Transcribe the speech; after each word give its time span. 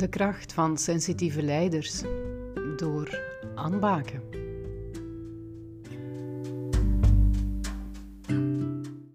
De 0.00 0.08
kracht 0.08 0.52
van 0.52 0.78
sensitieve 0.78 1.42
leiders 1.42 2.02
door 2.76 3.20
Anne 3.54 3.78
Baken. 3.78 4.22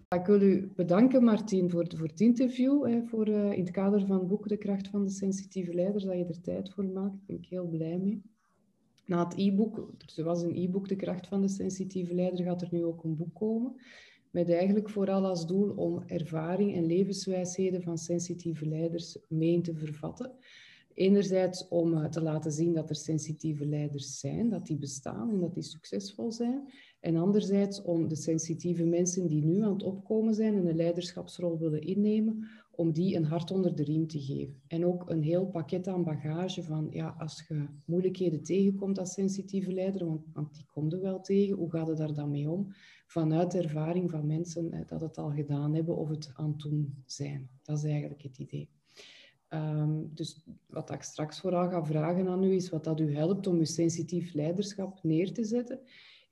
Ik 0.10 0.26
wil 0.26 0.42
u 0.42 0.72
bedanken, 0.76 1.24
Martien, 1.24 1.70
voor, 1.70 1.82
het 1.84 2.22
interview. 2.22 3.06
Voor, 3.08 3.28
uh, 3.28 3.52
in 3.52 3.60
het 3.60 3.72
kader 3.72 4.06
van 4.06 4.20
het 4.20 4.28
boek 4.28 4.48
De 4.48 4.58
kracht 4.58 4.88
van 4.88 5.04
de 5.04 5.10
sensitieve 5.10 5.74
leiders, 5.74 6.04
dat 6.04 6.18
je 6.18 6.26
er 6.26 6.42
tijd 6.42 6.74
voor 6.74 6.86
maakt. 6.86 7.12
Daar 7.12 7.24
ben 7.26 7.36
ik 7.36 7.46
heel 7.46 7.68
blij 7.68 7.98
mee. 7.98 8.22
Na 9.06 9.24
het 9.24 9.38
e-book, 9.38 9.92
er 10.16 10.24
was 10.24 10.42
een 10.42 10.56
e-book 10.56 10.88
De 10.88 10.96
kracht 10.96 11.28
van 11.28 11.42
de 11.42 11.48
sensitieve 11.48 12.14
leider, 12.14 12.46
gaat 12.46 12.62
er 12.62 12.70
nu 12.72 12.84
ook 12.84 13.04
een 13.04 13.16
boek 13.16 13.36
komen. 13.36 13.76
Met 14.32 14.50
eigenlijk 14.50 14.90
vooral 14.90 15.26
als 15.26 15.48
doel 15.48 15.70
om 15.70 16.04
ervaring 16.06 16.76
en 16.76 16.86
levenswijsheden 16.86 17.82
van 17.82 17.98
sensitieve 17.98 18.66
leiders 18.66 19.18
mee 19.28 19.62
te 19.62 19.76
vervatten. 19.76 20.36
Enerzijds 20.96 21.68
om 21.68 21.94
eh, 21.94 22.06
te 22.06 22.22
laten 22.22 22.52
zien 22.52 22.74
dat 22.74 22.90
er 22.90 22.96
sensitieve 22.96 23.66
leiders 23.66 24.20
zijn, 24.20 24.50
dat 24.50 24.66
die 24.66 24.78
bestaan 24.78 25.30
en 25.30 25.40
dat 25.40 25.54
die 25.54 25.64
succesvol 25.64 26.32
zijn. 26.32 26.70
En 27.00 27.16
anderzijds 27.16 27.82
om 27.82 28.08
de 28.08 28.16
sensitieve 28.16 28.86
mensen 28.86 29.28
die 29.28 29.46
nu 29.46 29.62
aan 29.62 29.74
het 29.74 29.84
opkomen 29.84 30.34
zijn 30.34 30.56
en 30.56 30.68
een 30.68 30.76
leiderschapsrol 30.76 31.58
willen 31.58 31.82
innemen, 31.82 32.48
om 32.72 32.92
die 32.92 33.16
een 33.16 33.26
hart 33.26 33.52
onder 33.52 33.76
de 33.76 33.84
riem 33.84 34.08
te 34.08 34.20
geven. 34.20 34.62
En 34.68 34.86
ook 34.86 35.10
een 35.10 35.22
heel 35.22 35.46
pakket 35.46 35.88
aan 35.88 36.04
bagage 36.04 36.64
van, 36.64 36.88
ja, 36.92 37.16
als 37.20 37.46
je 37.48 37.66
moeilijkheden 37.86 38.44
tegenkomt 38.44 39.00
als 39.00 39.14
sensitieve 39.14 39.74
leider, 39.74 40.06
want, 40.06 40.26
want 40.34 40.54
die 40.54 40.66
komt 40.66 40.94
er 40.94 41.02
wel 41.02 41.22
tegen, 41.22 41.56
hoe 41.56 41.72
gaat 41.72 41.88
het 41.88 41.98
daar 41.98 42.14
dan 42.14 42.32
mee 42.32 42.50
om? 42.50 42.68
Vanuit 43.08 43.52
de 43.52 43.58
ervaring 43.58 44.12
van 44.12 44.26
mensen 44.26 44.72
eh, 44.72 44.88
dat 44.88 45.02
het 45.02 45.18
al 45.18 45.32
gedaan 45.32 45.76
hebben 45.76 45.98
of 45.98 46.10
het 46.10 46.32
aan 46.36 46.50
het 46.50 46.60
doen 46.60 47.04
zijn. 47.06 47.50
Dat 47.62 47.78
is 47.78 47.84
eigenlijk 47.84 48.22
het 48.22 48.38
idee. 48.38 48.70
Um, 49.50 50.12
dus 50.14 50.44
wat 50.66 50.92
ik 50.92 51.02
straks 51.02 51.40
vooral 51.40 51.70
ga 51.70 51.86
vragen 51.86 52.28
aan 52.28 52.44
u 52.44 52.56
is 52.56 52.70
wat 52.70 52.84
dat 52.84 53.00
u 53.00 53.16
helpt 53.16 53.48
om 53.48 53.58
uw 53.58 53.66
sensitief 53.66 54.34
leiderschap 54.34 55.00
neer 55.04 55.34
te 55.34 55.44
zetten 55.44 55.80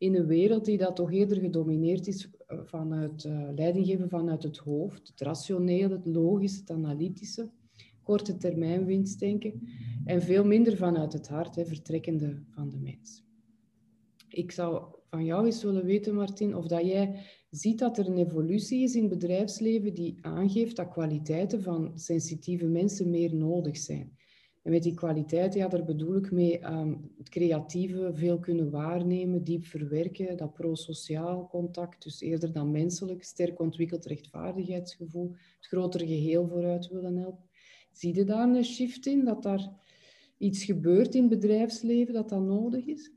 in 0.03 0.16
een 0.16 0.25
wereld 0.25 0.66
die 0.66 0.78
dat 0.78 0.95
toch 0.95 1.11
eerder 1.11 1.39
gedomineerd 1.39 2.08
is 2.08 2.30
eh, 2.47 2.59
vanuit 2.64 3.23
uh, 3.23 3.50
leidinggeven 3.55 4.09
vanuit 4.09 4.44
het 4.44 4.58
hoofd, 4.58 5.08
het 5.08 5.22
rationele, 5.22 5.94
het 5.94 6.05
logische, 6.05 6.59
het 6.59 6.72
analytische, 6.72 7.50
korte 8.03 8.38
termijn 8.38 8.86
winstdenken 8.86 9.61
en 10.05 10.22
veel 10.22 10.45
minder 10.45 10.77
vanuit 10.77 11.14
het 11.14 11.27
hart, 11.27 11.55
hè, 11.55 11.66
vertrekkende 11.66 12.44
van 12.50 12.70
de 12.70 12.77
mens. 12.77 13.23
Ik 14.27 14.52
zou 14.52 14.83
van 15.09 15.25
jou 15.25 15.45
eens 15.45 15.64
willen 15.64 15.86
weten, 15.86 16.16
Martin, 16.16 16.55
of 16.55 16.67
dat 16.67 16.86
jij 16.86 17.25
ziet 17.55 17.79
dat 17.79 17.97
er 17.97 18.07
een 18.07 18.17
evolutie 18.17 18.83
is 18.83 18.95
in 18.95 19.09
bedrijfsleven 19.09 19.93
die 19.93 20.17
aangeeft 20.21 20.75
dat 20.75 20.89
kwaliteiten 20.89 21.61
van 21.61 21.91
sensitieve 21.95 22.65
mensen 22.65 23.09
meer 23.09 23.35
nodig 23.35 23.77
zijn. 23.77 24.17
En 24.61 24.71
met 24.71 24.83
die 24.83 24.93
kwaliteiten, 24.93 25.59
ja, 25.59 25.67
daar 25.67 25.83
bedoel 25.83 26.15
ik 26.15 26.31
mee 26.31 26.65
um, 26.65 27.11
het 27.17 27.29
creatieve, 27.29 28.11
veel 28.13 28.39
kunnen 28.39 28.69
waarnemen, 28.69 29.43
diep 29.43 29.65
verwerken, 29.65 30.37
dat 30.37 30.53
prosociaal 30.53 31.47
contact, 31.47 32.03
dus 32.03 32.21
eerder 32.21 32.53
dan 32.53 32.71
menselijk, 32.71 33.23
sterk 33.23 33.59
ontwikkeld 33.59 34.05
rechtvaardigheidsgevoel, 34.05 35.31
het 35.31 35.67
grotere 35.67 36.07
geheel 36.07 36.47
vooruit 36.47 36.87
willen 36.87 37.17
helpen. 37.17 37.49
Zie 37.91 38.15
je 38.15 38.23
daar 38.23 38.49
een 38.49 38.63
shift 38.63 39.05
in, 39.05 39.25
dat 39.25 39.43
daar 39.43 39.69
iets 40.37 40.63
gebeurt 40.63 41.15
in 41.15 41.29
bedrijfsleven 41.29 42.13
dat 42.13 42.29
dat 42.29 42.41
nodig 42.41 42.85
is? 42.85 43.11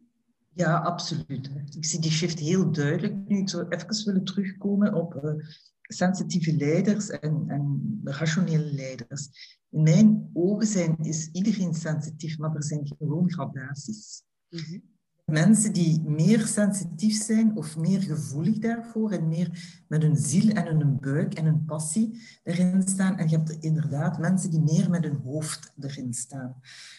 Ja, 0.56 0.78
absoluut. 0.78 1.50
Ik 1.76 1.84
zie 1.84 2.00
die 2.00 2.10
shift 2.10 2.38
heel 2.38 2.72
duidelijk. 2.72 3.28
Nu, 3.28 3.38
ik 3.38 3.48
zou 3.48 3.68
even 3.68 4.04
willen 4.04 4.24
terugkomen 4.24 4.94
op 4.94 5.14
uh, 5.14 5.44
sensitieve 5.82 6.56
leiders 6.56 7.10
en, 7.10 7.44
en 7.48 8.00
rationele 8.04 8.72
leiders. 8.72 9.28
In 9.70 9.82
mijn 9.82 10.30
ogen 10.32 10.66
zijn, 10.66 10.97
is 10.98 11.28
iedereen 11.32 11.75
sensitief, 11.75 12.38
maar 12.38 12.54
er 12.54 12.64
zijn 12.64 12.86
gewoon 12.98 13.32
gradaties. 13.32 14.22
Mm 14.48 14.94
Mensen 15.32 15.72
die 15.72 16.03
meer 16.03 16.47
sensitief 16.47 17.22
zijn 17.22 17.56
of 17.56 17.76
meer 17.76 18.02
gevoelig 18.02 18.58
daarvoor 18.58 19.10
en 19.10 19.28
meer 19.28 19.82
met 19.88 20.02
hun 20.02 20.16
ziel 20.16 20.50
en 20.50 20.66
hun 20.66 21.00
buik 21.00 21.34
en 21.34 21.44
hun 21.44 21.64
passie 21.64 22.20
erin 22.42 22.82
staan. 22.88 23.19
En 23.19 23.28
je 23.28 23.36
hebt 23.36 23.50
inderdaad 23.50 24.19
mensen 24.19 24.50
die 24.50 24.60
meer 24.60 24.91
met 24.91 25.04
hun 25.04 25.20
hoofd 25.25 25.72
erin 25.81 26.14
staan. 26.14 26.54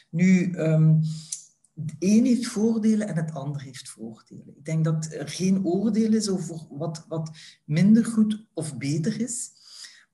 Nu, 0.09 0.53
um, 0.57 1.01
het 1.85 1.95
een 1.99 2.25
heeft 2.25 2.47
voordelen 2.47 3.07
en 3.07 3.15
het 3.15 3.33
ander 3.33 3.61
heeft 3.61 3.89
voordelen. 3.89 4.47
Ik 4.47 4.65
denk 4.65 4.83
dat 4.83 5.07
er 5.11 5.27
geen 5.29 5.65
oordeel 5.65 6.13
is 6.13 6.29
over 6.29 6.65
wat, 6.69 7.05
wat 7.07 7.31
minder 7.65 8.05
goed 8.05 8.45
of 8.53 8.77
beter 8.77 9.21
is. 9.21 9.51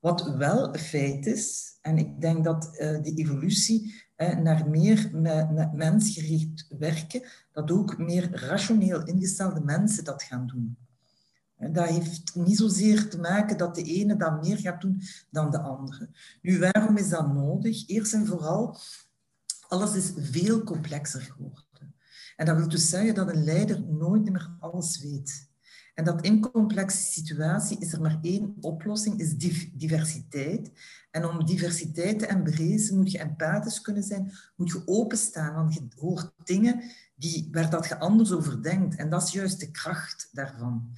Wat 0.00 0.36
wel 0.36 0.74
een 0.74 0.80
feit 0.80 1.26
is, 1.26 1.78
en 1.80 1.98
ik 1.98 2.20
denk 2.20 2.44
dat 2.44 2.64
uh, 2.72 2.78
de 3.02 3.12
evolutie 3.14 4.02
naar 4.16 4.68
meer 4.68 5.10
met, 5.12 5.72
mensgericht 5.72 6.66
werken, 6.78 7.22
dat 7.52 7.70
ook 7.70 7.98
meer 7.98 8.30
rationeel 8.30 9.04
ingestelde 9.04 9.60
mensen 9.60 10.04
dat 10.04 10.22
gaan 10.22 10.46
doen. 10.46 10.76
Dat 11.72 11.88
heeft 11.88 12.34
niet 12.34 12.56
zozeer 12.56 13.08
te 13.08 13.18
maken 13.18 13.56
dat 13.56 13.74
de 13.74 13.82
ene 13.82 14.16
dat 14.16 14.42
meer 14.42 14.58
gaat 14.58 14.80
doen 14.80 15.02
dan 15.30 15.50
de 15.50 15.58
andere. 15.58 16.08
Nu, 16.42 16.58
waarom 16.58 16.96
is 16.96 17.08
dat 17.08 17.34
nodig? 17.34 17.88
Eerst 17.88 18.12
en 18.12 18.26
vooral 18.26 18.78
alles 19.74 19.94
is 19.94 20.12
veel 20.16 20.62
complexer 20.62 21.20
geworden. 21.20 21.94
En 22.36 22.46
dat 22.46 22.56
wil 22.56 22.68
dus 22.68 22.88
zeggen 22.88 23.14
dat 23.14 23.28
een 23.28 23.44
leider 23.44 23.82
nooit 23.82 24.30
meer 24.30 24.56
alles 24.58 25.00
weet. 25.00 25.52
En 25.94 26.04
dat 26.04 26.24
in 26.24 26.40
complexe 26.40 27.12
situatie 27.12 27.78
is 27.78 27.92
er 27.92 28.00
maar 28.00 28.18
één 28.22 28.56
oplossing, 28.60 29.20
is 29.20 29.36
diversiteit. 29.72 30.70
En 31.10 31.26
om 31.26 31.46
diversiteit 31.46 32.18
te 32.18 32.26
embracen 32.26 32.96
moet 32.96 33.10
je 33.10 33.18
empathisch 33.18 33.80
kunnen 33.80 34.02
zijn, 34.02 34.32
moet 34.56 34.70
je 34.70 34.82
openstaan, 34.86 35.54
want 35.54 35.74
je 35.74 35.86
hoort 35.98 36.32
dingen 36.44 36.82
die, 37.16 37.48
waar 37.52 37.70
dat 37.70 37.88
je 37.88 37.98
anders 37.98 38.32
over 38.32 38.62
denkt. 38.62 38.96
En 38.96 39.10
dat 39.10 39.22
is 39.22 39.32
juist 39.32 39.60
de 39.60 39.70
kracht 39.70 40.28
daarvan. 40.32 40.92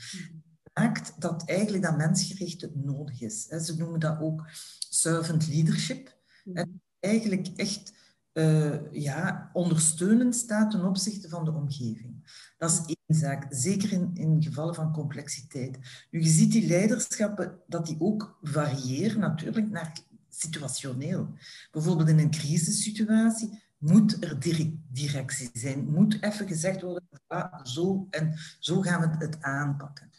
Maakt 0.75 1.21
dat 1.21 1.49
eigenlijk 1.49 1.83
dat 1.83 1.97
mensgericht 1.97 2.75
nodig 2.75 3.21
is. 3.21 3.47
Ze 3.47 3.75
noemen 3.77 4.01
dat 4.01 4.21
ook 4.21 4.45
servant 4.89 5.49
leadership. 5.49 6.17
En 6.53 6.83
eigenlijk 7.01 7.49
echt 7.57 7.93
uh, 8.37 8.93
ja, 8.93 9.51
ondersteunend 9.53 10.35
staat 10.35 10.71
ten 10.71 10.85
opzichte 10.85 11.29
van 11.29 11.45
de 11.45 11.53
omgeving. 11.53 12.15
Dat 12.59 12.71
is 12.71 12.79
één 12.79 13.21
zaak, 13.21 13.47
zeker 13.51 13.93
in, 13.93 14.11
in 14.15 14.43
gevallen 14.43 14.75
van 14.75 14.93
complexiteit. 14.93 15.79
Nu, 16.11 16.23
je 16.23 16.29
ziet 16.29 16.53
die 16.53 16.67
leiderschappen 16.67 17.59
dat 17.67 17.87
die 17.87 17.97
ook 17.99 18.39
variëren 18.43 19.21
natuurlijk 19.21 19.71
naar 19.71 19.99
situationeel. 20.29 21.35
Bijvoorbeeld 21.71 22.09
in 22.09 22.19
een 22.19 22.31
crisissituatie 22.31 23.63
moet 23.79 24.25
er 24.25 24.39
directie 24.89 25.51
zijn, 25.53 25.91
moet 25.91 26.23
even 26.23 26.49
gezegd 26.49 26.83
worden, 26.83 27.09
ah, 27.27 27.65
zo 27.65 28.07
en 28.11 28.35
zo 28.59 28.81
gaan 28.81 29.01
we 29.01 29.25
het 29.25 29.43
aanpakken. 29.43 30.11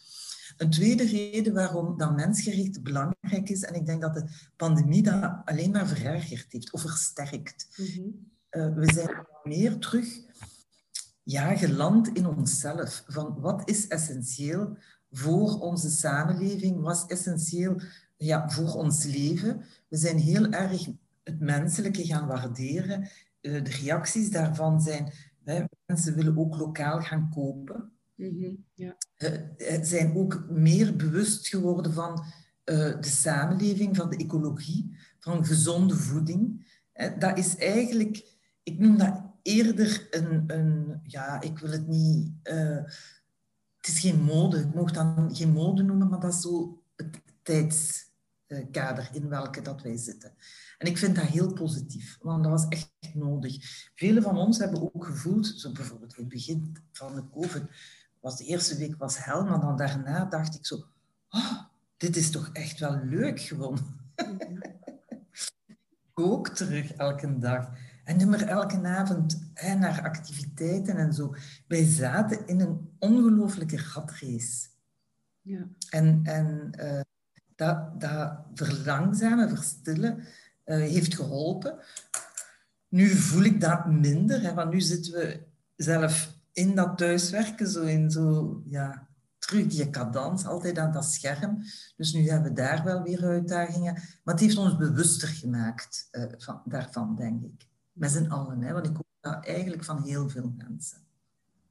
Een 0.58 0.70
tweede 0.70 1.04
reden 1.04 1.54
waarom 1.54 1.98
dat 1.98 2.16
mensgericht 2.16 2.82
belangrijk 2.82 3.48
is, 3.48 3.62
en 3.62 3.74
ik 3.74 3.86
denk 3.86 4.00
dat 4.00 4.14
de 4.14 4.24
pandemie 4.56 5.02
dat 5.02 5.40
alleen 5.44 5.70
maar 5.70 5.86
verergerd 5.86 6.52
heeft 6.52 6.72
of 6.72 6.80
versterkt. 6.80 7.68
Mhm. 7.76 8.08
uh, 8.50 8.74
we 8.74 8.92
zijn 8.92 9.26
meer 9.42 9.78
terug 9.78 10.06
ja, 11.22 11.56
geland 11.56 12.08
in 12.08 12.26
onszelf. 12.26 13.04
Van 13.06 13.40
wat 13.40 13.68
is 13.68 13.86
essentieel 13.86 14.76
voor 15.10 15.60
onze 15.60 15.90
samenleving? 15.90 16.80
Wat 16.80 17.04
is 17.06 17.18
essentieel 17.18 17.80
ja, 18.16 18.50
voor 18.50 18.74
ons 18.74 19.04
leven? 19.04 19.64
We 19.88 19.96
zijn 19.96 20.18
heel 20.18 20.50
erg 20.50 20.86
het 21.22 21.40
menselijke 21.40 22.06
gaan 22.06 22.26
waarderen. 22.26 23.08
Uh, 23.40 23.64
de 23.64 23.70
reacties 23.70 24.30
daarvan 24.30 24.80
zijn, 24.80 25.12
hè, 25.44 25.64
mensen 25.86 26.14
willen 26.14 26.38
ook 26.38 26.56
lokaal 26.56 27.00
gaan 27.00 27.30
kopen. 27.34 27.92
Mm 28.18 28.64
ja. 28.74 28.96
uh, 29.18 29.82
zijn 29.82 30.16
ook 30.16 30.46
meer 30.50 30.96
bewust 30.96 31.48
geworden 31.48 31.92
van 31.92 32.24
uh, 32.64 33.00
de 33.00 33.08
samenleving, 33.08 33.96
van 33.96 34.10
de 34.10 34.16
ecologie, 34.16 34.96
van 35.20 35.44
gezonde 35.44 35.94
voeding. 35.94 36.66
dat 37.18 37.38
is 37.38 37.56
eigenlijk, 37.56 38.36
ik 38.62 38.78
noem 38.78 38.98
dat 38.98 39.22
eerder 39.42 40.06
een, 40.10 40.44
een 40.46 41.00
ja, 41.02 41.40
ik 41.40 41.58
wil 41.58 41.70
het 41.70 41.86
niet, 41.86 42.30
het 43.76 43.86
is 43.86 44.00
geen 44.00 44.22
mode, 44.22 44.58
ik 44.58 44.74
mag 44.74 44.90
dan 44.90 45.36
geen 45.36 45.52
mode 45.52 45.82
noemen, 45.82 46.08
maar 46.08 46.20
dat 46.20 46.34
is 46.34 46.40
zo 46.40 46.82
het 46.96 47.22
tijdskader 47.42 49.08
in 49.12 49.28
welke 49.28 49.62
dat 49.62 49.82
wij 49.82 49.96
zitten. 49.96 50.34
En 50.78 50.86
ik 50.86 50.98
vind 50.98 51.16
dat 51.16 51.24
heel 51.24 51.52
positief, 51.52 52.18
want 52.20 52.42
dat 52.42 52.52
was 52.52 52.68
echt 52.68 53.14
nodig. 53.14 53.56
Velen 53.94 54.22
van 54.22 54.36
ons 54.36 54.58
hebben 54.58 54.94
ook 54.94 55.04
gevoeld, 55.04 55.46
zo 55.46 55.72
bijvoorbeeld 55.72 56.16
in 56.16 56.22
het 56.22 56.32
begin 56.32 56.76
van 56.92 57.14
de 57.14 57.28
COVID, 57.30 57.62
was 58.20 58.36
de 58.36 58.44
eerste 58.44 58.76
week 58.76 58.96
was 58.96 59.24
hel, 59.24 59.44
maar 59.44 59.60
dan 59.60 59.76
daarna 59.76 60.24
dacht 60.24 60.54
ik 60.54 60.66
zo, 60.66 60.84
oh, 61.28 61.60
dit 61.96 62.16
is 62.16 62.30
toch 62.30 62.50
echt 62.52 62.78
wel 62.78 63.00
leuk 63.04 63.40
gewoon. 63.40 63.78
ook 66.14 66.48
terug 66.48 66.92
elke 66.92 67.38
dag. 67.38 67.70
En 68.04 68.16
niet 68.16 68.28
meer 68.28 68.46
elke 68.46 68.86
avond 68.86 69.50
hè, 69.54 69.74
naar 69.74 70.02
activiteiten 70.02 70.96
en 70.96 71.12
zo. 71.12 71.34
Wij 71.66 71.84
zaten 71.84 72.46
in 72.46 72.60
een 72.60 72.90
ongelooflijke 72.98 73.76
ratrace. 73.94 74.68
Ja. 75.40 75.66
En, 75.90 76.20
en 76.22 76.70
uh, 76.80 77.00
dat, 77.56 78.00
dat 78.00 78.38
verlangzamen, 78.54 79.48
verstillen, 79.48 80.18
uh, 80.18 80.24
heeft 80.76 81.14
geholpen. 81.14 81.78
Nu 82.88 83.08
voel 83.08 83.42
ik 83.42 83.60
dat 83.60 83.86
minder, 83.86 84.42
hè, 84.42 84.54
want 84.54 84.72
nu 84.72 84.80
zitten 84.80 85.12
we 85.12 85.40
zelf 85.76 86.37
in 86.58 86.74
dat 86.74 86.98
thuiswerken, 86.98 87.68
zo 87.68 87.82
in 87.82 88.10
zo, 88.10 88.62
ja, 88.64 89.08
terug 89.38 89.66
die 89.66 89.90
cadans, 89.90 90.46
altijd 90.46 90.78
aan 90.78 90.92
dat 90.92 91.04
scherm. 91.04 91.58
Dus 91.96 92.12
nu 92.12 92.28
hebben 92.28 92.48
we 92.48 92.56
daar 92.56 92.84
wel 92.84 93.02
weer 93.02 93.24
uitdagingen. 93.24 93.92
Maar 93.92 94.34
het 94.34 94.40
heeft 94.40 94.56
ons 94.56 94.76
bewuster 94.76 95.28
gemaakt 95.28 96.08
uh, 96.12 96.24
van, 96.38 96.62
daarvan, 96.64 97.16
denk 97.16 97.42
ik. 97.42 97.66
Met 97.92 98.10
z'n 98.10 98.26
allen, 98.26 98.62
hè, 98.62 98.72
want 98.72 98.86
ik 98.86 98.94
hoor 98.94 99.04
dat 99.20 99.46
eigenlijk 99.46 99.84
van 99.84 100.02
heel 100.02 100.28
veel 100.28 100.52
mensen. 100.56 100.98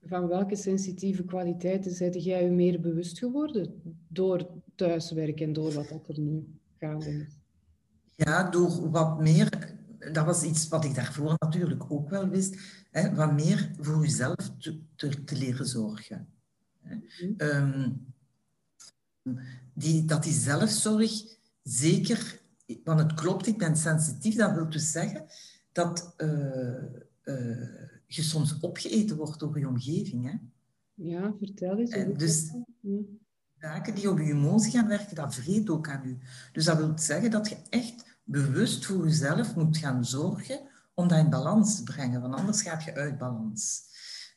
Van 0.05 0.27
welke 0.27 0.55
sensitieve 0.55 1.23
kwaliteiten 1.23 1.91
zijn 1.91 2.11
jij 2.11 2.43
je 2.43 2.51
meer 2.51 2.79
bewust 2.79 3.19
geworden 3.19 3.81
door 4.07 4.47
thuiswerken 4.75 5.45
en 5.45 5.53
door 5.53 5.73
wat 5.73 6.07
er 6.07 6.19
nu 6.19 6.47
gaande 6.79 7.09
is? 7.09 7.39
Ja, 8.15 8.49
door 8.49 8.89
wat 8.91 9.19
meer 9.19 9.66
dat 10.11 10.25
was 10.25 10.43
iets 10.43 10.67
wat 10.67 10.85
ik 10.85 10.95
daarvoor 10.95 11.35
natuurlijk 11.37 11.91
ook 11.91 12.09
wel 12.09 12.29
wist, 12.29 12.55
hè, 12.91 13.15
wat 13.15 13.33
meer 13.33 13.71
voor 13.79 14.01
jezelf 14.01 14.51
te, 14.59 14.79
te, 15.25 15.35
leren 15.35 15.67
zorgen. 15.67 16.27
Um, 17.37 18.05
die, 19.73 20.05
dat 20.05 20.23
die 20.23 20.33
zelfzorg 20.33 21.11
zeker, 21.63 22.39
want 22.83 22.99
het 22.99 23.13
klopt, 23.13 23.47
ik 23.47 23.57
ben 23.57 23.77
sensitief, 23.77 24.35
dat 24.35 24.53
wil 24.53 24.69
dus 24.69 24.91
zeggen 24.91 25.25
dat 25.71 26.13
uh, 26.17 26.83
uh, 27.23 27.67
je 28.05 28.21
soms 28.21 28.59
opgeeten 28.59 29.17
wordt 29.17 29.39
door 29.39 29.59
je 29.59 29.67
omgeving. 29.67 30.25
Hè? 30.25 30.37
Ja, 30.93 31.33
vertel 31.39 31.77
eens. 31.77 31.95
Uh, 31.95 32.17
dus 32.17 32.51
zaken 33.59 33.95
die 33.95 34.09
op 34.09 34.17
je 34.17 34.23
emotie 34.23 34.71
gaan 34.71 34.87
werken, 34.87 35.15
dat 35.15 35.35
vreet 35.35 35.69
ook 35.69 35.89
aan 35.89 36.05
u. 36.05 36.17
Dus 36.51 36.65
dat 36.65 36.77
wil 36.77 36.91
zeggen 36.95 37.31
dat 37.31 37.49
je 37.49 37.57
echt 37.69 38.06
bewust 38.27 38.85
voor 38.85 39.03
jezelf 39.03 39.55
moet 39.55 39.77
gaan 39.77 40.05
zorgen 40.05 40.59
om 40.93 41.07
dat 41.07 41.19
in 41.19 41.29
balans 41.29 41.77
te 41.77 41.83
brengen, 41.83 42.21
want 42.21 42.35
anders 42.35 42.61
gaat 42.61 42.83
je 42.83 42.93
uit 42.93 43.17
balans. 43.17 43.85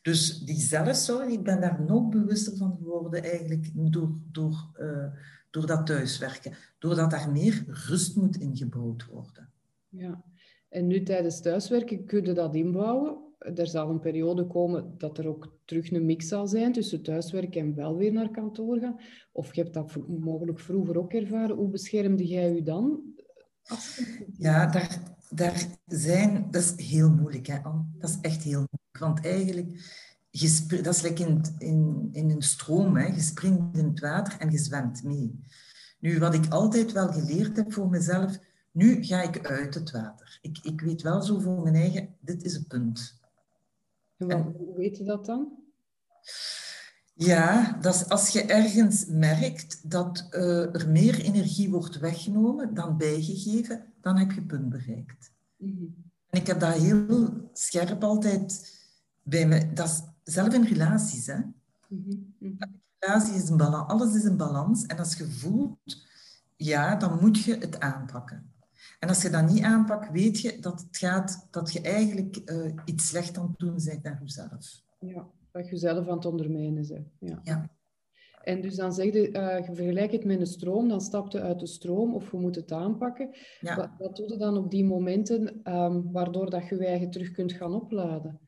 Dus 0.01 0.39
die 0.39 0.59
zelfzorg, 0.59 1.27
ik 1.27 1.43
ben 1.43 1.61
daar 1.61 1.81
nog 1.81 2.09
bewuster 2.09 2.57
van 2.57 2.75
geworden 2.77 3.23
eigenlijk 3.23 3.69
door, 3.73 4.11
door, 4.31 4.71
uh, 4.77 5.07
door 5.49 5.65
dat 5.65 5.85
thuiswerken. 5.85 6.53
Doordat 6.79 7.11
daar 7.11 7.31
meer 7.31 7.63
rust 7.67 8.15
moet 8.15 8.37
ingebouwd 8.37 9.05
worden. 9.05 9.49
Ja, 9.89 10.23
en 10.69 10.87
nu 10.87 11.03
tijdens 11.03 11.41
thuiswerken 11.41 12.05
kun 12.05 12.25
je 12.25 12.33
dat 12.33 12.55
inbouwen. 12.55 13.17
Er 13.39 13.67
zal 13.67 13.89
een 13.89 13.99
periode 13.99 14.47
komen 14.47 14.93
dat 14.97 15.17
er 15.17 15.27
ook 15.27 15.57
terug 15.65 15.91
een 15.91 16.05
mix 16.05 16.27
zal 16.27 16.47
zijn 16.47 16.71
tussen 16.71 17.01
thuiswerken 17.01 17.61
en 17.61 17.75
wel 17.75 17.97
weer 17.97 18.13
naar 18.13 18.31
kantoor 18.31 18.79
gaan. 18.79 18.99
Of 19.31 19.55
je 19.55 19.61
hebt 19.61 19.73
dat 19.73 19.97
mogelijk 20.07 20.59
vroeger 20.59 20.97
ook 20.97 21.13
ervaren. 21.13 21.55
Hoe 21.55 21.69
beschermde 21.69 22.27
jij 22.27 22.53
je 22.53 22.63
dan 22.63 23.01
ja, 24.37 24.65
daar, 24.65 24.99
daar 25.29 25.65
zijn... 25.85 26.51
Dat 26.51 26.63
is 26.63 26.85
heel 26.85 27.11
moeilijk, 27.11 27.47
hè. 27.47 27.59
Dat 27.97 28.09
is 28.09 28.17
echt 28.21 28.43
heel 28.43 28.67
moeilijk. 28.69 28.97
Want 28.99 29.25
eigenlijk... 29.25 29.99
Je, 30.29 30.65
dat 30.81 30.95
is 30.95 31.01
lekker 31.01 31.27
in, 31.27 31.41
in, 31.57 32.09
in 32.11 32.29
een 32.29 32.41
stroom. 32.41 32.97
Hè. 32.97 33.05
Je 33.05 33.21
springt 33.21 33.77
in 33.77 33.85
het 33.85 33.99
water 33.99 34.39
en 34.39 34.51
je 34.51 34.57
zwemt 34.57 35.03
mee. 35.03 35.39
Nu, 35.99 36.19
wat 36.19 36.33
ik 36.33 36.47
altijd 36.47 36.91
wel 36.91 37.07
geleerd 37.07 37.57
heb 37.57 37.73
voor 37.73 37.89
mezelf... 37.89 38.39
Nu 38.71 39.03
ga 39.03 39.21
ik 39.21 39.47
uit 39.47 39.73
het 39.73 39.91
water. 39.91 40.39
Ik, 40.41 40.59
ik 40.63 40.81
weet 40.81 41.01
wel 41.01 41.21
zo 41.21 41.39
voor 41.39 41.61
mijn 41.61 41.75
eigen... 41.75 42.15
Dit 42.19 42.43
is 42.43 42.53
het 42.53 42.67
punt. 42.67 43.19
Hoe 44.17 44.73
weet 44.75 44.97
je 44.97 45.03
dat 45.03 45.25
dan? 45.25 45.47
Ja, 47.25 47.77
dat 47.81 47.95
is 47.95 48.09
als 48.09 48.29
je 48.29 48.45
ergens 48.45 49.05
merkt 49.05 49.91
dat 49.91 50.27
uh, 50.31 50.75
er 50.75 50.89
meer 50.89 51.19
energie 51.19 51.69
wordt 51.69 51.99
weggenomen 51.99 52.73
dan 52.73 52.97
bijgegeven, 52.97 53.85
dan 54.01 54.17
heb 54.17 54.31
je 54.31 54.41
punt 54.41 54.69
bereikt. 54.69 55.31
Mm 55.57 55.95
En 56.29 56.39
ik 56.39 56.47
heb 56.47 56.59
dat 56.59 56.73
heel 56.73 57.29
scherp 57.53 58.03
altijd 58.03 58.79
bij 59.23 59.47
me. 59.47 59.73
Dat 59.73 59.87
is 59.87 60.01
zelf 60.33 60.53
in 60.53 60.63
relaties. 60.63 61.25
Hè? 61.25 61.37
Mm 61.87 62.33
-hmm. 62.39 62.57
Relatie 62.99 63.33
is 63.33 63.49
een 63.49 63.57
balans, 63.57 63.91
alles 63.91 64.15
is 64.15 64.23
een 64.23 64.37
balans. 64.37 64.85
En 64.85 64.97
als 64.97 65.13
je 65.13 65.29
voelt, 65.29 66.05
ja, 66.55 66.95
dan 66.95 67.17
moet 67.21 67.43
je 67.43 67.57
het 67.57 67.79
aanpakken. 67.79 68.51
En 68.99 69.09
als 69.09 69.21
je 69.21 69.29
dat 69.29 69.49
niet 69.49 69.63
aanpakt, 69.63 70.11
weet 70.11 70.39
je 70.39 70.59
dat 70.59 70.81
het 70.81 70.97
gaat, 70.97 71.47
dat 71.51 71.73
je 71.73 71.81
eigenlijk 71.81 72.41
uh, 72.45 72.73
iets 72.85 73.07
slecht 73.07 73.37
aan 73.37 73.47
het 73.47 73.59
doen 73.59 73.79
bent 73.83 74.03
naar 74.03 74.19
jezelf. 74.21 74.81
Ja 74.99 75.27
dat 75.51 75.69
je 75.69 75.77
zelf 75.77 76.07
aan 76.07 76.15
het 76.15 76.25
ondermijnen 76.25 76.87
bent. 76.87 77.07
Ja. 77.19 77.39
ja. 77.43 77.69
En 78.43 78.61
dus 78.61 78.75
dan 78.75 78.93
zeg 78.93 79.13
je, 79.13 79.29
uh, 79.29 79.67
je 79.67 79.75
vergelijkt 79.75 80.13
het 80.13 80.25
met 80.25 80.39
een 80.39 80.45
stroom, 80.45 80.87
dan 80.87 81.01
stapt 81.01 81.31
je 81.31 81.41
uit 81.41 81.59
de 81.59 81.67
stroom 81.67 82.13
of 82.13 82.31
je 82.31 82.37
moet 82.37 82.55
het 82.55 82.71
aanpakken. 82.71 83.29
Ja. 83.59 83.75
Wat, 83.75 83.89
wat 83.97 84.15
doe 84.15 84.29
je 84.29 84.37
dan 84.37 84.57
op 84.57 84.71
die 84.71 84.85
momenten 84.85 85.61
um, 85.73 86.11
waardoor 86.11 86.49
dat 86.49 86.67
je 86.67 86.75
je 86.75 86.85
eigen 86.85 87.11
terug 87.11 87.31
kunt 87.31 87.51
gaan 87.51 87.73
opladen? 87.73 88.39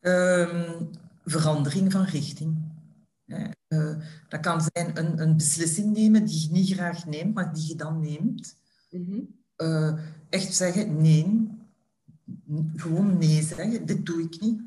Um, 0.00 0.90
verandering 1.24 1.92
van 1.92 2.04
richting. 2.04 2.74
Uh, 3.68 3.96
dat 4.28 4.40
kan 4.40 4.60
zijn 4.72 4.98
een, 4.98 5.20
een, 5.20 5.36
beslissing 5.36 5.92
nemen 5.92 6.24
die 6.24 6.40
je 6.40 6.50
niet 6.50 6.72
graag 6.72 7.06
neemt, 7.06 7.34
maar 7.34 7.54
die 7.54 7.68
je 7.68 7.74
dan 7.74 8.00
neemt. 8.00 8.56
Mm 8.90 9.04
-hmm. 9.04 9.28
uh, 9.56 9.98
echt 10.28 10.54
zeggen 10.54 11.00
nee, 11.00 11.48
gewoon 12.76 13.18
nee 13.18 13.42
zeggen, 13.42 13.86
dit 13.86 14.06
doe 14.06 14.22
ik 14.22 14.40
niet. 14.40 14.62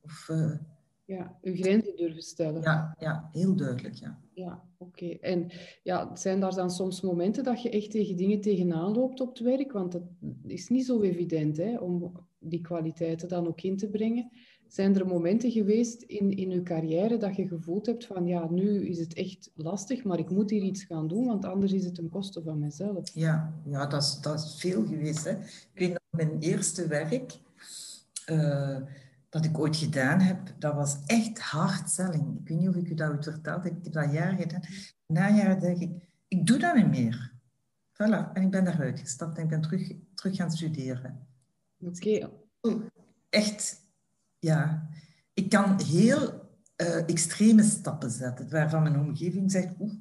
Of, 0.00 0.28
uh... 0.30 0.52
Ja, 1.04 1.38
uw 1.42 1.54
grenzen 1.54 1.96
durven 1.96 2.22
stellen. 2.22 2.62
Ja, 2.62 2.96
ja 2.98 3.28
heel 3.32 3.56
duidelijk, 3.56 3.94
ja. 3.94 4.18
Ja, 4.34 4.62
oké. 4.78 5.06
En 5.06 5.50
ja, 5.82 6.16
zijn 6.16 6.40
daar 6.40 6.54
dan 6.54 6.70
soms 6.70 7.00
momenten 7.00 7.44
dat 7.44 7.62
je 7.62 7.70
echt 7.70 7.90
tegen 7.90 8.16
dingen 8.16 8.40
tegenaan 8.40 8.92
loopt 8.92 9.20
op 9.20 9.28
het 9.28 9.38
werk? 9.38 9.72
Want 9.72 9.92
het 9.92 10.02
is 10.46 10.68
niet 10.68 10.86
zo 10.86 11.02
evident 11.02 11.56
hè, 11.56 11.78
om 11.78 12.12
die 12.38 12.60
kwaliteiten 12.60 13.28
dan 13.28 13.46
ook 13.46 13.60
in 13.60 13.76
te 13.76 13.88
brengen. 13.88 14.30
Zijn 14.66 14.96
er 14.96 15.06
momenten 15.06 15.50
geweest 15.50 16.02
in, 16.02 16.30
in 16.30 16.50
uw 16.50 16.62
carrière 16.62 17.16
dat 17.16 17.36
je 17.36 17.48
gevoeld 17.48 17.86
hebt 17.86 18.06
van 18.06 18.26
ja, 18.26 18.50
nu 18.50 18.86
is 18.88 18.98
het 18.98 19.14
echt 19.14 19.50
lastig, 19.54 20.04
maar 20.04 20.18
ik 20.18 20.30
moet 20.30 20.50
hier 20.50 20.62
iets 20.62 20.84
gaan 20.84 21.08
doen, 21.08 21.26
want 21.26 21.44
anders 21.44 21.72
is 21.72 21.84
het 21.84 21.98
een 21.98 22.08
kosten 22.08 22.42
van 22.42 22.58
mezelf? 22.58 23.10
Ja, 23.14 23.54
ja 23.64 23.86
dat, 23.86 24.02
is, 24.02 24.18
dat 24.20 24.34
is 24.34 24.56
veel 24.58 24.86
geweest. 24.86 25.24
Hè. 25.24 25.30
Ik 25.30 25.70
weet 25.74 25.88
nog, 25.88 25.98
mijn 26.10 26.38
eerste 26.38 26.86
werk... 26.86 27.38
Uh, 28.30 28.76
dat 29.30 29.44
ik 29.44 29.58
ooit 29.58 29.76
gedaan 29.76 30.20
heb, 30.20 30.54
dat 30.58 30.74
was 30.74 30.98
echt 31.06 31.38
hardselling. 31.38 32.38
Ik 32.40 32.48
weet 32.48 32.58
niet 32.58 32.68
of 32.68 32.74
ik 32.74 32.88
u 32.88 32.94
dat 32.94 33.10
ooit 33.10 33.24
verteld 33.24 33.64
heb. 33.64 33.76
Ik 33.76 33.84
heb 33.84 33.92
dat 33.92 34.12
jaren 34.12 34.38
gedaan. 34.38 34.62
Na 35.06 35.30
jaren 35.30 35.60
denk 35.60 35.78
ik, 35.78 36.08
ik 36.28 36.46
doe 36.46 36.58
dat 36.58 36.74
niet 36.74 36.88
meer. 36.88 37.32
Voilà. 37.92 38.32
En 38.32 38.42
ik 38.42 38.50
ben 38.50 38.64
daaruit 38.64 39.00
gestapt 39.00 39.36
en 39.36 39.42
ik 39.42 39.48
ben 39.48 39.60
terug, 39.60 39.92
terug 40.14 40.36
gaan 40.36 40.50
studeren. 40.50 41.26
Oké. 41.78 42.30
Echt, 43.28 43.86
ja. 44.38 44.88
Ik 45.34 45.48
kan 45.48 45.80
heel 45.80 46.48
uh, 46.76 47.08
extreme 47.08 47.62
stappen 47.62 48.10
zetten, 48.10 48.50
waarvan 48.50 48.82
mijn 48.82 48.98
omgeving 48.98 49.50
zegt, 49.50 49.74
oeh. 49.78 49.94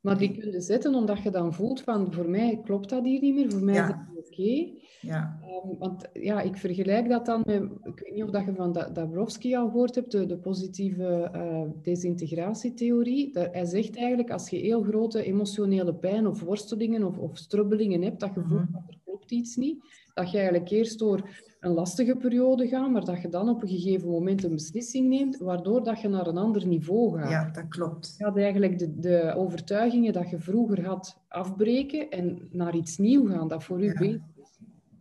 Maar 0.00 0.18
die 0.18 0.38
kun 0.38 0.50
je 0.50 0.60
zetten 0.60 0.94
omdat 0.94 1.22
je 1.22 1.30
dan 1.30 1.54
voelt 1.54 1.80
van, 1.80 2.12
voor 2.12 2.28
mij 2.28 2.60
klopt 2.64 2.88
dat 2.88 3.04
hier 3.04 3.20
niet 3.20 3.34
meer, 3.34 3.50
voor 3.50 3.62
mij 3.62 3.74
ja. 3.74 3.88
is 3.88 3.94
het 3.94 4.28
oké. 4.28 4.76
Ja. 5.00 5.40
Um, 5.64 5.78
want 5.78 6.08
ja, 6.12 6.40
ik 6.40 6.56
vergelijk 6.56 7.08
dat 7.08 7.26
dan 7.26 7.42
met, 7.46 7.62
ik 7.62 7.98
weet 7.98 8.14
niet 8.14 8.22
of 8.22 8.30
dat 8.30 8.44
je 8.44 8.54
van 8.54 8.72
Dabrowski 8.72 9.56
al 9.56 9.68
gehoord 9.68 9.94
hebt, 9.94 10.10
de, 10.10 10.26
de 10.26 10.38
positieve 10.38 11.30
uh, 11.34 11.82
desintegratietheorie. 11.82 13.32
Dat, 13.32 13.48
hij 13.52 13.64
zegt 13.64 13.96
eigenlijk, 13.96 14.30
als 14.30 14.50
je 14.50 14.56
heel 14.56 14.82
grote 14.82 15.22
emotionele 15.22 15.94
pijn 15.94 16.26
of 16.26 16.40
worstelingen 16.40 17.04
of, 17.04 17.18
of 17.18 17.38
strubbelingen 17.38 18.02
hebt, 18.02 18.20
dat 18.20 18.34
je 18.34 18.42
voelt 18.42 18.72
dat 18.72 18.82
er 18.86 18.98
klopt 19.04 19.30
iets 19.30 19.56
niet, 19.56 19.84
dat 20.14 20.30
je 20.30 20.36
eigenlijk 20.36 20.70
eerst 20.70 20.98
door 20.98 21.28
een 21.60 21.72
lastige 21.72 22.16
periode 22.16 22.68
gaat, 22.68 22.90
maar 22.90 23.04
dat 23.04 23.22
je 23.22 23.28
dan 23.28 23.48
op 23.48 23.62
een 23.62 23.68
gegeven 23.68 24.08
moment 24.08 24.44
een 24.44 24.54
beslissing 24.54 25.08
neemt, 25.08 25.36
waardoor 25.38 25.84
dat 25.84 26.00
je 26.00 26.08
naar 26.08 26.26
een 26.26 26.38
ander 26.38 26.66
niveau 26.66 27.18
gaat. 27.18 27.30
Ja, 27.30 27.50
dat 27.50 27.68
klopt. 27.68 28.14
Je 28.18 28.24
gaat 28.24 28.36
eigenlijk 28.36 28.78
de, 28.78 28.98
de 28.98 29.34
overtuigingen 29.36 30.12
dat 30.12 30.30
je 30.30 30.38
vroeger 30.38 30.86
had 30.86 31.20
afbreken 31.28 32.10
en 32.10 32.48
naar 32.50 32.76
iets 32.76 32.96
nieuws 32.96 33.30
gaan, 33.30 33.48
dat 33.48 33.64
voor 33.64 33.80
u 33.80 33.84
ja. 33.84 33.98
beter 33.98 34.20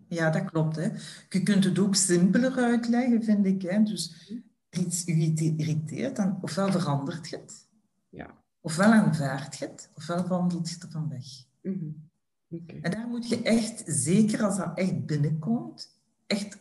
ja, 0.08 0.30
dat 0.30 0.46
klopt. 0.46 0.76
Hè. 0.76 0.90
Je 1.30 1.44
kunt 1.44 1.64
het 1.64 1.80
ook 1.80 1.96
simpeler 1.96 2.56
uitleggen, 2.56 3.24
vind 3.24 3.46
ik. 3.46 3.62
Hè. 3.62 3.84
Dus 3.84 4.32
iets 4.70 5.08
u 5.08 5.14
irriteert, 5.36 6.16
dan 6.16 6.38
ofwel 6.42 6.72
verandert 6.72 7.30
je 7.30 7.36
het, 7.36 7.68
ja. 8.10 8.38
ofwel 8.62 8.92
aanvaardt 8.92 9.58
je 9.58 9.66
het, 9.66 9.90
ofwel 9.94 10.28
wandelt 10.28 10.70
je 10.70 10.76
ervan 10.80 11.10
weg. 11.10 11.26
Mm 11.62 11.80
-hmm. 11.80 12.10
okay. 12.60 12.80
En 12.82 12.92
daar 12.92 13.08
moet 13.08 13.30
je 13.30 13.42
echt, 13.42 13.84
zeker 13.86 14.44
als 14.44 14.58
dat 14.58 14.78
echt 14.78 15.06
binnenkomt, 15.06 15.97
echt 16.28 16.58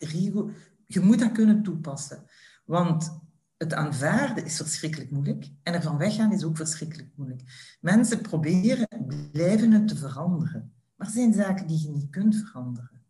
je 0.85 0.99
moet 0.99 1.19
dat 1.19 1.31
kunnen 1.31 1.63
toepassen. 1.63 2.23
Want 2.65 3.19
het 3.57 3.73
aanvaarden 3.73 4.45
is 4.45 4.57
verschrikkelijk 4.57 5.11
moeilijk 5.11 5.49
en 5.63 5.73
ervan 5.73 5.97
weggaan 5.97 6.33
is 6.33 6.43
ook 6.43 6.57
verschrikkelijk 6.57 7.09
moeilijk. 7.15 7.77
Mensen 7.81 8.21
proberen, 8.21 8.87
blijven 9.31 9.71
het 9.71 9.87
te 9.87 9.95
veranderen. 9.95 10.73
Maar 10.95 11.07
er 11.07 11.13
zijn 11.13 11.33
zaken 11.33 11.67
die 11.67 11.81
je 11.81 11.89
niet 11.89 12.09
kunt 12.09 12.35
veranderen. 12.35 13.01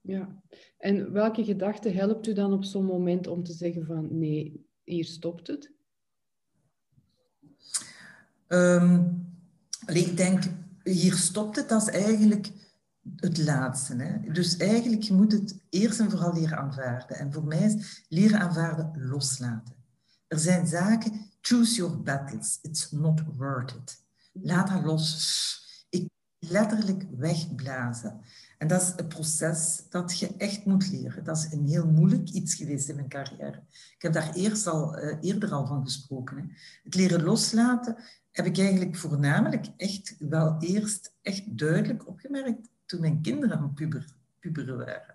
Ja, 0.00 0.42
en 0.78 1.12
welke 1.12 1.44
gedachte 1.44 1.88
helpt 1.88 2.26
u 2.26 2.32
dan 2.32 2.52
op 2.52 2.64
zo'n 2.64 2.84
moment 2.84 3.26
om 3.26 3.44
te 3.44 3.52
zeggen 3.52 3.86
van 3.86 4.18
nee, 4.18 4.66
hier 4.84 5.04
stopt 5.04 5.46
het? 5.46 5.72
Um, 8.48 9.26
ik 9.86 10.16
denk, 10.16 10.44
hier 10.82 11.14
stopt 11.14 11.56
het. 11.56 11.68
Dat 11.68 11.82
is 11.82 11.88
eigenlijk 11.88 12.52
het 13.16 13.38
laatste. 13.38 13.96
Hè? 13.96 14.32
Dus 14.32 14.56
eigenlijk, 14.56 15.02
je 15.02 15.12
moet 15.12 15.32
het 15.32 15.58
eerst 15.70 16.00
en 16.00 16.10
vooral 16.10 16.34
leren 16.34 16.58
aanvaarden. 16.58 17.16
En 17.16 17.32
voor 17.32 17.44
mij 17.44 17.62
is 17.62 18.04
leren 18.08 18.40
aanvaarden 18.40 19.08
loslaten. 19.08 19.74
Er 20.28 20.38
zijn 20.38 20.66
zaken, 20.66 21.30
choose 21.40 21.74
your 21.74 22.02
battles. 22.02 22.58
It's 22.62 22.90
not 22.90 23.20
worth 23.36 23.70
it. 23.70 24.04
Laat 24.32 24.68
dat 24.68 24.84
los. 24.84 25.86
Ik 25.88 26.08
letterlijk 26.38 27.04
wegblazen. 27.16 28.20
En 28.58 28.68
dat 28.68 28.82
is 28.82 28.92
een 28.96 29.08
proces 29.08 29.82
dat 29.90 30.18
je 30.18 30.34
echt 30.36 30.64
moet 30.64 30.90
leren. 30.90 31.24
Dat 31.24 31.36
is 31.36 31.52
een 31.52 31.66
heel 31.66 31.86
moeilijk 31.86 32.28
iets 32.28 32.54
geweest 32.54 32.88
in 32.88 32.94
mijn 32.94 33.08
carrière. 33.08 33.62
Ik 33.70 34.02
heb 34.02 34.12
daar 34.12 34.34
eerst 34.34 34.66
al, 34.66 34.98
uh, 34.98 35.16
eerder 35.20 35.52
al 35.52 35.66
van 35.66 35.84
gesproken. 35.84 36.36
Hè. 36.36 36.42
Het 36.84 36.94
leren 36.94 37.22
loslaten 37.22 37.96
heb 38.32 38.46
ik 38.46 38.58
eigenlijk 38.58 38.96
voornamelijk 38.96 39.66
echt 39.76 40.16
wel 40.18 40.56
eerst 40.60 41.12
echt 41.22 41.58
duidelijk 41.58 42.08
opgemerkt 42.08 42.68
toen 42.86 43.00
mijn 43.00 43.22
kinderen 43.22 43.58
aan 43.58 43.74
puber, 43.74 44.16
puberen 44.40 44.76
waren. 44.76 45.14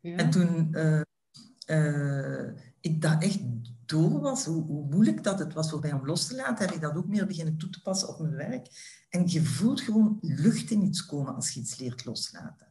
Ja. 0.00 0.16
En 0.16 0.30
toen 0.30 0.68
uh, 0.70 1.00
uh, 1.66 2.50
ik 2.80 3.02
dat 3.02 3.22
echt 3.22 3.40
door 3.86 4.20
was, 4.20 4.44
hoe, 4.44 4.62
hoe, 4.62 4.88
moeilijk 4.90 5.24
dat 5.24 5.38
het 5.38 5.52
was 5.52 5.70
voor 5.70 5.80
mij 5.80 5.92
om 5.92 6.06
los 6.06 6.26
te 6.26 6.34
laten, 6.34 6.66
heb 6.66 6.74
ik 6.74 6.80
dat 6.80 6.96
ook 6.96 7.06
meer 7.06 7.26
beginnen 7.26 7.56
toe 7.56 7.70
te 7.70 7.82
passen 7.82 8.08
op 8.08 8.20
mijn 8.20 8.34
werk. 8.34 8.68
En 9.08 9.24
je 9.26 9.42
voelt 9.42 9.80
gewoon 9.80 10.18
lucht 10.20 10.70
in 10.70 10.82
iets 10.82 11.06
komen 11.06 11.34
als 11.34 11.50
je 11.50 11.60
iets 11.60 11.78
leert 11.78 12.04
loslaten. 12.04 12.68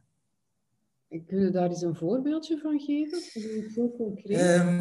Kun 1.08 1.40
je 1.40 1.50
daar 1.50 1.68
eens 1.68 1.82
een 1.82 1.96
voorbeeldje 1.96 2.58
van 2.58 2.80
geven? 2.80 3.20
Zo 3.70 3.90
concreet? 3.96 4.40
Um, 4.40 4.80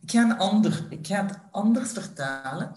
ik, 0.00 0.10
ga 0.10 0.30
een 0.30 0.38
ander, 0.38 0.86
ik 0.90 1.06
ga 1.06 1.26
het 1.26 1.38
anders 1.50 1.92
vertalen. 1.92 2.74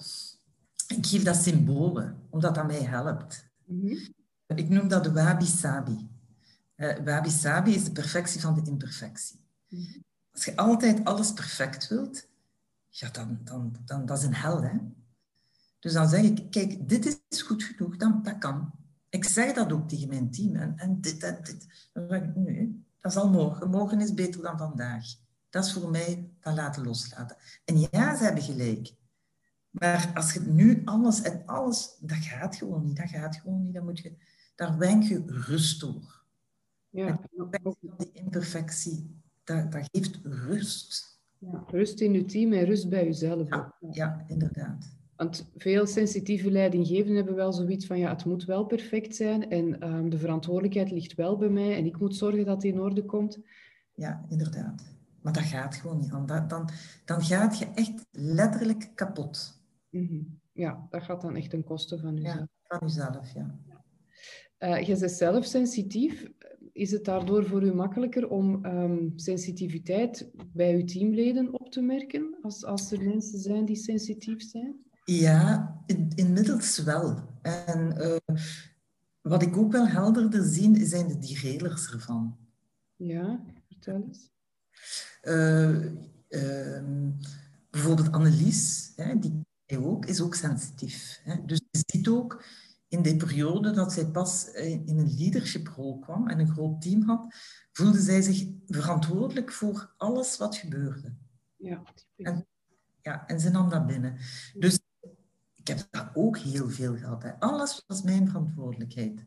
Ik 0.91 1.05
geef 1.05 1.23
dat 1.23 1.35
symbolen, 1.35 2.21
omdat 2.29 2.55
dat 2.55 2.67
mij 2.67 2.83
helpt. 2.83 3.49
Mm 3.65 3.87
-hmm. 3.87 4.57
Ik 4.57 4.69
noem 4.69 4.87
dat 4.87 5.03
de 5.03 5.11
wabi-sabi. 5.11 6.09
Uh, 6.75 6.97
wabi-sabi 7.03 7.73
is 7.73 7.83
de 7.83 7.91
perfectie 7.91 8.41
van 8.41 8.53
de 8.53 8.69
imperfectie. 8.69 9.39
Mm 9.67 9.79
-hmm. 9.79 10.03
Als 10.31 10.45
je 10.45 10.55
altijd 10.55 11.05
alles 11.05 11.33
perfect 11.33 11.87
wilt, 11.87 12.27
ja, 12.89 13.09
dan, 13.09 13.39
dan, 13.43 13.75
dan 13.85 14.05
dat 14.05 14.17
is 14.17 14.23
een 14.23 14.35
hel. 14.35 14.63
Hè? 14.63 14.77
Dus 15.79 15.93
dan 15.93 16.09
zeg 16.09 16.21
ik, 16.21 16.51
kijk, 16.51 16.89
dit 16.89 17.23
is 17.29 17.41
goed 17.41 17.63
genoeg, 17.63 17.97
dan, 17.97 18.23
dat 18.23 18.37
kan. 18.37 18.71
Ik 19.09 19.25
zeg 19.25 19.53
dat 19.53 19.71
ook 19.71 19.89
tegen 19.89 20.07
mijn 20.07 20.31
team. 20.31 20.55
En, 20.55 20.77
en 20.77 21.01
dit 21.01 21.23
en 21.23 21.39
dit. 21.43 21.89
Dan 21.93 22.07
zeg 22.07 22.21
ik, 22.21 22.35
nee, 22.35 22.85
dat 22.99 23.11
is 23.11 23.17
al 23.17 23.29
morgen. 23.29 23.69
Morgen 23.69 24.01
is 24.01 24.13
beter 24.13 24.41
dan 24.41 24.57
vandaag. 24.57 25.05
Dat 25.49 25.65
is 25.65 25.73
voor 25.73 25.89
mij 25.89 26.29
dat 26.39 26.55
laten 26.55 26.83
loslaten. 26.83 27.37
En 27.65 27.79
ja, 27.79 28.15
ze 28.17 28.23
hebben 28.23 28.43
gelijk. 28.43 28.93
Maar 29.71 30.11
als 30.13 30.33
je 30.33 30.39
nu 30.39 30.81
alles 30.85 31.21
en 31.21 31.41
alles, 31.45 31.97
dat 31.99 32.17
gaat 32.17 32.55
gewoon 32.55 32.83
niet. 32.83 32.97
Dat 32.97 33.09
gaat 33.09 33.35
gewoon 33.35 33.63
niet. 33.63 33.73
Dan 33.73 33.83
moet 33.83 33.99
je, 33.99 34.13
daar 34.55 34.77
wenk 34.77 35.03
je 35.03 35.23
rust 35.25 35.79
door. 35.79 36.23
Ja. 36.89 37.19
Die 37.97 38.11
imperfectie, 38.13 39.21
dat, 39.43 39.71
dat 39.71 39.87
geeft 39.91 40.19
rust. 40.23 41.19
Ja, 41.37 41.63
rust 41.67 42.01
in 42.01 42.13
je 42.13 42.25
team 42.25 42.53
en 42.53 42.65
rust 42.65 42.89
bij 42.89 43.05
jezelf. 43.05 43.49
Ja, 43.49 43.75
ja, 43.91 44.23
inderdaad. 44.27 44.95
Want 45.15 45.51
veel 45.55 45.87
sensitieve 45.87 46.51
leidinggevenden 46.51 47.15
hebben 47.15 47.35
wel 47.35 47.53
zoiets 47.53 47.85
van, 47.85 47.99
ja, 47.99 48.09
het 48.09 48.25
moet 48.25 48.45
wel 48.45 48.65
perfect 48.65 49.15
zijn 49.15 49.49
en 49.49 49.87
um, 49.87 50.09
de 50.09 50.17
verantwoordelijkheid 50.17 50.91
ligt 50.91 51.13
wel 51.13 51.37
bij 51.37 51.49
mij 51.49 51.75
en 51.75 51.85
ik 51.85 51.99
moet 51.99 52.15
zorgen 52.15 52.45
dat 52.45 52.55
het 52.55 52.73
in 52.73 52.79
orde 52.79 53.05
komt. 53.05 53.39
Ja, 53.93 54.25
inderdaad. 54.29 54.83
Maar 55.21 55.33
dat 55.33 55.43
gaat 55.43 55.75
gewoon 55.75 55.99
niet. 55.99 56.09
Dan, 56.09 56.47
dan, 56.47 56.69
dan 57.05 57.23
gaat 57.23 57.57
je 57.57 57.67
echt 57.75 58.05
letterlijk 58.11 58.91
kapot. 58.95 59.60
Mm 59.91 60.07
-hmm. 60.07 60.39
Ja, 60.53 60.87
dat 60.89 61.03
gaat 61.03 61.21
dan 61.21 61.35
echt 61.35 61.49
ten 61.49 61.63
koste 61.63 61.99
van 61.99 62.15
jezelf. 62.15 62.35
Ja, 62.35 62.77
van 62.77 62.87
jezelf, 62.87 63.33
ja. 63.33 63.59
Uh, 64.59 64.87
je 64.87 64.97
bent 64.97 65.11
zelf 65.11 65.45
sensitief. 65.45 66.31
Is 66.71 66.91
het 66.91 67.05
daardoor 67.05 67.45
voor 67.45 67.63
u 67.63 67.73
makkelijker 67.73 68.29
om 68.29 68.65
um, 68.65 69.11
sensitiviteit 69.15 70.29
bij 70.53 70.75
uw 70.75 70.83
teamleden 70.83 71.59
op 71.59 71.71
te 71.71 71.81
merken, 71.81 72.37
als, 72.41 72.65
als 72.65 72.91
er 72.91 73.03
mensen 73.03 73.39
zijn 73.39 73.65
die 73.65 73.75
sensitief 73.75 74.49
zijn? 74.49 74.75
Ja, 75.03 75.75
in, 75.85 76.11
inmiddels 76.15 76.77
wel. 76.77 77.17
En 77.41 77.95
uh, 77.97 78.35
wat 79.21 79.41
ik 79.41 79.57
ook 79.57 79.71
wel 79.71 79.87
helderder 79.87 80.43
zie, 80.43 80.85
zijn 80.85 81.07
de 81.07 81.17
derailers 81.17 81.91
ervan. 81.93 82.37
Ja, 82.95 83.45
vertel 83.67 84.03
eens. 84.07 84.29
Uh, 85.21 85.85
uh, 86.29 86.83
bijvoorbeeld 87.69 88.11
Annelies, 88.11 88.91
hè, 88.95 89.19
die 89.19 89.41
ook, 89.79 90.05
is 90.05 90.21
ook 90.21 90.35
sensitief. 90.35 91.19
Hè. 91.23 91.45
Dus 91.45 91.61
je 91.71 91.83
ziet 91.87 92.07
ook 92.07 92.43
in 92.87 93.01
die 93.01 93.15
periode 93.15 93.71
dat 93.71 93.93
zij 93.93 94.05
pas 94.05 94.51
in 94.53 94.97
een 94.97 95.15
leadershiprol 95.17 95.99
kwam 95.99 96.27
en 96.27 96.39
een 96.39 96.51
groot 96.51 96.81
team 96.81 97.01
had, 97.01 97.35
voelde 97.71 97.99
zij 97.99 98.21
zich 98.21 98.47
verantwoordelijk 98.67 99.51
voor 99.51 99.93
alles 99.97 100.37
wat 100.37 100.55
gebeurde. 100.55 101.13
Ja, 101.55 101.83
en, 102.15 102.47
ja, 103.01 103.27
en 103.27 103.39
ze 103.39 103.49
nam 103.49 103.69
dat 103.69 103.87
binnen. 103.87 104.17
Dus 104.53 104.79
ik 105.53 105.67
heb 105.67 105.87
dat 105.89 106.09
ook 106.13 106.37
heel 106.37 106.69
veel 106.69 106.97
gehad. 106.97 107.23
Hè. 107.23 107.39
Alles 107.39 107.83
was 107.87 108.01
mijn 108.01 108.27
verantwoordelijkheid. 108.27 109.25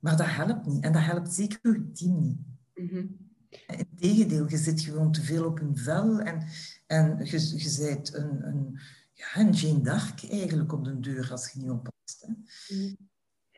Maar 0.00 0.16
dat 0.16 0.26
helpt 0.26 0.66
niet. 0.66 0.84
En 0.84 0.92
dat 0.92 1.02
helpt 1.02 1.32
zeker 1.32 1.72
het 1.72 1.96
team 1.96 2.20
niet. 2.20 2.38
Mm 2.74 2.88
-hmm. 2.88 3.24
Integendeel, 3.66 4.48
je 4.48 4.56
zit 4.56 4.80
gewoon 4.80 5.12
te 5.12 5.22
veel 5.22 5.44
op 5.44 5.60
een 5.60 5.76
vel 5.76 6.20
en, 6.20 6.46
en 6.86 7.24
je, 7.24 7.58
je 7.58 7.76
bent 7.78 8.14
een, 8.14 8.46
een, 8.46 8.80
ja, 9.14 9.40
een 9.40 9.52
Jeanne 9.52 9.80
d'Arc 9.82 10.30
eigenlijk 10.30 10.72
op 10.72 10.84
de 10.84 11.00
deur 11.00 11.30
als 11.30 11.52
je 11.52 11.60
niet 11.60 11.70
oppast. 11.70 12.26
Hè. 12.26 12.32
Mm. 12.76 12.96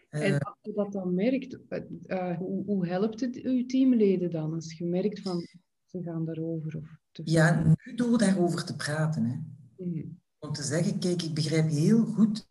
En 0.09 0.33
uh, 0.33 0.39
als 0.39 0.59
je 0.63 0.73
dat 0.73 0.93
dan 0.93 1.15
merkt, 1.15 1.59
uh, 2.07 2.37
hoe, 2.37 2.65
hoe, 2.65 2.87
helpt 2.87 3.21
het 3.21 3.37
uw 3.37 3.67
teamleden 3.67 4.31
dan 4.31 4.55
als 4.55 4.73
je 4.79 4.85
merkt 4.85 5.21
van 5.21 5.47
ze 5.85 6.03
gaan 6.03 6.25
daarover? 6.25 6.77
Of 6.77 6.99
te 7.11 7.23
ja, 7.25 7.75
nu 7.85 7.95
door 7.95 8.19
daarover 8.19 8.65
te 8.65 8.77
praten. 8.77 9.25
Hè. 9.25 9.37
Mm 9.85 10.19
om 10.47 10.53
te 10.53 10.63
zeggen, 10.63 10.99
kijk, 10.99 11.23
ik 11.23 11.35
begrijp 11.35 11.69
heel 11.69 12.05
goed 12.05 12.47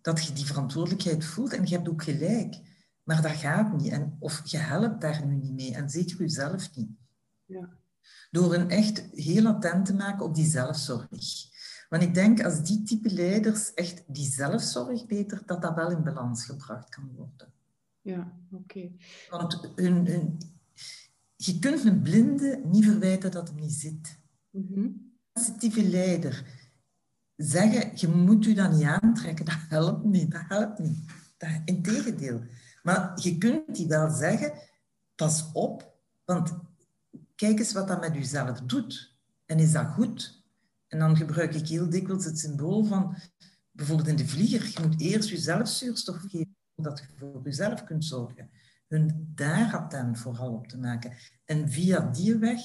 dat 0.00 0.24
je 0.24 0.32
die 0.32 0.44
verantwoordelijkheid 0.44 1.24
voelt 1.24 1.52
en 1.52 1.66
je 1.66 1.74
hebt 1.74 1.88
ook 1.88 2.02
gelijk. 2.02 2.60
Maar 3.02 3.22
dat 3.22 3.32
gaat 3.32 3.76
niet. 3.76 3.92
En, 3.92 4.16
of 4.18 4.42
je 4.44 4.56
helpt 4.56 5.00
daar 5.00 5.26
nu 5.26 5.34
niet 5.34 5.54
mee. 5.54 5.74
En 5.74 5.90
zeker 5.90 6.18
jezelf 6.18 6.76
niet. 6.76 6.90
Ja. 7.44 7.68
Door 8.30 8.54
een 8.54 8.70
echt 8.70 9.04
heel 9.12 9.46
attent 9.46 9.86
te 9.86 9.94
maken 9.94 10.24
op 10.24 10.34
die 10.34 10.46
zelfzorg. 10.46 11.08
Want 11.88 12.02
ik 12.02 12.14
denk, 12.14 12.44
als 12.44 12.64
die 12.64 12.82
type 12.82 13.10
leiders 13.10 13.74
echt 13.74 14.04
die 14.06 14.30
zelfzorg 14.30 15.06
beter, 15.06 15.42
dat 15.46 15.62
dat 15.62 15.74
wel 15.74 15.90
in 15.90 16.02
balans 16.02 16.44
gebracht 16.44 16.88
kan 16.88 17.10
worden. 17.16 17.52
Ja, 18.00 18.32
oké. 18.50 18.90
Want 19.30 19.70
hun, 19.74 20.06
hun, 20.06 20.38
je 21.36 21.58
kunt 21.58 21.84
een 21.84 22.02
blinde 22.02 22.62
niet 22.64 22.84
verwijten 22.84 23.30
dat 23.30 23.48
hij 23.48 23.60
niet 23.60 23.72
zit. 23.72 24.18
Mm 24.50 24.66
-hmm. 24.72 24.84
Een 25.32 25.42
sensitieve 25.42 25.88
leider 25.88 26.44
zeggen, 27.36 27.90
je 27.94 28.08
moet 28.08 28.44
je 28.44 28.54
dat 28.54 28.72
niet 28.72 28.84
aantrekken, 28.84 29.44
dat 29.44 29.58
helpt 29.68 30.04
niet. 30.04 30.30
Dat 30.30 30.42
helpt 30.48 30.78
niet. 30.78 30.98
Dat, 31.36 31.50
integendeel. 31.64 32.42
Maar 32.82 33.20
je 33.22 33.38
kunt 33.38 33.74
die 33.74 33.86
wel 33.86 34.10
zeggen, 34.10 34.52
pas 35.14 35.50
op, 35.52 35.94
want 36.24 36.56
kijk 37.34 37.58
eens 37.58 37.72
wat 37.72 37.88
dat 37.88 38.00
met 38.00 38.14
jezelf 38.14 38.60
doet. 38.60 39.16
En 39.46 39.58
is 39.58 39.72
dat 39.72 39.86
goed? 39.86 40.37
En 40.88 40.98
dan 40.98 41.16
gebruik 41.16 41.54
ik 41.54 41.68
heel 41.68 41.90
dikwijls 41.90 42.24
het 42.24 42.38
symbool 42.38 42.84
van, 42.84 43.16
bijvoorbeeld 43.70 44.08
in 44.08 44.16
de 44.16 44.28
vlieger, 44.28 44.70
je 44.74 44.86
moet 44.86 45.00
eerst 45.00 45.28
jezelf 45.28 45.68
zuurstof 45.68 46.20
geven, 46.20 46.56
zodat 46.76 46.98
je 46.98 47.04
voor 47.16 47.40
jezelf 47.44 47.84
kunt 47.84 48.04
zorgen. 48.04 48.50
Hun 48.88 49.32
daar 49.34 49.76
attent 49.76 50.18
vooral 50.18 50.52
op 50.52 50.68
te 50.68 50.78
maken. 50.78 51.12
En 51.44 51.70
via 51.70 52.00
die 52.00 52.36
weg, 52.36 52.60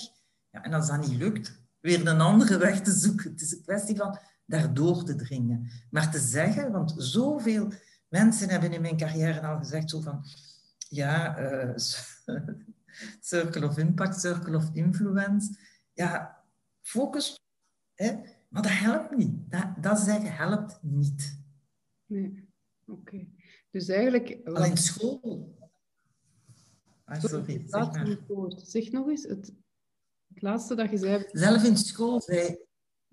ja, 0.50 0.64
en 0.64 0.74
als 0.74 0.88
dat 0.88 1.08
niet 1.08 1.18
lukt, 1.18 1.62
weer 1.80 2.08
een 2.08 2.22
andere 2.22 2.58
weg 2.58 2.82
te 2.82 2.92
zoeken. 2.92 3.32
Het 3.32 3.42
is 3.42 3.52
een 3.52 3.62
kwestie 3.62 3.96
van 3.96 4.20
daardoor 4.46 5.04
te 5.04 5.16
dringen. 5.16 5.72
Maar 5.90 6.12
te 6.12 6.20
zeggen, 6.20 6.72
want 6.72 6.94
zoveel 6.98 7.72
mensen 8.08 8.50
hebben 8.50 8.74
in 8.74 8.82
mijn 8.82 8.98
carrière 8.98 9.42
al 9.42 9.58
gezegd 9.58 9.90
zo 9.90 10.02
van, 10.02 10.26
ja, 10.90 11.40
uh, 11.40 11.72
circle 13.20 13.68
of 13.68 13.78
impact, 13.78 14.20
circle 14.20 14.56
of 14.56 14.70
influence. 14.74 15.58
Ja, 15.94 16.44
focus, 16.82 17.43
hè, 17.96 18.16
maar 18.50 18.62
dat 18.62 18.72
helpt 18.72 19.18
niet. 19.18 19.52
Dat, 19.52 19.68
dat 19.82 20.00
zeggen 20.00 20.36
helpt 20.36 20.80
niet. 20.82 21.40
Nee, 22.06 22.50
oké. 22.86 23.28
Dus 23.72 23.88
eigenlijk... 23.88 24.40
Al 24.44 24.66
in 24.66 24.78
school. 24.78 25.58
Ah, 27.04 27.24
sorry, 27.24 27.64
zeg 27.68 27.92
maar. 27.92 28.18
Zeg 28.64 28.92
nog 28.92 29.08
eens, 29.08 29.24
het, 29.24 29.54
het 30.28 30.42
laatste 30.42 30.76
dat 30.76 30.90
je 30.90 30.98
zei... 30.98 31.26
Zelf 31.32 31.64
in 31.64 31.78
school 31.78 32.22
zei 32.22 32.58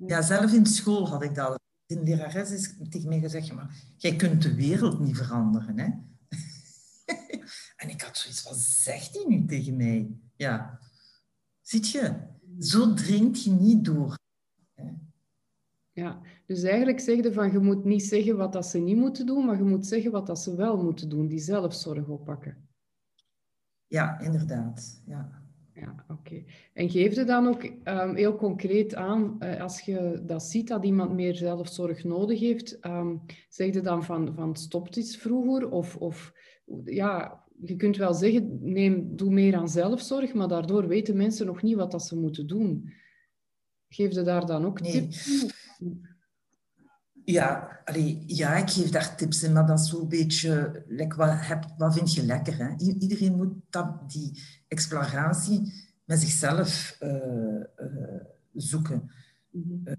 ja, 0.07 0.23
zelf 0.23 0.53
in 0.53 0.67
school 0.67 1.09
had 1.09 1.23
ik 1.23 1.35
dat. 1.35 1.61
Een 1.87 2.03
lerares 2.03 2.51
is 2.51 2.75
tegen 2.89 3.09
mij 3.09 3.21
gezegd, 3.21 3.53
maar 3.53 3.75
jij 3.97 4.17
kunt 4.17 4.43
de 4.43 4.55
wereld 4.55 5.01
niet 5.01 5.17
veranderen. 5.17 5.79
Hè? 5.79 5.85
en 7.83 7.89
ik 7.89 8.01
had 8.01 8.17
zoiets, 8.17 8.43
wat 8.43 8.59
zegt 8.59 9.15
hij 9.15 9.25
nu 9.29 9.47
tegen 9.47 9.77
mij? 9.77 10.11
Ja, 10.37 10.81
ziet 11.61 11.91
je, 11.91 12.15
zo 12.59 12.95
dringt 12.95 13.45
je 13.45 13.51
niet 13.51 13.85
door. 13.85 14.19
Ja. 16.01 16.21
Dus 16.47 16.63
eigenlijk 16.63 17.01
zeg 17.01 17.17
je 17.23 17.33
van, 17.33 17.53
je 17.53 17.59
moet 17.59 17.85
niet 17.85 18.03
zeggen 18.03 18.37
wat 18.37 18.53
dat 18.53 18.67
ze 18.67 18.79
niet 18.79 18.97
moeten 18.97 19.27
doen, 19.27 19.47
maar 19.47 19.57
je 19.57 19.63
moet 19.63 19.87
zeggen 19.87 20.11
wat 20.11 20.27
dat 20.27 20.39
ze 20.39 20.57
wel 20.57 20.83
moeten 20.83 21.09
doen, 21.09 21.27
die 21.27 21.39
zelfzorg 21.39 22.09
oppakken. 22.09 22.69
Ja, 23.87 24.21
inderdaad. 24.21 25.03
Ja. 25.07 25.39
Ja, 25.75 26.05
oké. 26.09 26.45
En 26.73 26.91
geef 26.91 27.15
dan 27.15 27.47
ook 27.47 27.63
um, 27.85 28.15
heel 28.15 28.37
concreet 28.37 28.95
aan, 28.95 29.37
uh, 29.39 29.61
als 29.61 29.81
je 29.81 30.23
dat 30.27 30.43
ziet 30.43 30.69
dat 30.69 30.85
iemand 30.85 31.13
meer 31.13 31.35
zelfzorg 31.35 32.05
nodig 32.05 32.41
heeft, 32.41 32.87
um, 32.87 33.23
zeg 33.49 33.75
je 33.75 33.81
dan 33.81 34.05
van, 34.05 34.35
van 34.35 34.57
stopt 34.57 34.97
iets 34.97 35.17
vroeger? 35.17 35.71
Of, 35.71 35.97
of 35.97 36.33
ja, 36.85 37.45
je 37.63 37.77
kunt 37.77 37.97
wel 37.97 38.15
zeggen, 38.15 38.59
neem, 38.61 39.17
doe 39.17 39.31
meer 39.31 39.57
aan 39.57 39.69
zelfzorg, 39.69 40.35
maar 40.35 40.49
daardoor 40.49 40.89
weten 40.89 41.17
mensen 41.17 41.47
nog 41.47 41.63
niet 41.63 41.77
wat 41.77 41.91
dat 41.91 42.03
ze 42.03 42.17
moeten 42.17 42.47
doen. 42.47 42.93
Geef 43.89 44.15
je 44.15 44.23
daar 44.23 44.47
dan 44.47 44.65
ook 44.65 44.81
Nee. 44.81 44.93
tips? 44.93 45.47
Ja, 47.25 47.81
allee, 47.85 48.23
ja, 48.27 48.57
ik 48.57 48.71
geef 48.71 48.91
daar 48.91 49.17
tips 49.17 49.43
in, 49.43 49.53
maar 49.53 49.67
dat 49.67 49.81
is 49.81 49.89
zo'n 49.89 50.09
beetje... 50.09 50.83
like, 50.89 51.17
wat, 51.17 51.29
heb, 51.33 51.65
wat 51.77 51.95
vind 51.95 52.15
je 52.15 52.25
lekker? 52.25 52.57
Hè? 52.57 52.77
Iedereen 52.77 53.37
moet 53.37 53.55
dat, 53.71 54.11
die 54.11 54.43
exploratie 54.69 55.73
met 56.05 56.21
zichzelf 56.21 56.97
eh, 56.99 57.61
eh, 57.61 58.25
zoeken. 58.53 59.11
Mhm. 59.51 59.95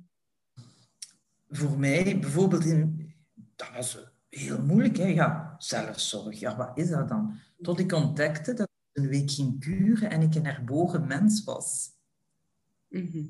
Voor 1.49 1.79
mij, 1.79 2.19
bijvoorbeeld, 2.19 2.65
in, 2.65 3.13
dat 3.55 3.69
was 3.75 3.97
heel 4.29 4.61
moeilijk. 4.61 4.97
Hè? 4.97 5.05
Ja, 5.05 5.55
zelfzorg, 5.57 6.39
ja, 6.39 6.57
wat 6.57 6.77
is 6.77 6.89
dat 6.89 7.09
dan? 7.09 7.39
Tot 7.61 7.79
ik 7.79 7.91
ontdekte 7.91 8.53
dat 8.53 8.69
ik 8.69 9.03
een 9.03 9.09
week 9.09 9.31
ging 9.31 9.59
kuren 9.59 10.09
en 10.09 10.21
ik 10.21 10.35
een 10.35 10.45
herbogen 10.45 11.07
mens 11.07 11.43
was. 11.43 11.89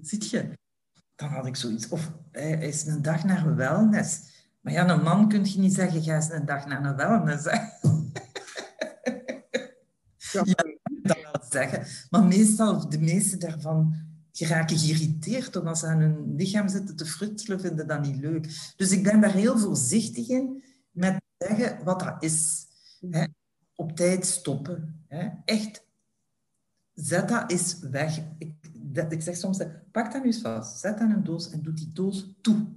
Zit 0.01 0.29
je? 0.29 0.59
Dan 1.21 1.29
had 1.29 1.45
ik 1.45 1.55
zoiets. 1.55 1.89
Of 1.89 2.11
hij 2.31 2.51
is 2.51 2.85
een 2.85 3.01
dag 3.01 3.23
naar 3.23 3.55
wellness. 3.55 4.19
Maar 4.61 4.73
ja, 4.73 4.89
een 4.89 5.03
man 5.03 5.29
kun 5.29 5.45
je 5.45 5.59
niet 5.59 5.73
zeggen, 5.73 6.03
ga 6.03 6.15
eens 6.15 6.29
een 6.29 6.45
dag 6.45 6.65
naar 6.65 6.85
een 6.85 6.95
wellness. 6.95 7.45
Hè? 7.45 7.57
Ja. 10.31 10.43
dat 11.03 11.17
wel 11.21 11.43
zeggen. 11.49 11.85
Maar 12.09 12.23
meestal, 12.23 12.89
de 12.89 12.99
meeste 12.99 13.37
daarvan 13.37 13.95
geraken 14.31 14.77
geïrriteerd 14.77 15.55
omdat 15.55 15.77
ze 15.77 15.87
aan 15.87 15.99
hun 15.99 16.35
lichaam 16.35 16.67
zitten 16.67 16.95
te 16.95 17.05
frutselen, 17.05 17.59
vinden 17.59 17.87
dat 17.87 18.01
niet 18.01 18.17
leuk. 18.17 18.73
Dus 18.75 18.91
ik 18.91 19.03
ben 19.03 19.21
daar 19.21 19.33
heel 19.33 19.57
voorzichtig 19.57 20.29
in 20.29 20.63
met 20.91 21.21
zeggen 21.37 21.83
wat 21.83 21.99
dat 21.99 22.15
is. 22.23 22.65
Hè. 23.09 23.25
Op 23.75 23.95
tijd 23.95 24.25
stoppen. 24.25 25.03
Hè. 25.07 25.29
Echt, 25.45 25.85
zet 26.93 27.29
dat 27.29 27.51
eens 27.51 27.79
weg. 27.79 28.21
Ik, 28.37 28.70
dat, 28.93 29.11
ik 29.11 29.21
zeg 29.21 29.35
soms, 29.35 29.63
pak 29.91 30.11
dat 30.11 30.21
nu 30.21 30.27
eens 30.27 30.41
vast, 30.41 30.79
zet 30.79 30.97
dat 30.97 31.09
in 31.09 31.15
een 31.15 31.23
doos 31.23 31.49
en 31.49 31.61
doe 31.61 31.73
die 31.73 31.91
doos 31.93 32.33
toe. 32.41 32.67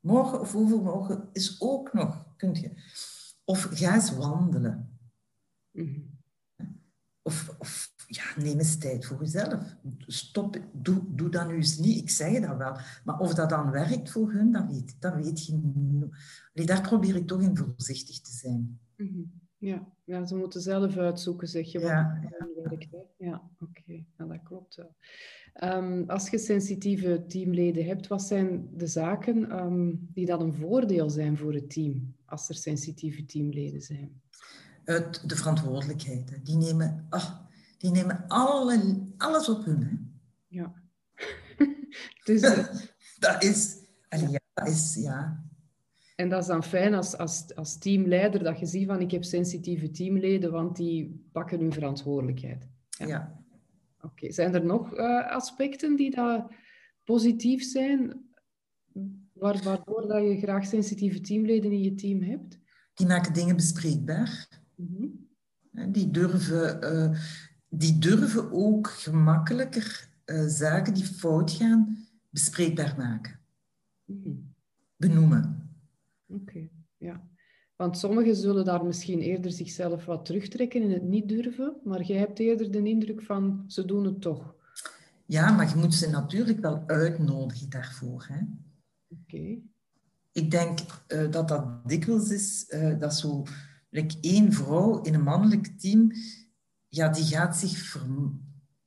Morgen 0.00 0.40
of 0.40 0.54
overmorgen 0.54 1.28
is 1.32 1.60
ook 1.60 1.92
nog, 1.92 2.26
kunt 2.36 2.58
je. 2.58 2.70
Of 3.44 3.62
ga 3.62 3.94
eens 3.94 4.10
wandelen. 4.10 4.98
Mhm. 5.70 6.00
Of, 7.22 7.54
of 7.58 7.94
ja, 8.06 8.24
neem 8.36 8.58
eens 8.58 8.78
tijd 8.78 9.06
voor 9.06 9.20
jezelf. 9.20 9.76
Stop, 9.98 10.60
doe, 10.72 11.02
doe 11.08 11.28
dat 11.28 11.48
nu 11.48 11.54
eens 11.54 11.78
niet. 11.78 12.02
Ik 12.02 12.10
zeg 12.10 12.40
dat 12.40 12.56
wel. 12.56 12.76
Maar 13.04 13.18
of 13.18 13.34
dat 13.34 13.50
dan 13.50 13.70
werkt 13.70 14.10
voor 14.10 14.32
hun, 14.32 14.52
dat 14.52 14.66
weet, 14.66 14.96
dat 15.00 15.14
weet 15.14 15.46
je 15.46 15.56
niet. 16.54 16.66
Daar 16.66 16.80
probeer 16.80 17.16
ik 17.16 17.26
toch 17.26 17.42
in 17.42 17.56
voorzichtig 17.56 18.20
te 18.20 18.32
zijn. 18.32 18.80
Mhm. 18.96 19.22
Ja. 19.58 19.92
ja, 20.04 20.26
ze 20.26 20.36
moeten 20.36 20.60
zelf 20.60 20.96
uitzoeken, 20.96 21.48
zeg 21.48 21.72
je, 21.72 21.80
wat 21.80 21.90
Ja, 21.90 22.20
hen 22.22 22.48
werkt. 22.62 22.90
Hè? 22.90 23.26
Ja, 23.26 23.50
oké. 23.58 24.04
Ja, 24.18 24.24
dat 24.24 24.42
klopt 24.42 24.74
wel. 24.74 24.96
Ehm, 25.52 26.02
als 26.06 26.28
je 26.28 26.38
sensitieve 26.38 27.24
teamleden 27.26 27.84
hebt, 27.84 28.06
wat 28.06 28.22
zijn 28.22 28.68
de 28.72 28.86
zaken 28.86 29.50
ehm, 29.50 29.94
die 29.98 30.26
dan 30.26 30.40
een 30.40 30.54
voordeel 30.54 31.10
zijn 31.10 31.36
voor 31.36 31.54
het 31.54 31.70
team, 31.70 32.14
als 32.24 32.48
er 32.48 32.54
sensitieve 32.54 33.24
teamleden 33.24 33.82
zijn? 33.82 34.20
De 35.26 35.36
verantwoordelijkheid. 35.36 36.30
hè. 36.30 36.42
Die 36.42 36.56
nemen, 36.56 37.06
ah, 37.08 37.38
die 37.78 37.90
nemen 37.90 38.24
alle, 38.28 39.06
alles 39.16 39.48
op 39.48 39.64
hun. 39.64 39.82
Hè. 39.82 39.96
Ja. 40.46 40.74
dus, 42.24 42.40
eh, 42.42 42.66
Dat 43.18 43.42
is, 43.42 43.76
allee, 44.08 44.28
ja, 44.28 44.40
dat 44.54 44.68
is, 44.68 44.94
ja. 44.94 45.44
En 46.16 46.28
dat 46.28 46.40
is 46.40 46.46
dan 46.46 46.64
fijn 46.64 46.94
als, 46.94 47.16
als, 47.16 47.54
als 47.54 47.78
teamleider, 47.78 48.42
dat 48.44 48.58
je 48.58 48.66
ziet 48.66 48.86
van 48.86 49.00
ik 49.00 49.10
heb 49.10 49.24
sensitieve 49.24 49.90
teamleden, 49.90 50.50
want 50.52 50.76
die 50.76 51.24
pakken 51.32 51.60
hun 51.60 51.72
verantwoordelijkheid. 51.72 52.68
Ja. 52.88 53.06
ja. 53.06 53.44
Oké, 54.00 54.32
Zijn 54.32 54.54
er 54.54 54.64
nog 54.64 54.94
eh, 54.94 55.30
aspecten 55.30 55.96
die 55.96 56.10
dat 56.14 56.50
positief 57.04 57.62
zijn, 57.64 58.24
waar- 59.32 59.62
waardoor 59.62 60.06
dat 60.08 60.22
je 60.22 60.38
graag 60.38 60.66
sensitieve 60.66 61.20
teamleden 61.20 61.72
in 61.72 61.80
je 61.82 61.94
team 61.94 62.22
hebt? 62.22 62.58
Die 62.94 63.06
maken 63.06 63.32
dingen 63.32 63.56
bespreekbaar. 63.56 64.48
Mhm. 64.74 65.06
Hè, 65.72 65.90
Die 65.90 66.10
durven, 66.10 66.82
eh, 66.82 67.18
die 67.68 67.98
durven 67.98 68.52
ook 68.52 68.88
gemakkelijker 68.90 70.08
eh, 70.24 70.44
zaken 70.46 70.94
die 70.94 71.04
fout 71.04 71.50
gaan 71.50 72.06
bespreekbaar 72.30 72.94
maken. 72.96 73.40
Mhm. 74.04 74.30
Benoemen. 74.96 75.65
Oké, 76.26 76.68
ja. 76.96 77.28
Want 77.76 77.98
sommigen 77.98 78.36
zullen 78.36 78.64
daar 78.64 78.84
misschien 78.84 79.20
eerder 79.20 79.50
zichzelf 79.50 80.04
wat 80.04 80.24
terugtrekken 80.24 80.82
en 80.82 80.90
het 80.90 81.02
niet 81.02 81.28
durven, 81.28 81.76
maar 81.84 82.02
jij 82.02 82.18
hebt 82.18 82.38
eerder 82.38 82.70
de 82.70 82.82
indruk 82.82 83.22
van 83.22 83.64
ze 83.66 83.84
doen 83.84 84.04
het 84.04 84.20
toch. 84.20 84.54
Ja, 85.26 85.50
maar 85.50 85.68
je 85.68 85.76
moet 85.76 85.94
ze 85.94 86.10
natuurlijk 86.10 86.60
wel 86.60 86.82
uitnodigen 86.86 87.70
daarvoor. 87.70 88.26
Hè? 88.28 88.40
Oké. 89.08 89.58
Ik 90.32 90.50
denk 90.50 90.78
eh, 91.06 91.30
dat 91.30 91.48
dat 91.48 91.88
dikwijls 91.88 92.30
is, 92.30 92.66
eh, 92.66 92.98
dat 92.98 93.14
zo 93.14 93.44
like 93.90 94.16
één 94.20 94.52
vrouw 94.52 95.02
in 95.02 95.14
een 95.14 95.22
mannelijk 95.22 95.66
team, 95.66 96.12
ja, 96.88 97.08
die 97.08 97.24
gaat 97.24 97.56
zich 97.56 98.04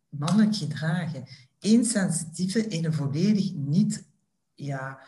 mannelijk 0.10 0.56
gedragen. 0.56 1.24
Eén 1.60 1.86
sensitieve 1.86 2.68
in 2.68 2.86
een 2.86 2.94
volledig 2.94 3.54
niet, 3.54 4.08
ja, 4.56 5.02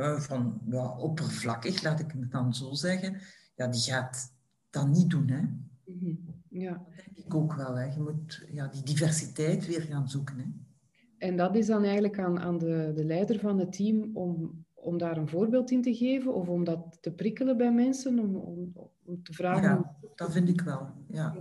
van 0.00 0.60
ja, 0.70 0.96
oppervlakkig, 0.96 1.82
laat 1.82 2.00
ik 2.00 2.12
het 2.12 2.30
dan 2.30 2.54
zo 2.54 2.72
zeggen, 2.72 3.20
ja, 3.54 3.66
die 3.66 3.80
gaat 3.80 4.34
dat 4.70 4.88
niet 4.88 5.10
doen. 5.10 5.28
Hè? 5.28 5.40
Mhm. 5.84 6.14
Ja. 6.48 6.72
Dat 6.72 7.04
denk 7.04 7.16
ik 7.16 7.34
ook 7.34 7.54
wel. 7.54 7.74
Hè? 7.74 7.84
Je 7.84 8.00
moet 8.00 8.46
ja, 8.52 8.66
die 8.66 8.82
diversiteit 8.82 9.66
weer 9.66 9.80
gaan 9.80 10.08
zoeken. 10.08 10.38
Hè? 10.38 10.44
En 11.18 11.36
dat 11.36 11.56
is 11.56 11.66
dan 11.66 11.82
eigenlijk 11.82 12.18
aan, 12.18 12.40
aan 12.40 12.58
de, 12.58 12.92
de 12.94 13.04
leider 13.04 13.38
van 13.38 13.58
het 13.58 13.72
team 13.72 14.10
om, 14.16 14.64
om 14.74 14.98
daar 14.98 15.16
een 15.16 15.28
voorbeeld 15.28 15.70
in 15.70 15.82
te 15.82 15.94
geven 15.94 16.34
of 16.34 16.48
om 16.48 16.64
dat 16.64 16.98
te 17.00 17.12
prikkelen 17.12 17.56
bij 17.56 17.72
mensen, 17.72 18.18
om, 18.18 18.36
om, 18.36 18.72
om 19.04 19.22
te 19.22 19.32
vragen. 19.32 19.62
Ja, 19.62 19.96
dat 20.14 20.32
vind 20.32 20.48
ik 20.48 20.60
wel. 20.60 20.88
Ja. 21.08 21.34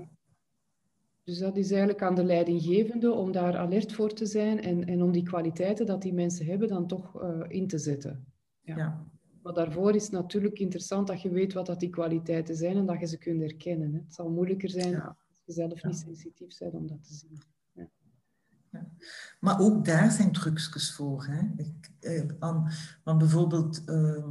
Dus 1.24 1.38
dat 1.38 1.58
is 1.58 1.70
eigenlijk 1.72 2.02
aan 2.02 2.16
de 2.16 2.24
leidinggevende 2.24 3.12
om 3.12 3.32
daar 3.32 3.58
alert 3.58 3.94
voor 3.94 4.14
te 4.14 4.26
zijn 4.26 4.62
en, 4.62 4.86
en 4.86 5.02
om 5.02 5.12
die 5.12 5.24
kwaliteiten 5.24 5.86
dat 5.86 6.02
die 6.02 6.14
mensen 6.14 6.46
hebben 6.46 6.68
dan 6.68 6.88
toch 6.88 7.22
eh, 7.22 7.40
in 7.48 7.68
te 7.68 7.78
zetten. 7.78 8.26
Ja. 8.62 8.76
Ja. 8.78 9.06
Maar 9.44 9.54
daarvoor 9.54 9.96
is 9.96 10.04
het 10.04 10.12
natuurlijk 10.12 10.60
interessant 10.60 11.08
dat 11.08 11.22
je 11.22 11.30
weet 11.30 11.54
wat 11.54 11.66
dat 11.66 11.80
die 11.80 11.90
kwaliteiten 11.90 12.56
zijn 12.56 12.78
en 12.78 12.86
dat 12.86 13.00
je 13.00 13.06
ze 13.06 13.18
kunt 13.18 13.42
herkennen. 13.42 13.94
Hè. 13.94 14.00
Het 14.00 14.14
zal 14.14 14.30
moeilijker 14.30 14.70
zijn 14.70 14.90
Ja. 14.92 15.18
als 15.30 15.42
je 15.46 15.52
zelf 15.54 15.82
Ja. 15.82 15.88
niet 15.88 15.98
sensitief 15.98 16.58
bent 16.58 16.74
om 16.74 16.88
dat 16.88 17.04
te 17.04 17.14
zien. 17.14 17.42
Maar 19.40 19.60
ook 19.60 19.86
daar 19.86 20.12
zijn 20.12 20.32
trucjes 20.32 20.94
voor. 20.94 21.26
Hè? 21.26 21.42
Ik, 21.56 21.92
eh, 22.00 22.24
aan, 22.40 22.72
want 23.04 23.18
bijvoorbeeld, 23.18 23.84
eh, 23.86 24.28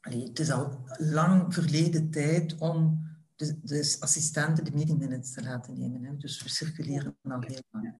allee, 0.00 0.22
het 0.22 0.38
is 0.38 0.50
al 0.50 0.84
lang 0.98 1.54
verleden 1.54 2.10
tijd 2.10 2.58
om 2.58 3.06
de, 3.36 3.58
de 3.62 3.96
assistenten 4.00 4.64
de 4.64 4.72
meeting 4.72 4.98
minutes 4.98 5.32
te 5.32 5.42
laten 5.42 5.78
nemen. 5.78 6.04
Hè? 6.04 6.16
Dus 6.16 6.42
we 6.42 6.48
circuleren 6.48 7.16
al 7.22 7.40
heel 7.40 7.62
lang. 7.70 7.98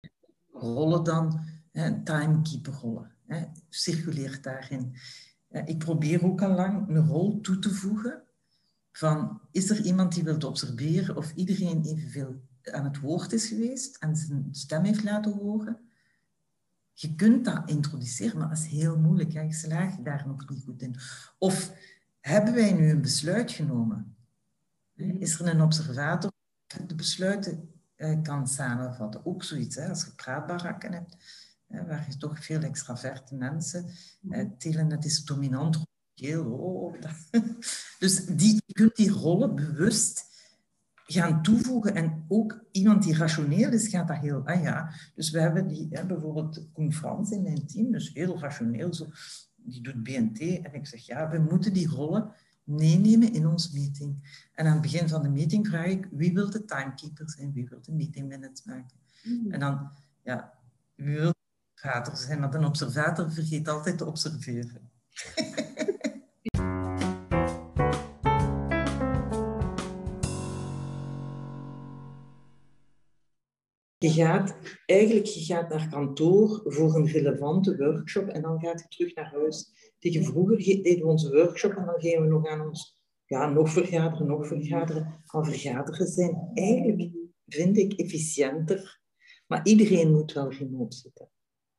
Rollen 0.53 1.05
dan, 1.05 1.41
hè, 1.73 2.03
timekeeper 2.03 2.73
rollen. 2.73 3.14
Hè? 3.27 3.45
Circuleert 3.69 4.43
daarin. 4.43 4.97
Ik 5.65 5.79
probeer 5.79 6.25
ook 6.25 6.43
al 6.43 6.55
lang 6.55 6.89
een 6.89 7.07
rol 7.07 7.41
toe 7.41 7.59
te 7.59 7.71
voegen 7.71 8.23
van 8.93 9.41
is 9.51 9.71
er 9.71 9.81
iemand 9.81 10.15
die 10.15 10.25
wil 10.25 10.39
observeren 10.39 11.17
of 11.17 11.33
iedereen 11.35 11.85
evenveel 11.85 12.43
aan 12.73 12.85
het 12.85 13.01
woord 13.01 13.33
is 13.33 13.47
geweest 13.47 13.97
en 13.97 14.17
zijn 14.17 14.49
stem 14.51 14.85
heeft 14.85 15.05
laten 15.05 15.33
horen. 15.33 15.79
Je 16.93 17.15
kunt 17.15 17.45
dat 17.45 17.71
introduceren, 17.71 18.39
maar 18.39 18.49
dat 18.49 18.59
is 18.59 18.67
heel 18.67 18.99
moeilijk. 18.99 19.33
Hè? 19.33 19.41
Je 19.41 19.53
slaagt 19.53 20.05
daar 20.05 20.25
nog 20.27 20.49
niet 20.49 20.65
goed 20.65 20.83
in. 20.83 20.97
Of 21.39 21.73
hebben 22.21 22.55
wij 22.55 22.73
nu 22.73 22.91
een 22.91 23.01
besluit 23.01 23.51
genomen? 23.51 24.17
Hè? 24.95 25.05
Is 25.05 25.41
er 25.41 25.47
een 25.47 25.63
observator 25.63 26.33
die 26.67 26.87
de 26.87 26.95
besluiten 26.95 27.71
eh, 27.97 28.23
kan 28.23 28.49
samenvatten? 28.49 29.27
Ook 29.27 29.45
zoiets, 29.45 29.77
hè? 29.77 29.89
als 29.89 30.05
je 30.05 30.15
praatbarakken 30.15 30.93
hebt, 30.93 31.17
waar 31.87 32.07
je 32.09 32.17
toch 32.17 32.45
veel 32.45 32.61
extraverte 32.61 33.35
mensen, 33.35 33.91
eh, 34.31 34.45
telenet 34.59 35.05
is 35.05 35.25
dominant, 35.25 35.85
heel, 36.15 36.45
oh, 36.45 36.95
Dus 37.99 38.27
die, 38.27 38.63
je 38.67 38.73
kunt 38.73 38.97
die 38.97 39.11
rollen 39.11 39.55
bewust 39.55 40.33
gaan 41.07 41.43
toevoegen. 41.43 41.95
En 41.95 42.25
ook 42.29 42.65
iemand 42.71 43.03
die 43.03 43.17
rationeel 43.17 43.73
is, 43.73 43.89
gaat 43.89 44.09
dat 44.09 44.17
heel... 44.17 44.47
Ah 44.47 44.63
ja, 44.63 44.93
dus 45.15 45.31
we 45.31 45.41
hebben 45.41 45.67
die, 45.67 45.87
hè, 45.91 46.07
bijvoorbeeld 46.07 46.69
Koen 46.73 46.93
Frans 46.93 47.31
in 47.31 47.43
mijn 47.43 47.67
team, 47.67 47.93
dus 47.93 48.11
heel 48.13 48.39
rationeel, 48.39 48.95
zo, 48.95 49.07
die 49.57 49.83
doet 49.83 50.03
BNT. 50.03 50.41
En 50.41 50.75
ik 50.75 50.87
zeg, 50.87 51.07
ja, 51.07 51.31
we 51.31 51.39
moeten 51.39 51.73
die 51.73 51.89
rollen 51.89 52.33
meenemen 52.65 53.33
in 53.33 53.47
ons 53.47 53.73
meeting. 53.73 54.39
En 54.55 54.67
aan 54.67 54.73
het 54.73 54.83
begin 54.83 55.09
van 55.09 55.23
de 55.23 55.29
meeting 55.29 55.67
vraag 55.69 55.87
ik, 55.87 56.09
wie 56.11 56.33
wil 56.33 56.51
de 56.51 56.65
timekeeper 56.65 57.31
zijn? 57.31 57.53
Wie 57.53 57.69
wil 57.69 57.81
de 57.83 57.93
meeting 57.93 58.29
minutes 58.29 58.65
maken? 58.65 58.97
Mm. 59.23 59.53
En 59.53 59.61
dan, 59.61 59.91
ja, 60.23 60.53
wie 60.95 61.15
wil 61.15 61.34
zijn? 62.13 62.41
Want 62.41 62.55
een 62.55 62.65
observator 62.65 63.33
vergeet 63.33 63.69
altijd 63.69 63.99
te 63.99 64.07
observeren. 64.07 64.91
Je 73.99 74.11
gaat 74.11 74.57
eigenlijk 74.87 75.27
je 75.27 75.41
gaat 75.41 75.69
naar 75.69 75.89
kantoor 75.89 76.61
voor 76.65 76.95
een 76.95 77.07
relevante 77.07 77.77
workshop 77.77 78.29
en 78.29 78.43
dan 78.43 78.61
gaat 78.61 78.81
je 78.81 78.89
terug 78.89 79.15
naar 79.15 79.31
huis. 79.31 79.71
Tegen 79.99 80.25
vroeger 80.25 80.57
deden 80.57 80.99
we 80.99 81.07
onze 81.07 81.31
workshop 81.31 81.73
en 81.73 81.87
dan 81.87 82.01
gingen 82.01 82.23
we 82.23 82.29
nog 82.29 82.47
aan 82.47 82.67
ons 82.67 83.03
ja, 83.27 83.49
nog 83.51 83.71
vergaderen, 83.71 84.27
nog 84.27 84.47
vergaderen. 84.47 85.23
Maar 85.33 85.45
vergaderen 85.45 86.07
zijn 86.07 86.51
eigenlijk, 86.55 87.11
vind 87.47 87.77
ik, 87.77 87.93
efficiënter. 87.93 89.01
Maar 89.47 89.67
iedereen 89.67 90.13
moet 90.13 90.33
wel 90.33 90.53
remote 90.53 90.97
zitten. 90.97 91.29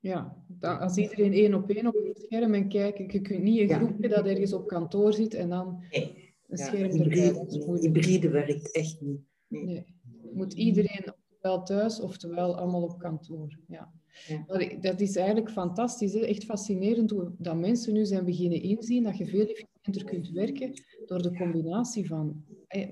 Ja, 0.05 0.35
als 0.59 0.97
iedereen 0.97 1.33
één 1.33 1.53
op 1.53 1.69
één 1.69 1.87
op 1.87 1.93
het 1.93 2.21
scherm 2.21 2.53
en 2.53 2.69
kijkt, 2.69 3.11
je 3.11 3.21
kunt 3.21 3.43
niet 3.43 3.59
een 3.59 3.75
groepje 3.75 4.09
dat 4.09 4.25
ergens 4.25 4.53
op 4.53 4.67
kantoor 4.67 5.13
zit 5.13 5.33
en 5.33 5.49
dan 5.49 5.83
nee. 5.91 6.33
een 6.47 6.57
scherm 6.57 6.91
erbij. 6.91 7.45
Hybride, 7.79 8.29
werkt 8.29 8.71
echt 8.71 9.01
niet. 9.01 9.19
Nee. 9.47 9.65
nee. 9.65 9.85
Moet 10.33 10.53
iedereen 10.53 11.13
oftewel 11.19 11.63
thuis, 11.63 11.99
oftewel 11.99 12.57
allemaal 12.57 12.83
op 12.83 12.99
kantoor. 12.99 13.59
Ja. 13.67 13.93
ja. 14.27 14.77
Dat 14.79 15.01
is 15.01 15.15
eigenlijk 15.15 15.51
fantastisch. 15.51 16.13
Hè? 16.13 16.19
Echt 16.19 16.43
fascinerend 16.43 17.11
hoe 17.11 17.31
dat 17.37 17.57
mensen 17.57 17.93
nu 17.93 18.05
zijn 18.05 18.25
beginnen 18.25 18.61
inzien 18.61 19.03
dat 19.03 19.17
je 19.17 19.25
veel 19.25 19.47
efficiënter 19.47 20.03
kunt 20.03 20.29
werken 20.29 20.71
door 21.05 21.21
de 21.21 21.35
combinatie 21.37 22.07
van 22.07 22.43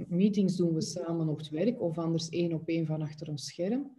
meetings 0.08 0.56
doen 0.56 0.74
we 0.74 0.82
samen 0.82 1.28
op 1.28 1.38
het 1.38 1.50
werk 1.50 1.82
of 1.82 1.98
anders 1.98 2.30
één 2.30 2.54
op 2.54 2.68
één 2.68 2.86
van 2.86 3.02
achter 3.02 3.30
ons 3.30 3.46
scherm. 3.46 3.92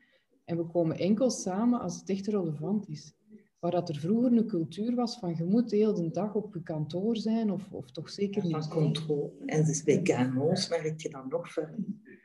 En 0.44 0.56
we 0.56 0.64
komen 0.64 0.98
enkel 0.98 1.30
samen 1.30 1.80
als 1.80 1.98
het 1.98 2.08
echt 2.08 2.26
relevant 2.26 2.88
is. 2.88 3.14
Waar 3.58 3.70
dat 3.70 3.88
er 3.88 3.96
vroeger 3.96 4.32
een 4.32 4.46
cultuur 4.46 4.94
was 4.94 5.18
van 5.18 5.34
je 5.36 5.44
moet 5.44 5.70
de 5.70 5.76
hele 5.76 6.10
dag 6.10 6.34
op 6.34 6.54
je 6.54 6.62
kantoor 6.62 7.16
zijn 7.16 7.50
of, 7.50 7.72
of 7.72 7.90
toch 7.90 8.10
zeker 8.10 8.42
niet. 8.42 8.52
Van 8.52 8.68
controle. 8.68 9.32
En 9.46 9.64
dus 9.64 9.82
bij 9.82 10.02
KMO's 10.02 10.68
merk 10.68 11.00
je 11.00 11.08
dan 11.08 11.28
nog 11.28 11.52
verder. 11.52 11.78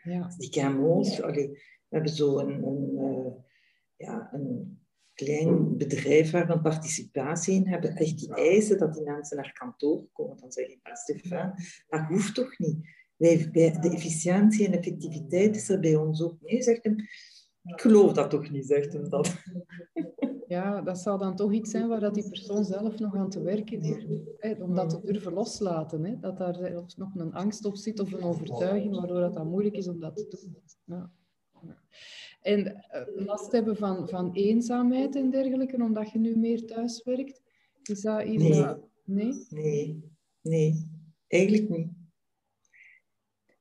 Ja. 0.04 0.34
Die 0.38 0.50
KMO's, 0.50 1.22
allee, 1.22 1.50
we 1.50 1.60
hebben 1.90 2.12
zo 2.12 2.40
een, 2.40 2.64
een, 2.64 2.92
uh, 2.94 3.32
ja, 3.96 4.30
een 4.34 4.80
klein 5.14 5.78
bedrijf 5.78 6.32
waar 6.32 6.48
we 6.48 6.54
een 6.54 6.62
participatie 6.62 7.54
in 7.54 7.68
hebben. 7.68 7.96
Echt 7.96 8.20
die 8.20 8.36
eisen 8.36 8.78
dat 8.78 8.94
die 8.94 9.04
mensen 9.04 9.38
naar 9.38 9.54
kantoor 9.54 10.08
komen. 10.12 10.38
Dan 10.38 10.52
zeg 10.52 10.68
ik, 10.68 10.80
Stefan, 10.94 11.54
dat 11.88 12.02
hoeft 12.08 12.36
toch 12.36 12.58
niet? 12.58 12.78
Wij, 13.16 13.50
de 13.52 13.90
efficiëntie 13.94 14.68
en 14.68 14.74
effectiviteit 14.74 15.56
is 15.56 15.70
er 15.70 15.80
bij 15.80 15.96
ons 15.96 16.22
ook. 16.22 16.42
Nee, 16.42 16.62
zegt 16.62 16.84
hem, 16.84 16.96
ik 17.72 17.82
geloof 17.82 18.14
dat 18.14 18.30
toch 18.30 18.50
niet, 18.50 18.66
zegt 18.66 18.94
hem 18.94 19.10
dat. 19.10 19.44
Ja, 20.48 20.82
dat 20.82 20.98
zal 21.00 21.18
dan 21.18 21.36
toch 21.36 21.54
iets 21.54 21.72
zijn 21.72 21.88
waar 21.88 22.00
dat 22.00 22.14
die 22.14 22.30
persoon 22.30 22.66
zelf 22.66 23.00
nog 23.00 23.16
aan 23.16 23.30
te 23.30 23.42
werken 23.42 23.82
heeft. 23.82 24.08
Hè, 24.38 24.64
om 24.64 24.76
dat 24.76 24.90
te 24.90 25.00
durven 25.02 25.34
loslaten. 25.34 26.04
Hè, 26.04 26.20
dat 26.20 26.38
daar 26.38 26.56
zelfs 26.56 26.96
nog 26.96 27.16
een 27.16 27.34
angst 27.34 27.66
op 27.66 27.76
zit 27.76 28.00
of 28.00 28.12
een 28.12 28.24
overtuiging 28.24 28.96
waardoor 28.96 29.20
dat, 29.20 29.34
dat 29.34 29.46
moeilijk 29.46 29.76
is 29.76 29.88
om 29.88 30.00
dat 30.00 30.16
te 30.16 30.28
doen. 30.30 30.56
Ja. 30.86 31.12
En 32.42 32.60
uh, 32.66 33.26
last 33.26 33.52
hebben 33.52 33.78
van, 33.78 34.10
van 34.10 34.34
eenzaamheid 34.34 35.16
en 35.16 35.30
dergelijke, 35.30 35.84
omdat 35.84 36.12
je 36.12 36.20
nu 36.20 36.38
meer 36.38 36.66
thuis 36.66 37.04
werkt, 37.04 37.42
is 37.84 38.02
dat 38.02 38.24
iets 38.24 38.44
nee. 38.44 38.62
dat... 38.62 38.88
Nee? 39.04 39.46
Nee, 39.50 40.04
nee, 40.42 40.90
eigenlijk 41.28 41.70
niet. 41.70 41.92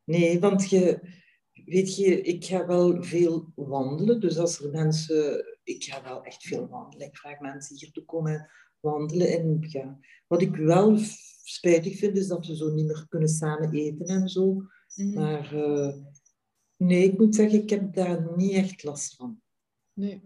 Nee, 0.04 0.40
want 0.40 0.70
je, 0.70 1.00
weet 1.68 1.96
je, 1.96 2.22
ik 2.22 2.44
ga 2.44 2.66
wel 2.66 3.02
veel 3.02 3.52
wandelen. 3.54 4.20
Dus 4.20 4.38
als 4.38 4.60
er 4.60 4.70
mensen... 4.70 5.44
Ik 5.62 5.84
ga 5.84 6.02
wel 6.02 6.22
echt 6.22 6.42
veel 6.42 6.68
wandelen. 6.68 7.06
Ik 7.06 7.16
vraag 7.16 7.40
mensen 7.40 7.76
hier 7.76 7.90
te 7.90 8.04
komen 8.04 8.50
wandelen. 8.80 9.28
En 9.38 9.56
ja, 9.60 9.98
wat 10.26 10.42
ik 10.42 10.56
wel 10.56 10.98
spijtig 11.42 11.98
vind, 11.98 12.16
is 12.16 12.26
dat 12.26 12.46
we 12.46 12.56
zo 12.56 12.74
niet 12.74 12.86
meer 12.86 13.06
kunnen 13.08 13.28
samen 13.28 13.72
eten 13.72 14.06
en 14.06 14.28
zo. 14.28 14.62
Mm. 14.94 15.14
Maar... 15.14 15.54
Uh, 15.54 15.92
Nee, 16.78 17.04
ik 17.04 17.18
moet 17.18 17.34
zeggen, 17.34 17.62
ik 17.62 17.70
heb 17.70 17.94
daar 17.94 18.36
niet 18.36 18.52
echt 18.52 18.84
last 18.84 19.14
van. 19.14 19.40
Nee. 19.92 20.22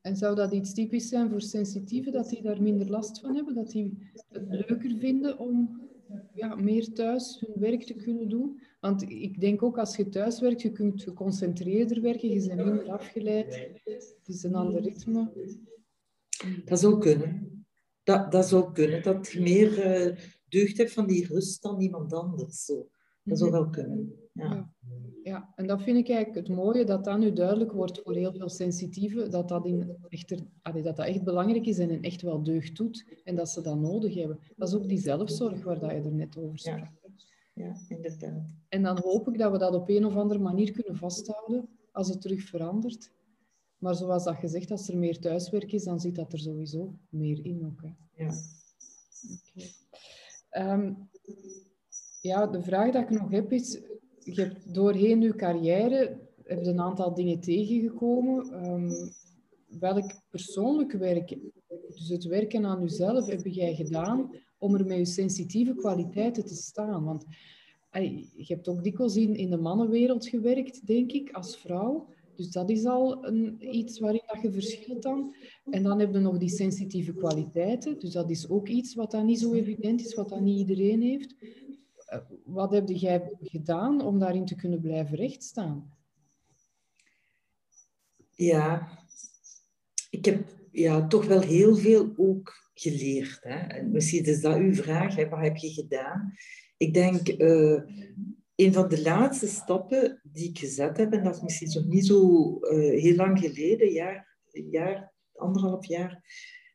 En 0.00 0.16
zou 0.16 0.34
dat 0.34 0.52
iets 0.52 0.74
typisch 0.74 1.08
zijn 1.08 1.30
voor 1.30 1.40
sensitieven, 1.40 2.12
dat 2.12 2.28
die 2.28 2.42
daar 2.42 2.62
minder 2.62 2.90
last 2.90 3.20
van 3.20 3.34
hebben? 3.34 3.54
Dat 3.54 3.70
die 3.70 4.12
het 4.28 4.46
leuker 4.48 4.96
vinden 4.98 5.38
om 5.38 5.80
ja, 6.34 6.54
meer 6.54 6.92
thuis 6.92 7.40
hun 7.46 7.60
werk 7.60 7.82
te 7.82 7.94
kunnen 7.94 8.28
doen? 8.28 8.60
Want 8.80 9.10
ik 9.10 9.40
denk 9.40 9.62
ook 9.62 9.78
als 9.78 9.96
je 9.96 10.08
thuis 10.08 10.40
werkt, 10.40 10.62
je 10.62 10.72
kunt 10.72 11.02
geconcentreerder 11.02 12.02
werken, 12.02 12.28
je 12.28 12.46
bent 12.46 12.64
minder 12.64 12.90
afgeleid. 12.90 13.70
Het 13.84 14.22
is 14.24 14.42
een 14.42 14.54
ander 14.54 14.80
ritme. 14.80 15.32
Dat 16.64 16.80
zou 16.80 16.98
kunnen. 16.98 17.64
Dat, 18.02 18.32
dat 18.32 18.48
zou 18.48 18.72
kunnen. 18.72 19.02
Dat 19.02 19.28
je 19.28 19.40
meer 19.40 20.06
uh, 20.08 20.16
deugd 20.48 20.76
hebt 20.76 20.92
van 20.92 21.06
die 21.06 21.26
rust 21.26 21.62
dan 21.62 21.80
iemand 21.80 22.12
anders. 22.12 22.64
Zo. 22.64 22.88
Dat 23.22 23.38
zou 23.38 23.50
wel 23.50 23.70
kunnen. 23.70 24.12
Ja. 24.32 24.72
ja. 25.22 25.52
en 25.54 25.66
dat 25.66 25.82
vind 25.82 25.98
ik 25.98 26.08
eigenlijk 26.08 26.46
het 26.46 26.56
mooie, 26.56 26.84
dat 26.84 27.04
dat 27.04 27.18
nu 27.18 27.32
duidelijk 27.32 27.72
wordt 27.72 28.00
voor 28.04 28.14
heel 28.14 28.32
veel 28.32 28.48
sensitieven, 28.48 29.30
dat 29.30 29.48
dat, 29.48 29.66
in 29.66 29.96
echter, 30.08 30.38
dat, 30.62 30.84
dat 30.84 30.98
echt 30.98 31.24
belangrijk 31.24 31.66
is 31.66 31.78
en 31.78 32.02
echt 32.02 32.22
wel 32.22 32.42
deugd 32.42 32.76
doet 32.76 33.20
en 33.24 33.36
dat 33.36 33.48
ze 33.48 33.60
dat 33.60 33.78
nodig 33.78 34.14
hebben. 34.14 34.38
Dat 34.56 34.68
is 34.68 34.74
ook 34.74 34.88
die 34.88 34.98
zelfzorg 34.98 35.64
waar 35.64 35.78
dat 35.78 35.90
je 35.90 35.96
er 35.96 36.12
net 36.12 36.36
over 36.36 36.58
sprak. 36.58 36.78
Ja. 36.78 37.07
Ja, 37.58 37.74
inderdaad. 37.88 38.54
En 38.68 38.82
dan 38.82 38.98
hoop 39.02 39.28
ik 39.28 39.38
dat 39.38 39.52
we 39.52 39.58
dat 39.58 39.74
op 39.74 39.88
een 39.88 40.04
of 40.04 40.16
andere 40.16 40.40
manier 40.40 40.72
kunnen 40.72 40.96
vasthouden 40.96 41.68
als 41.92 42.08
het 42.08 42.20
terug 42.20 42.42
verandert. 42.42 43.10
Maar 43.78 43.94
zoals 43.94 44.24
dat 44.24 44.36
gezegd, 44.36 44.70
als 44.70 44.88
er 44.88 44.98
meer 44.98 45.18
thuiswerk 45.18 45.72
is, 45.72 45.84
dan 45.84 46.00
zit 46.00 46.14
dat 46.14 46.32
er 46.32 46.38
sowieso 46.38 46.94
meer 47.08 47.44
in 47.44 47.66
ook. 47.66 47.82
Hè. 47.82 48.22
Ja. 48.24 48.32
Okay. 49.50 49.70
Ehm, 50.50 50.92
ja, 52.20 52.46
de 52.46 52.62
vraag 52.62 52.92
dat 52.92 53.02
ik 53.02 53.10
nog 53.10 53.30
heb 53.30 53.52
is, 53.52 53.80
je 54.18 54.40
hebt 54.42 54.74
doorheen 54.74 55.20
je 55.20 55.34
carrière 55.34 56.26
heb 56.48 56.64
je 56.64 56.70
een 56.70 56.80
aantal 56.80 57.14
dingen 57.14 57.40
tegengekomen. 57.40 58.64
Um, 58.64 59.12
welk 59.78 60.12
persoonlijk 60.30 60.92
werk, 60.92 61.36
dus 61.88 62.08
het 62.08 62.24
werken 62.24 62.66
aan 62.66 62.80
jezelf, 62.80 63.26
heb 63.26 63.46
jij 63.46 63.74
gedaan 63.74 64.30
om 64.58 64.74
er 64.74 64.86
met 64.86 64.96
je 64.96 65.04
sensitieve 65.04 65.74
kwaliteiten 65.74 66.46
te 66.46 66.54
staan? 66.54 67.04
Want 67.04 67.24
je 67.92 68.44
hebt 68.46 68.68
ook 68.68 68.84
dikwijls 68.84 69.16
in, 69.16 69.50
de 69.50 69.56
mannenwereld 69.56 70.28
gewerkt, 70.28 70.86
denk 70.86 71.12
ik, 71.12 71.30
als 71.32 71.56
vrouw. 71.56 72.08
Dus 72.34 72.50
dat 72.50 72.70
is 72.70 72.84
al 72.84 73.26
een, 73.26 73.76
iets 73.76 73.98
waarin 73.98 74.22
dat 74.26 74.42
je 74.42 74.52
verschilt 74.52 75.02
dan. 75.02 75.34
En 75.70 75.82
dan 75.82 75.98
heb 75.98 76.12
je 76.12 76.18
nog 76.18 76.38
die 76.38 76.48
sensitieve 76.48 77.14
kwaliteiten. 77.14 77.98
Dus 77.98 78.12
dat 78.12 78.30
is 78.30 78.48
ook 78.48 78.68
iets 78.68 78.94
wat 78.94 79.10
dan 79.10 79.26
niet 79.26 79.40
zo 79.40 79.52
evident 79.52 80.00
is, 80.00 80.14
wat 80.14 80.28
dan 80.28 80.42
niet 80.42 80.58
iedereen 80.58 81.02
heeft. 81.02 81.34
Eh, 82.06 82.18
wat 82.44 82.72
heb 82.72 82.88
jij 82.88 83.32
gedaan 83.40 84.00
om 84.00 84.18
daarin 84.18 84.44
te 84.44 84.54
kunnen 84.54 84.80
blijven 84.80 85.16
rechtstaan? 85.16 85.92
Ja, 88.30 88.98
ik 90.10 90.24
heb 90.24 90.54
ja, 90.70 91.06
toch 91.06 91.26
wel 91.26 91.40
heel 91.40 91.76
veel 91.76 92.12
ook 92.16 92.67
geleerd. 92.80 93.38
Hè. 93.40 93.82
Misschien 93.82 94.24
is 94.24 94.40
dat 94.40 94.56
uw 94.56 94.74
vraag, 94.74 95.16
hè, 95.16 95.28
wat 95.28 95.40
heb 95.40 95.56
je 95.56 95.70
gedaan? 95.70 96.32
Ik 96.76 96.94
denk, 96.94 97.28
uh, 97.28 97.80
een 98.54 98.72
van 98.72 98.88
de 98.88 99.02
laatste 99.02 99.46
stappen 99.46 100.20
die 100.22 100.48
ik 100.48 100.58
gezet 100.58 100.96
heb, 100.96 101.12
en 101.12 101.24
dat 101.24 101.34
is 101.34 101.42
misschien 101.42 101.70
nog 101.72 101.86
niet 101.86 102.06
zo 102.06 102.48
uh, 102.60 103.00
heel 103.00 103.14
lang 103.14 103.38
geleden, 103.38 103.92
jaar, 103.92 104.36
jaar 104.70 105.12
anderhalf 105.32 105.86
jaar, 105.86 106.22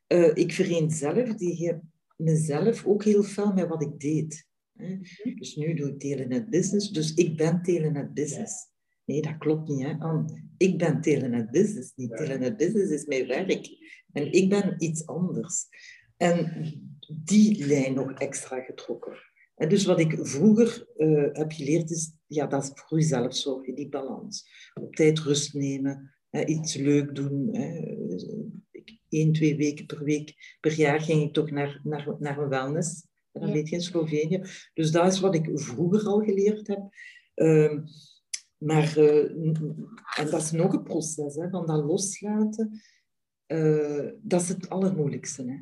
uh, 0.08 0.32
ik 0.34 0.54
vereenzelvigde 0.54 1.82
mezelf 2.16 2.86
ook 2.86 3.04
heel 3.04 3.24
veel 3.24 3.54
met 3.54 3.68
wat 3.68 3.82
ik 3.82 4.00
deed. 4.00 4.48
Mhm. 4.74 5.36
Dus 5.36 5.56
nu 5.56 5.74
doe 5.74 5.90
ik 5.90 6.00
telenet 6.00 6.50
business, 6.50 6.92
dus 6.92 7.14
ik 7.14 7.38
ben 7.38 7.62
telenet 7.62 8.14
business. 8.14 8.72
Nee, 9.06 9.22
dat 9.22 9.38
klopt 9.38 9.70
niet. 9.70 9.82
Hè? 9.82 9.96
Ik 10.58 10.78
ben 10.78 11.02
telenet 11.02 11.52
business 11.52 11.92
niet. 11.96 12.18
Telenet 12.18 12.58
business 12.58 12.92
is 12.92 13.06
mijn 13.06 13.28
werk. 13.28 13.68
En 14.14 14.32
ik 14.32 14.50
ben 14.50 14.76
iets 14.78 15.06
anders. 15.08 15.66
En 16.18 16.52
die 17.24 17.66
lijn 17.66 17.94
nog 17.94 18.12
extra 18.12 18.62
getrokken. 18.62 19.14
En 19.56 19.70
dus 19.70 19.86
wat 19.86 20.00
ik 20.00 20.18
vroeger 20.20 20.88
uh, 20.98 21.30
heb 21.32 21.52
geleerd 21.52 21.92
is, 21.92 22.12
ja, 22.28 22.48
dat 22.48 22.64
is 22.64 22.72
voor 22.74 23.00
jezelf 23.00 23.36
zorgen, 23.36 23.76
die 23.76 23.90
balans. 23.90 24.50
Op 24.74 24.96
tijd 24.96 25.20
rust 25.20 25.54
nemen, 25.54 26.14
hè, 26.30 26.46
iets 26.46 26.76
leuk 26.76 27.16
doen. 27.16 27.50
Hè. 27.52 27.98
Eén, 29.10 29.34
twee 29.34 29.56
weken 29.56 29.86
per 29.86 30.04
week, 30.04 30.58
per 30.60 30.74
jaar 30.74 31.02
ging 31.02 31.24
ik 31.24 31.34
toch 31.34 31.52
naar, 31.52 31.80
naar, 31.84 32.16
naar 32.20 32.38
een 32.38 32.50
wellness 32.50 33.06
en 33.34 33.42
dan 33.42 33.52
weet 33.52 33.70
je 33.70 33.76
in 33.76 33.82
Slovenië. 33.82 34.42
Dus 34.74 34.92
dat 34.92 35.14
is 35.14 35.20
wat 35.20 35.36
ik 35.36 35.50
vroeger 35.54 36.08
al 36.08 36.20
geleerd 36.20 36.68
heb. 36.68 36.90
Ehm, 37.34 37.84
maar, 38.58 38.98
uh, 38.98 39.32
en 40.18 40.30
dat 40.30 40.42
is 40.42 40.52
nog 40.52 40.74
een 40.74 40.84
proces, 40.84 41.36
hè, 41.36 41.50
van 41.50 41.66
dat 41.66 41.84
loslaten. 41.84 42.82
Uh, 43.54 44.12
dat 44.22 44.42
is 44.42 44.48
het 44.48 44.70
allermoeilijkste. 44.70 45.42
Hè. 45.42 45.58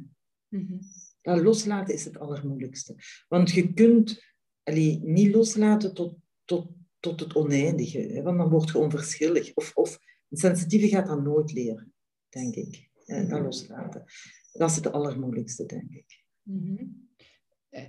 Mm 0.47 0.67
-hmm. 0.67 0.80
Dat 1.21 1.41
loslaten 1.41 1.93
is 1.93 2.06
het 2.06 2.19
allermoeilijkste. 2.19 2.95
Want 3.27 3.51
je 3.51 3.73
kunt 3.73 4.23
allee, 4.63 4.99
niet 5.04 5.36
loslaten 5.36 5.93
tot, 5.93 6.15
tot, 6.45 6.71
tot 6.99 7.19
het 7.19 7.36
oneindige, 7.36 7.99
hè, 7.99 8.21
want 8.21 8.38
dan 8.38 8.49
word 8.49 8.69
je 8.69 8.77
onverschillig. 8.77 9.54
Of, 9.54 9.71
of 9.75 9.99
een 10.30 10.38
sensitieve 10.38 10.88
gaat 10.88 11.08
dat 11.08 11.23
nooit 11.23 11.54
leren, 11.54 11.93
denk 12.30 12.56
ik. 12.56 12.89
Hè, 13.06 13.27
dat 13.27 13.41
loslaten. 13.41 14.04
Dat 14.51 14.69
is 14.69 14.75
het 14.75 14.91
allermoeilijkste, 14.91 15.65
denk 15.65 15.91
ik. 15.91 16.23
Mm 16.41 16.65
-hmm. 16.65 17.10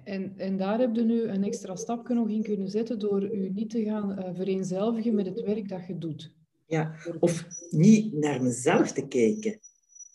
En, 0.05 0.33
en 0.37 0.57
daar 0.57 0.79
heb 0.79 0.97
je 0.97 1.03
nu 1.03 1.23
een 1.23 1.45
extra 1.45 1.77
stapje 1.77 2.15
nog 2.15 2.29
in 2.29 2.43
kunnen 2.43 2.69
zetten 2.69 2.99
door 2.99 3.35
u 3.35 3.51
niet 3.51 3.71
te 3.71 3.85
gaan 3.85 4.19
uh, 4.19 4.35
vereenzelvigen 4.35 5.15
met 5.15 5.27
het 5.27 5.41
werk 5.41 5.69
dat 5.69 5.87
je 5.87 5.99
doet. 5.99 6.35
Ja, 6.67 6.95
of 7.21 7.47
niet 7.71 8.13
naar 8.13 8.43
mezelf 8.43 8.93
te 8.93 9.07
kijken. 9.07 9.59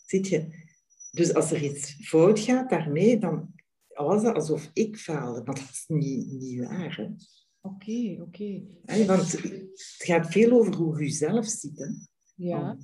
Ziet 0.08 0.28
je? 0.28 0.66
Dus 1.10 1.34
als 1.34 1.50
er 1.50 1.62
iets 1.62 1.92
fout 1.92 2.40
gaat 2.40 2.70
daarmee, 2.70 3.18
dan 3.18 3.54
was 3.88 4.22
het 4.22 4.34
alsof 4.34 4.70
ik 4.72 4.96
faalde. 4.96 5.42
Maar 5.42 5.54
dat 5.54 5.68
is 5.70 5.84
niet, 5.86 6.32
niet 6.32 6.58
waar. 6.58 7.12
Oké, 7.60 8.18
oké. 8.20 8.62
Want 9.06 9.32
het 9.32 9.94
gaat 9.98 10.26
veel 10.26 10.52
over 10.52 10.74
hoe 10.74 11.04
je 11.04 11.10
zelf 11.10 11.46
ziet. 11.46 11.78
Hè? 11.78 11.86
Ja. 12.34 12.78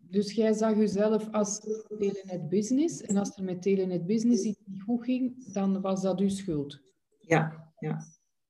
Dus 0.00 0.32
jij 0.32 0.52
zag 0.52 0.76
jezelf 0.76 1.30
als 1.30 1.60
telenet 1.98 2.48
business. 2.48 3.02
En 3.02 3.16
als 3.16 3.36
er 3.36 3.44
met 3.44 3.62
telenet 3.62 4.06
business 4.06 4.42
iets 4.42 4.60
niet 4.64 4.82
goed 4.82 5.04
ging, 5.04 5.52
dan 5.52 5.80
was 5.80 6.02
dat 6.02 6.20
uw 6.20 6.28
schuld. 6.28 6.80
Ja, 7.18 7.72
ja. 7.78 8.06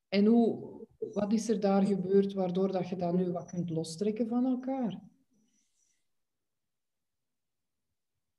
En 0.09 0.27
hoe, 0.27 0.87
wat 1.13 1.33
is 1.33 1.49
er 1.49 1.61
daar 1.61 1.87
gebeurd 1.87 2.33
waardoor 2.33 2.73
dat 2.73 2.89
je 2.89 2.97
dat 2.97 3.15
nu 3.15 3.33
wat 3.33 3.51
kunt 3.51 3.71
lostrekken 3.71 4.29
van 4.29 4.45
elkaar? 4.45 5.03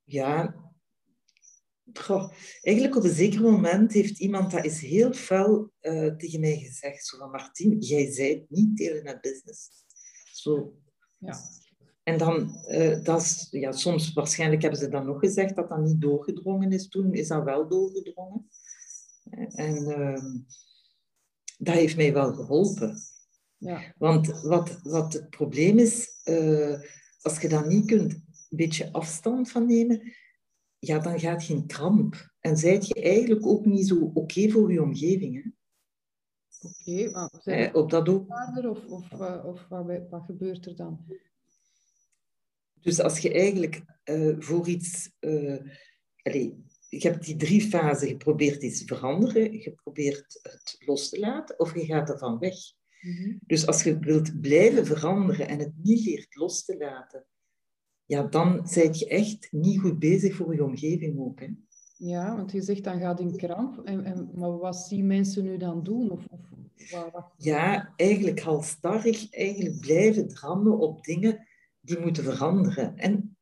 Ja, 0.06 0.66
Goh, 1.94 2.32
eigenlijk 2.62 2.96
op 2.96 3.04
een 3.04 3.16
zeker 3.16 3.42
moment 3.42 3.94
heeft 3.94 4.20
iemand 4.20 4.52
dat 4.52 4.66
is 4.66 4.82
heel 4.82 5.14
fel 5.14 5.72
uh, 5.82 6.16
tegen 6.16 6.40
mij 6.40 6.58
gezegd. 6.58 7.06
Zo 7.06 7.18
van, 7.18 7.32
Martien, 7.32 7.80
jij 7.80 8.12
zei 8.12 8.46
niet 8.50 8.78
telenet 8.78 9.22
business. 9.22 9.70
Zo. 10.32 10.74
Ja. 11.20 11.38
En 12.04 12.18
dan, 12.18 12.66
uh, 12.68 13.04
dat 13.04 13.22
is, 13.22 13.48
ja, 13.52 13.72
soms, 13.72 14.14
waarschijnlijk 14.14 14.62
hebben 14.62 14.80
ze 14.80 14.90
dan 14.90 15.06
nog 15.06 15.20
gezegd 15.20 15.56
dat 15.56 15.70
dat 15.70 15.84
niet 15.84 16.02
doorgedrongen 16.02 16.72
is. 16.72 16.88
Toen 16.88 17.14
is 17.14 17.28
dat 17.28 17.44
wel 17.44 17.68
doorgedrongen. 17.68 18.50
En 19.50 19.76
uh, 19.76 20.24
dat 21.58 21.76
heeft 21.76 21.96
mij 21.96 22.14
wel 22.14 22.34
geholpen. 22.34 22.98
Ja. 23.58 23.94
Want 23.98 24.42
wat, 24.42 24.80
wat 24.84 25.14
het 25.14 25.30
probleem 25.30 25.78
is, 25.78 26.10
als 27.22 27.42
je 27.42 27.48
daar 27.48 27.68
niet 27.68 27.86
kunt 27.86 28.25
beetje 28.50 28.92
afstand 28.92 29.52
van 29.52 29.66
nemen, 29.66 30.14
ja, 30.80 31.00
dan 31.00 31.20
gaat 31.20 31.46
je 31.46 31.54
in 31.54 31.68
kramp. 31.68 32.34
En 32.40 32.58
zijt 32.58 32.88
je 32.88 32.94
eigenlijk 32.94 33.46
ook 33.46 33.66
niet 33.66 33.88
zo 33.88 33.96
oké 33.96 34.20
okay 34.20 34.50
voor 34.50 34.72
je 34.72 34.82
omgeving. 34.82 35.44
Hè? 35.44 35.50
Oké, 36.68 37.12
okay, 37.14 37.52
maar 37.52 37.74
op 37.74 37.90
dat 37.90 38.10
ook... 38.10 38.28
Of, 38.70 38.86
of, 38.86 39.12
of 39.44 39.68
wat, 39.70 40.10
wat 40.10 40.24
gebeurt 40.26 40.66
er 40.66 40.76
dan? 40.76 41.06
Dus 42.74 43.00
als 43.00 43.20
je 43.20 43.34
eigenlijk 43.34 43.82
uh, 44.06 44.36
voor 44.40 44.68
iets... 44.68 45.12
Uh, 45.20 45.62
allez, 46.22 46.52
je 46.90 47.08
hebt 47.08 47.26
die 47.26 47.36
drie 47.36 47.62
fasen. 47.62 48.08
Je 48.08 48.18
probeert 48.18 48.64
iets 48.64 48.80
te 48.80 48.96
veranderen, 48.96 49.54
je 49.54 49.72
probeert 49.72 50.40
het 50.42 50.76
los 50.80 51.10
te 51.10 51.20
laten 51.20 51.60
of 51.60 51.74
je 51.74 51.86
gaat 51.86 52.10
ervan 52.10 52.40
weg. 52.40 52.56
Mm 53.02 53.16
-hmm. 53.16 53.40
Dus 53.46 53.68
als 53.68 53.84
je 53.84 54.00
wilt 54.00 54.42
blijven 54.42 54.86
veranderen 54.86 55.48
en 55.48 55.60
het 55.60 55.74
niet 55.84 56.06
leert 56.06 56.36
los 56.36 56.66
te 56.66 56.78
laten, 56.78 57.26
ja, 58.06 58.24
dan 58.24 58.68
ben 58.74 58.98
je 58.98 59.08
echt 59.08 59.48
niet 59.52 59.80
goed 59.80 60.00
bezig 60.00 60.36
voor 60.36 60.54
je 60.54 60.64
omgeving 60.64 61.20
ook. 61.20 61.40
Hè? 61.40 61.48
Ja, 61.98 62.36
want 62.36 62.52
je 62.52 62.62
zegt 62.62 62.84
dan 62.84 63.00
gaat 63.00 63.20
in 63.20 63.38
kramp. 63.38 63.80
En, 63.84 64.04
en, 64.04 64.30
maar 64.34 64.58
wat 64.58 64.76
zien 64.76 65.08
mensen 65.08 65.44
nu 65.44 65.58
dan 65.58 65.84
doen? 65.84 66.10
Of, 66.12 66.26
of 66.30 66.40
wat, 66.92 67.12
wat... 67.12 67.34
Ja, 67.38 67.94
eigenlijk 67.96 68.40
halstarrig 68.40 69.34
eigenlijk 69.34 69.80
blijven 69.80 70.28
drammen 70.28 70.78
op 70.80 71.04
dingen 71.04 71.48
die 71.80 72.00
moeten 72.00 72.24
veranderen. 72.24 72.98
En 72.98 73.38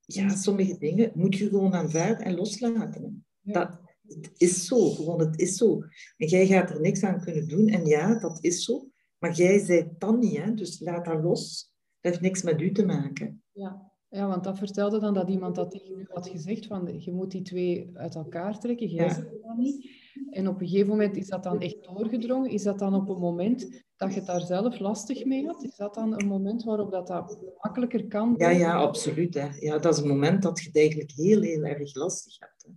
ja, 0.00 0.28
sommige 0.28 0.78
dingen 0.78 1.12
moet 1.14 1.36
je 1.36 1.48
gewoon 1.48 1.74
aanvaarden 1.74 2.24
en 2.24 2.34
loslaten. 2.34 3.24
Ja. 3.40 3.52
Dat, 3.52 3.80
het 4.06 4.30
is 4.36 4.66
zo, 4.66 4.90
gewoon 4.90 5.20
het 5.20 5.40
is 5.40 5.56
zo. 5.56 5.82
En 6.16 6.26
jij 6.28 6.46
gaat 6.46 6.70
er 6.70 6.80
niks 6.80 7.02
aan 7.02 7.20
kunnen 7.20 7.48
doen. 7.48 7.68
En 7.68 7.86
ja, 7.86 8.18
dat 8.18 8.38
is 8.40 8.64
zo. 8.64 8.88
Maar 9.18 9.32
jij 9.32 9.64
zei 9.64 9.88
dan 9.98 10.18
niet, 10.18 10.36
hè? 10.36 10.54
dus 10.54 10.80
laat 10.80 11.04
dat 11.04 11.22
los. 11.22 11.72
Dat 12.00 12.12
heeft 12.12 12.24
niks 12.24 12.42
met 12.42 12.60
u 12.60 12.72
te 12.72 12.86
maken. 12.86 13.42
Ja, 13.52 13.92
ja 14.14 14.28
want 14.28 14.44
dat 14.44 14.58
vertelde 14.58 14.98
dan 14.98 15.14
dat 15.14 15.28
iemand 15.28 15.54
dat 15.54 15.70
tegen 15.70 15.98
u 15.98 16.06
had 16.08 16.28
gezegd, 16.28 16.66
van 16.66 17.00
je 17.00 17.12
moet 17.12 17.30
die 17.30 17.42
twee 17.42 17.90
uit 17.94 18.14
elkaar 18.14 18.58
trekken, 18.58 18.88
jij 18.88 19.06
ja. 19.06 19.14
dat 19.14 19.56
niet. 19.56 20.02
En 20.30 20.48
op 20.48 20.60
een 20.60 20.68
gegeven 20.68 20.88
moment 20.88 21.16
is 21.16 21.28
dat 21.28 21.42
dan 21.42 21.60
echt 21.60 21.84
doorgedrongen. 21.84 22.50
Is 22.50 22.62
dat 22.62 22.78
dan 22.78 22.94
op 22.94 23.08
een 23.08 23.18
moment 23.18 23.82
dat 23.96 24.12
je 24.12 24.18
het 24.18 24.26
daar 24.26 24.40
zelf 24.40 24.78
lastig 24.78 25.24
mee 25.24 25.46
had? 25.46 25.64
Is 25.64 25.76
dat 25.76 25.94
dan 25.94 26.20
een 26.20 26.26
moment 26.26 26.64
waarop 26.64 26.90
dat, 26.90 27.06
dat 27.06 27.38
makkelijker 27.60 28.06
kan? 28.06 28.34
Ja, 28.36 28.48
ja, 28.48 28.74
absoluut. 28.74 29.34
Hè. 29.34 29.48
Ja, 29.58 29.78
dat 29.78 29.94
is 29.94 30.00
een 30.00 30.08
moment 30.08 30.42
dat 30.42 30.60
je 30.60 30.66
het 30.66 30.76
eigenlijk 30.76 31.10
heel, 31.10 31.40
heel 31.40 31.62
erg 31.62 31.94
lastig 31.94 32.38
hebt. 32.38 32.62
Hè. 32.62 32.70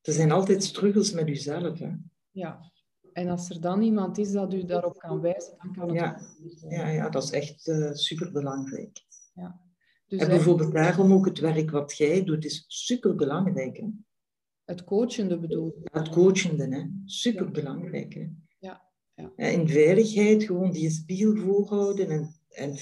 Er 0.00 0.12
zijn 0.12 0.32
altijd 0.32 0.64
struggles 0.64 1.12
met 1.12 1.28
jezelf. 1.28 1.78
Hè. 1.78 1.90
Ja, 2.30 2.72
en 3.12 3.28
als 3.28 3.50
er 3.50 3.60
dan 3.60 3.82
iemand 3.82 4.18
is 4.18 4.32
dat 4.32 4.54
u 4.54 4.64
daarop 4.64 4.98
kan 4.98 5.20
wijzen, 5.20 5.54
dan 5.58 5.72
kan 5.72 5.88
het 5.88 5.98
ja. 5.98 6.20
Ja, 6.68 6.88
ja, 6.88 7.08
dat 7.08 7.22
is 7.22 7.30
echt 7.30 7.66
uh, 7.66 7.92
superbelangrijk. 7.92 9.04
Ja. 9.34 9.60
Dus 10.12 10.20
en 10.20 10.28
bijvoorbeeld 10.28 10.72
daarom 10.72 11.12
ook 11.12 11.24
het 11.24 11.38
werk 11.38 11.70
wat 11.70 11.96
jij 11.96 12.24
doet, 12.24 12.44
is 12.44 12.64
superbelangrijk. 12.68 13.76
Hè? 13.76 13.86
Het 14.64 14.84
coachende 14.84 15.38
bedoel 15.38 15.82
Het 15.84 16.08
coachende, 16.08 16.76
hè. 16.76 16.86
superbelangrijk. 17.04 18.14
Hè? 18.14 18.28
Ja. 18.58 18.82
Ja. 19.14 19.32
In 19.36 19.68
veiligheid 19.68 20.42
gewoon 20.42 20.72
die 20.72 20.90
spiegel 20.90 21.36
voorhouden 21.36 22.10
en, 22.10 22.34
en 22.48 22.76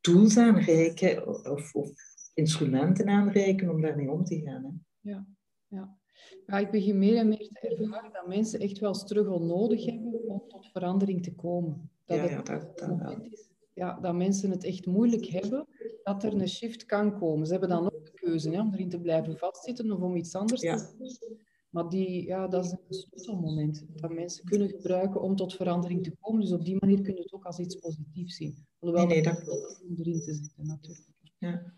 tools 0.00 0.36
aanreiken 0.36 1.26
of, 1.50 1.74
of 1.74 1.90
instrumenten 2.34 3.08
aanreiken 3.08 3.70
om 3.70 3.80
daarmee 3.80 4.10
om 4.10 4.24
te 4.24 4.40
gaan. 4.40 4.64
Hè? 4.64 4.70
Ja, 5.10 5.26
ja. 5.66 5.98
Ja, 6.46 6.58
ik 6.58 6.70
begin 6.70 6.98
meer 6.98 7.16
en 7.16 7.28
meer 7.28 7.48
te 7.52 7.76
ervaren 7.76 8.12
dat 8.12 8.26
mensen 8.26 8.60
echt 8.60 8.78
wel 8.78 8.94
struggle 8.94 9.40
nodig 9.40 9.84
hebben 9.84 10.28
om 10.28 10.42
tot 10.48 10.66
verandering 10.66 11.22
te 11.22 11.34
komen. 11.34 11.90
Dat 12.04 12.16
ja, 12.16 12.22
het 12.22 12.30
ja, 12.30 12.42
dat, 12.42 12.78
dat, 12.78 12.88
moment 12.88 13.32
is 13.32 13.48
ja, 13.76 14.00
dat 14.00 14.14
mensen 14.14 14.50
het 14.50 14.64
echt 14.64 14.86
moeilijk 14.86 15.26
hebben, 15.26 15.66
dat 16.02 16.22
er 16.24 16.32
een 16.34 16.48
shift 16.48 16.84
kan 16.84 17.18
komen. 17.18 17.46
Ze 17.46 17.52
hebben 17.52 17.68
dan 17.70 17.84
ook 17.84 18.04
de 18.04 18.12
keuze 18.12 18.50
hè, 18.50 18.60
om 18.60 18.72
erin 18.72 18.88
te 18.88 19.00
blijven 19.00 19.36
vastzitten 19.38 19.92
of 19.92 20.00
om 20.00 20.16
iets 20.16 20.34
anders 20.34 20.60
Ja. 20.60 20.76
te 20.76 20.94
doen. 20.98 21.38
Maar 21.70 21.88
die, 21.88 22.26
ja, 22.26 22.48
dat 22.48 22.64
is 22.64 22.70
een 22.70 22.78
sleutelmoment 22.94 23.84
dat 24.00 24.12
mensen 24.12 24.44
kunnen 24.44 24.68
gebruiken 24.68 25.20
om 25.20 25.36
tot 25.36 25.54
verandering 25.54 26.02
te 26.02 26.16
komen. 26.20 26.40
Dus 26.40 26.52
op 26.52 26.64
die 26.64 26.76
manier 26.80 27.00
kun 27.02 27.14
je 27.14 27.20
het 27.22 27.32
ook 27.32 27.44
als 27.44 27.58
iets 27.58 27.74
positiefs 27.76 28.36
zien. 28.36 28.66
Alhoewel 28.78 29.06
Nee, 29.06 29.14
nee, 29.14 29.24
dat 29.32 29.42
klopt. 29.42 29.82
om 29.88 29.96
erin 29.96 30.20
te 30.20 30.32
zitten, 30.34 30.66
natuurlijk. 30.66 31.08
Ja. 31.38 31.72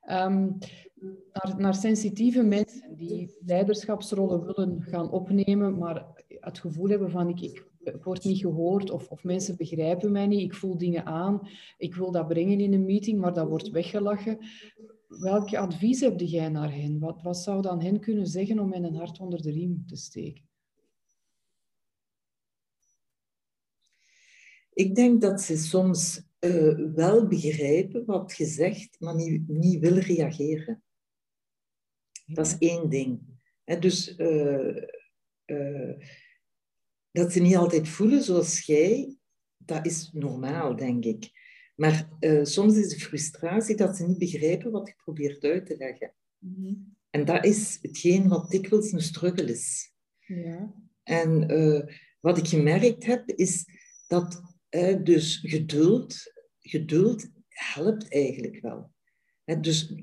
Ehm, 0.00 0.50
naar, 1.32 1.54
naar 1.58 1.74
sensitieve 1.74 2.42
mensen 2.42 2.96
die 2.96 3.36
leiderschapsrollen 3.44 4.44
willen 4.44 4.82
gaan 4.82 5.10
opnemen, 5.10 5.78
maar 5.78 6.24
het 6.28 6.58
gevoel 6.58 6.88
hebben 6.88 7.10
van 7.10 7.28
ik, 7.28 7.40
ik 7.40 7.66
word 8.02 8.24
niet 8.24 8.40
gehoord 8.40 8.90
of, 8.90 9.08
of 9.08 9.24
mensen 9.24 9.56
begrijpen 9.56 10.12
mij 10.12 10.26
niet, 10.26 10.40
ik 10.40 10.54
voel 10.54 10.78
dingen 10.78 11.06
aan, 11.06 11.48
ik 11.78 11.94
wil 11.94 12.10
dat 12.10 12.28
brengen 12.28 12.60
in 12.60 12.72
een 12.72 12.84
meeting, 12.84 13.20
maar 13.20 13.32
dat 13.32 13.48
wordt 13.48 13.70
weggelachen. 13.70 14.38
Welk 15.08 15.54
advies 15.54 16.00
heb 16.00 16.20
jij 16.20 16.48
naar 16.48 16.74
hen? 16.74 16.98
Wat, 16.98 17.22
wat 17.22 17.36
zou 17.36 17.62
dan 17.62 17.82
hen 17.82 18.00
kunnen 18.00 18.26
zeggen 18.26 18.58
om 18.58 18.72
hen 18.72 18.84
een 18.84 18.96
hart 18.96 19.20
onder 19.20 19.42
de 19.42 19.50
riem 19.50 19.84
te 19.86 19.96
steken? 19.96 20.44
Ik 24.72 24.94
denk 24.94 25.20
dat 25.20 25.40
ze 25.40 25.56
soms 25.56 26.22
uh, 26.40 26.94
wel 26.94 27.26
begrijpen 27.26 28.04
wat 28.04 28.36
je 28.36 28.44
zegt, 28.44 29.00
maar 29.00 29.14
niet, 29.14 29.48
niet 29.48 29.80
willen 29.80 30.02
reageren. 30.02 30.82
Dat 32.26 32.46
is 32.46 32.58
één 32.58 32.88
ding. 32.88 33.20
He, 33.64 33.78
dus 33.78 34.18
uh, 34.18 34.76
uh, 35.46 35.92
dat 37.14 37.32
ze 37.32 37.40
niet 37.40 37.56
altijd 37.56 37.88
voelen 37.88 38.22
zoals 38.22 38.60
jij, 38.60 39.16
dat 39.56 39.86
is 39.86 40.10
normaal, 40.12 40.76
denk 40.76 41.04
ik. 41.04 41.30
Maar 41.74 42.08
soms 42.42 42.76
is 42.76 42.88
de 42.88 43.00
frustratie 43.00 43.76
dat 43.76 43.96
ze 43.96 44.06
niet 44.06 44.18
begrijpen 44.18 44.70
wat 44.70 44.88
je 44.88 44.94
probeert 44.96 45.44
uit 45.44 45.66
te 45.66 45.76
leggen. 45.76 46.14
Mm 46.38 46.54
-hmm. 46.54 46.96
En 47.10 47.24
dat 47.24 47.44
is 47.44 47.78
hetgeen 47.82 48.28
wat 48.28 48.50
dikwijls 48.50 48.92
een 48.92 49.00
struggle 49.00 49.50
is. 49.50 49.92
Ja. 50.26 50.74
En 51.02 51.46
wat 52.20 52.38
ik 52.38 52.48
gemerkt 52.48 53.04
heb, 53.06 53.28
is 53.28 53.64
dat 54.06 54.42
dus 55.02 55.40
geduld, 55.42 56.32
geduld 56.60 57.30
helpt 57.48 58.12
eigenlijk 58.12 58.60
wel. 58.60 58.92
Dus 59.60 59.94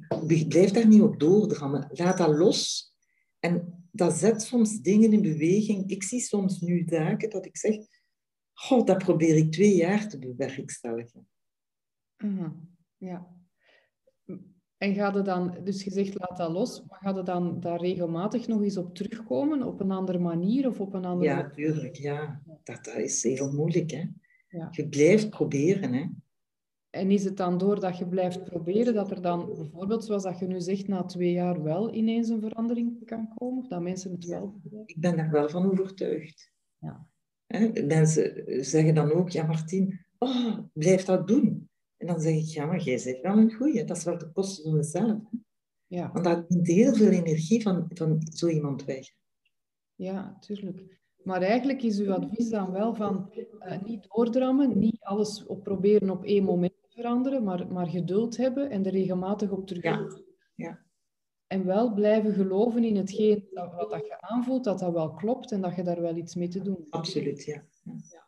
blijf 0.48 0.72
daar 0.72 0.88
niet 0.88 1.02
op 1.02 1.20
doordrammen. 1.20 1.90
Laat 1.92 2.18
dat 2.18 2.38
los. 2.38 2.94
En 3.40 3.81
dat 3.92 4.14
zet 4.14 4.42
soms 4.42 4.82
dingen 4.82 5.14
in 5.14 5.22
beweging. 5.22 5.90
Ik 5.90 6.04
zie 6.04 6.20
soms 6.20 6.60
nu 6.60 6.84
dagen 6.84 7.30
dat 7.30 7.46
ik 7.46 7.58
zeg, 7.58 7.76
God, 8.54 8.88
dat 8.88 8.98
probeer 8.98 9.36
ik 9.36 9.52
twee 9.52 9.76
jaar 9.76 10.10
te 10.10 10.20
bewerkstelligen. 10.20 11.28
Uh 12.18 12.50
Ja. 12.98 13.40
En 14.78 14.94
gaat 14.94 15.16
het 15.16 15.26
dan, 15.26 15.58
dus 15.64 15.84
je 15.84 15.92
zegt 15.92 16.20
laat 16.20 16.38
dat 16.38 16.52
los, 16.52 16.84
maar 16.88 17.00
gaat 17.00 17.16
het 17.16 17.26
dan 17.26 17.60
daar 17.60 17.80
regelmatig 17.80 18.48
nog 18.48 18.64
eens 18.64 18.78
op 18.78 18.96
terugkomen, 18.96 19.64
op 19.64 19.80
een 19.80 19.92
andere 19.92 20.20
manier 20.20 20.68
of 20.68 20.80
op 20.80 20.94
een 20.94 21.06
andere... 21.06 21.30
Ja, 21.30 21.50
tuurlijk, 21.50 21.96
ja. 21.96 22.42
Dat, 22.64 22.86
dat 22.86 22.96
is 22.96 23.24
heel 23.24 23.52
moeilijk, 23.54 23.92
hè. 23.92 24.04
Ja. 24.48 24.68
Je 24.72 24.90
blijft 24.90 25.30
proberen, 25.30 25.94
hè. 25.94 26.06
En 26.92 27.12
is 27.12 27.24
het 27.24 27.38
dan 27.38 27.58
doordat 27.58 27.98
je 27.98 28.08
blijft 28.08 28.44
proberen, 28.44 28.94
dat 28.94 29.12
er 29.12 29.22
dan 29.22 29.46
bijvoorbeeld, 29.56 30.06
zoals 30.06 30.24
dat 30.24 30.40
je 30.40 30.48
nu 30.48 30.62
zegt, 30.62 30.88
na 30.88 31.04
twee 31.04 31.32
jaar 31.32 31.64
wel 31.64 31.94
ineens 31.94 32.30
een 32.30 32.42
verandering 32.42 33.06
kan 33.06 33.34
komen? 33.36 33.64
Of 33.64 33.68
dat 33.68 33.82
mensen 33.82 34.12
het 34.12 34.26
wel 34.26 34.60
begrijpen? 34.62 34.96
Ik 34.96 35.02
ben 35.02 35.18
daar 35.18 35.32
wel 35.32 35.50
van 35.50 35.72
overtuigd. 35.72 36.52
Ja. 36.78 37.08
Mensen 37.86 38.44
zeggen 38.66 38.96
dan 38.96 39.12
ook, 39.12 39.30
ja 39.30 39.46
Martien, 39.46 40.06
oh, 40.18 40.58
blijf 40.74 41.04
dat 41.04 41.28
doen. 41.28 41.70
En 41.98 42.08
dan 42.08 42.20
zeg 42.20 42.36
ik, 42.36 42.46
ja, 42.46 42.66
maar 42.66 42.82
jij 42.82 42.98
zegt 42.98 43.22
wel 43.22 43.38
een 43.38 43.54
goeie. 43.54 43.84
Dat 43.84 43.98
is 43.98 44.04
wel 44.04 44.18
de 44.18 44.32
kosten 44.32 44.64
van 44.64 44.76
mezelf. 44.76 45.20
Ja. 45.88 46.12
Want 46.12 46.26
dat 46.26 46.50
neemt 46.50 46.68
heel 46.68 46.94
veel 46.94 47.10
energie 47.10 47.62
van, 47.62 47.86
van 47.94 48.22
zo 48.34 48.48
iemand 48.48 48.86
weg. 48.86 49.08
Ja, 49.96 50.38
tuurlijk. 50.40 51.00
Maar 51.24 51.42
eigenlijk 51.42 51.84
is 51.84 52.00
uw 52.00 52.14
advies 52.14 52.50
dan 52.50 52.72
wel 52.72 52.96
van 52.96 53.32
uh, 53.60 53.84
niet 53.84 54.06
doordrammen, 54.10 54.80
niet 54.80 54.98
alles 55.00 55.46
op 55.46 55.64
proberen 55.64 56.10
op 56.10 56.24
één 56.24 56.44
moment 56.44 56.81
veranderen, 56.94 57.44
maar, 57.44 57.72
maar 57.72 57.88
geduld 57.88 58.38
hebben 58.38 58.70
en 58.70 58.86
er 58.86 58.92
regelmatig 58.92 59.52
op 59.52 59.68
terug. 59.68 59.84
Ja. 59.84 60.08
ja. 60.56 60.80
En 61.48 61.66
wel 61.66 61.94
blijven 61.94 62.34
geloven 62.34 62.84
in 62.84 62.96
hetgeen 62.96 63.48
dat, 63.54 63.74
wat 63.74 63.90
dat 63.90 64.06
je 64.06 64.22
aanvoelt, 64.22 64.64
dat 64.64 64.80
dat 64.80 64.94
wel 64.94 65.14
klopt 65.14 65.52
en 65.52 65.62
dat 65.62 65.76
je 65.76 65.84
daar 65.84 66.02
wel 66.02 66.16
iets 66.16 66.36
mee 66.36 66.48
te 66.48 66.62
doen 66.62 66.76
hebt. 66.76 66.92
Absoluut, 66.92 67.44
ja. 67.44 67.64
ja. 67.84 68.28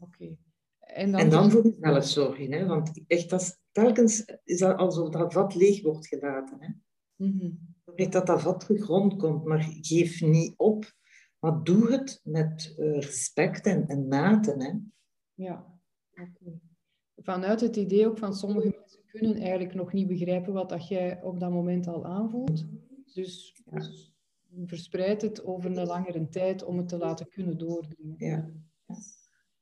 Oké. 0.00 0.36
En 0.78 1.10
dan, 1.10 1.20
en 1.20 1.30
dan 1.30 1.50
voor 1.50 1.62
jezelf 1.62 2.04
zorgen, 2.04 2.52
hè? 2.52 2.66
want 2.66 3.04
echt, 3.06 3.30
dat 3.30 3.40
is, 3.40 3.58
telkens 3.72 4.24
is 4.44 4.58
dat 4.58 4.76
alsof 4.76 5.10
dat 5.10 5.32
vat 5.32 5.54
leeg 5.54 5.82
wordt 5.82 6.06
gelaten. 6.06 6.56
Hè? 6.60 6.68
Mm 7.16 7.38
-hmm. 7.38 7.74
Dat 8.10 8.26
dat 8.26 8.42
vat 8.42 8.60
terug 8.60 8.86
rondkomt, 8.86 9.44
maar 9.44 9.62
geef 9.80 10.20
niet 10.20 10.54
op. 10.56 10.94
Maar 11.38 11.62
doe 11.62 11.92
het 11.92 12.20
met 12.24 12.74
uh, 12.78 12.94
respect 12.94 13.66
en, 13.66 13.86
en 13.86 14.08
mate. 14.08 14.54
Hè? 14.58 14.72
Ja, 15.44 15.80
okay. 16.10 16.60
Vanuit 17.26 17.60
het 17.60 17.76
idee 17.76 18.06
ook 18.06 18.18
van 18.18 18.34
sommige 18.34 18.68
mensen 18.80 19.00
kunnen 19.06 19.36
eigenlijk 19.36 19.74
nog 19.74 19.92
niet 19.92 20.06
begrijpen 20.06 20.52
wat 20.52 20.68
dat 20.68 20.88
jij 20.88 21.22
op 21.22 21.40
dat 21.40 21.50
moment 21.50 21.86
al 21.86 22.04
aanvoelt. 22.04 22.66
Dus, 23.14 23.62
ja. 23.70 23.82
verspreid 24.64 25.22
het 25.22 25.44
over 25.44 25.70
een 25.70 25.86
langere 25.86 26.28
tijd 26.28 26.64
om 26.64 26.76
het 26.76 26.88
te 26.88 26.98
laten 26.98 27.28
kunnen 27.28 27.58
doordringen. 27.58 28.14
Ja. 28.18 28.50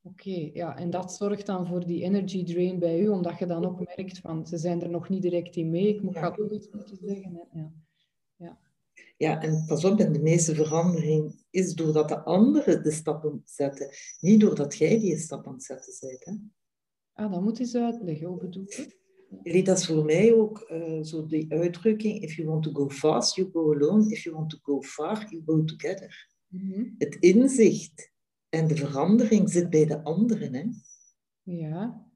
Oké, 0.03 0.51
ja, 0.53 0.77
en 0.77 0.91
dat 0.91 1.13
zorgt 1.13 1.47
dan 1.47 1.67
voor 1.67 1.87
die 1.87 2.03
energy 2.03 2.45
drain 2.45 2.79
bij 2.79 3.01
u, 3.01 3.09
omdat 3.09 3.39
je 3.39 3.47
dan 3.47 3.65
ook 3.65 3.97
merkt 3.97 4.19
van 4.19 4.47
ze 4.47 4.59
zijn 4.59 4.83
er 4.83 4.91
nog 4.91 5.09
niet 5.09 5.23
direct 5.23 5.57
in 5.57 5.71
mee, 5.71 5.89
ik 5.89 6.03
moet, 6.03 6.15
ja. 6.15 6.37
ook 6.39 6.51
iets 6.51 6.69
moeten 6.71 6.97
zeggen. 6.97 7.49
Ja. 7.53 7.73
Ja. 8.37 8.59
ja, 9.17 9.43
en 9.43 9.65
pas 9.67 9.85
op, 9.85 9.99
en 9.99 10.13
de 10.13 10.23
meeste 10.23 10.55
verandering 10.55 11.45
is 11.51 11.75
doordat 11.75 12.09
de 12.09 12.23
anderen 12.23 12.83
de 12.83 12.91
stappen 12.91 13.43
zetten, 13.45 13.91
niet 14.21 14.41
doordat 14.41 14.77
jij 14.77 14.99
die 14.99 15.19
stap 15.19 15.47
aan 15.47 15.53
het 15.53 15.63
zetten 15.63 15.95
bent. 16.01 16.25
Hè? 16.25 16.33
Ah, 17.15 17.33
dat 17.33 17.43
moet 17.43 17.59
eens 17.59 17.75
uitleggen, 17.75 18.27
hoe 18.27 18.39
bedoel 18.39 18.67
je? 19.43 19.63
Dat 19.63 19.79
is 19.79 19.87
voor 19.87 20.05
mij 20.05 20.35
ook 20.35 20.71
uh, 20.71 21.03
zo 21.03 21.27
die 21.27 21.53
uitdrukking, 21.53 22.23
if 22.23 22.35
you 22.35 22.49
want 22.49 22.63
to 22.63 22.73
go 22.73 22.89
fast, 22.89 23.35
you 23.35 23.51
go 23.53 23.75
alone. 23.75 24.11
If 24.11 24.23
you 24.23 24.37
want 24.37 24.51
to 24.51 24.59
go 24.63 24.83
far, 24.83 25.27
you 25.31 25.43
go 25.47 25.65
together. 25.65 26.29
Mm 26.49 26.73
-hmm. 26.73 26.95
Het 26.99 27.15
inzicht 27.15 28.13
en 28.49 28.67
de 28.67 28.77
verandering 28.77 29.51
zit 29.51 29.71
bij 29.71 29.87
de 29.87 30.03
anderen. 30.03 30.55
Hè? 30.55 30.65
Ja. 31.43 32.09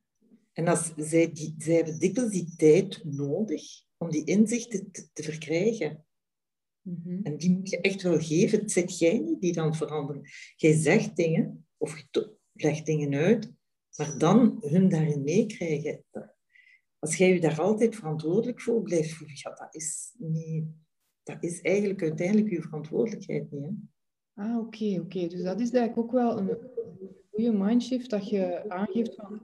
En 0.52 0.68
als 0.68 0.92
zij, 0.96 1.32
die, 1.32 1.54
zij 1.58 1.74
hebben 1.74 1.98
dikwijls 1.98 2.32
die 2.32 2.54
tijd 2.56 3.04
nodig 3.04 3.62
om 3.96 4.10
die 4.10 4.24
inzichten 4.24 4.90
te, 4.90 5.08
te 5.12 5.22
verkrijgen. 5.22 6.04
Mm 6.82 7.20
En 7.22 7.36
die 7.36 7.50
moet 7.50 7.70
je 7.70 7.80
echt 7.80 8.02
wel 8.02 8.18
geven. 8.20 8.60
Het 8.60 8.72
zit 8.72 8.98
jij 8.98 9.18
niet 9.18 9.40
die 9.40 9.52
dan 9.52 9.74
veranderen. 9.74 10.22
Jij 10.56 10.72
zegt 10.72 11.16
dingen, 11.16 11.66
of 11.76 11.98
je 11.98 12.36
legt 12.52 12.86
dingen 12.86 13.14
uit, 13.14 13.52
maar 13.98 14.18
dan 14.18 14.56
hun 14.60 14.88
daarin 14.88 15.22
meekrijgen. 15.22 16.04
Als 16.98 17.16
jij 17.16 17.32
je 17.32 17.40
daar 17.40 17.60
altijd 17.60 17.96
verantwoordelijk 17.96 18.60
voor 18.60 18.82
blijft 18.82 19.12
voelen, 19.12 19.36
ja, 19.38 19.50
dat 19.50 19.74
is, 19.74 20.14
niet, 20.18 20.64
dat 21.22 21.44
is 21.44 21.60
eigenlijk 21.60 22.02
uiteindelijk 22.02 22.50
je 22.50 22.62
verantwoordelijkheid 22.62 23.50
niet. 23.50 23.62
Hè? 23.62 23.70
Ah, 24.42 24.58
oké, 24.58 25.00
oké. 25.00 25.26
Dus 25.26 25.42
dat 25.42 25.60
is 25.60 25.70
eigenlijk 25.70 25.98
ook 25.98 26.12
wel 26.12 26.38
een 26.38 26.58
goede 27.30 27.52
mindshift 27.52 28.10
dat 28.10 28.28
je 28.28 28.68
aangeeft 28.68 29.14
van 29.14 29.40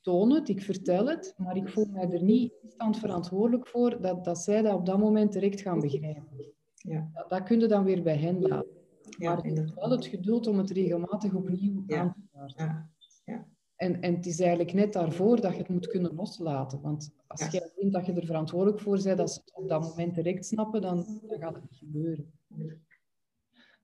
toon 0.00 0.30
het, 0.30 0.48
ik 0.48 0.62
vertel 0.62 1.08
het, 1.08 1.34
maar 1.36 1.56
ik 1.56 1.68
voel 1.68 1.86
mij 1.86 2.10
er 2.10 2.22
niet 2.22 2.52
verantwoordelijk 2.76 3.66
voor 3.66 4.00
dat, 4.00 4.24
dat 4.24 4.38
zij 4.38 4.62
dat 4.62 4.74
op 4.74 4.86
dat 4.86 4.98
moment 4.98 5.32
direct 5.32 5.60
gaan 5.60 5.80
begrijpen. 5.80 6.52
Ja. 6.74 7.10
Dat, 7.12 7.28
dat 7.28 7.42
kun 7.42 7.60
je 7.60 7.66
dan 7.66 7.84
weer 7.84 8.02
bij 8.02 8.16
hen 8.16 8.40
laten. 8.40 8.80
Ja, 9.18 9.34
maar 9.34 9.44
het 9.44 9.58
is 9.58 9.74
wel 9.74 9.90
het 9.90 10.06
geduld 10.06 10.46
om 10.46 10.58
het 10.58 10.70
regelmatig 10.70 11.34
opnieuw 11.34 11.84
aan 11.86 12.12
te 12.12 12.20
starten. 12.28 12.64
Ja. 12.64 12.90
Ja. 13.24 13.48
En, 13.82 14.00
en 14.00 14.14
het 14.14 14.26
is 14.26 14.40
eigenlijk 14.40 14.72
net 14.72 14.92
daarvoor 14.92 15.40
dat 15.40 15.52
je 15.52 15.58
het 15.58 15.68
moet 15.68 15.86
kunnen 15.86 16.14
loslaten. 16.14 16.80
Want 16.80 17.10
als 17.26 17.40
ja. 17.40 17.48
jij 17.50 17.70
vindt 17.76 17.94
dat 17.94 18.06
je 18.06 18.12
er 18.12 18.26
verantwoordelijk 18.26 18.80
voor 18.80 19.02
bent, 19.02 19.18
dat 19.18 19.32
ze 19.32 19.40
het 19.44 19.54
op 19.54 19.68
dat 19.68 19.82
moment 19.82 20.14
direct 20.14 20.46
snappen, 20.46 20.80
dan, 20.80 21.20
dan 21.26 21.38
gaat 21.38 21.54
het 21.54 21.62
niet 21.62 21.78
gebeuren. 21.78 22.32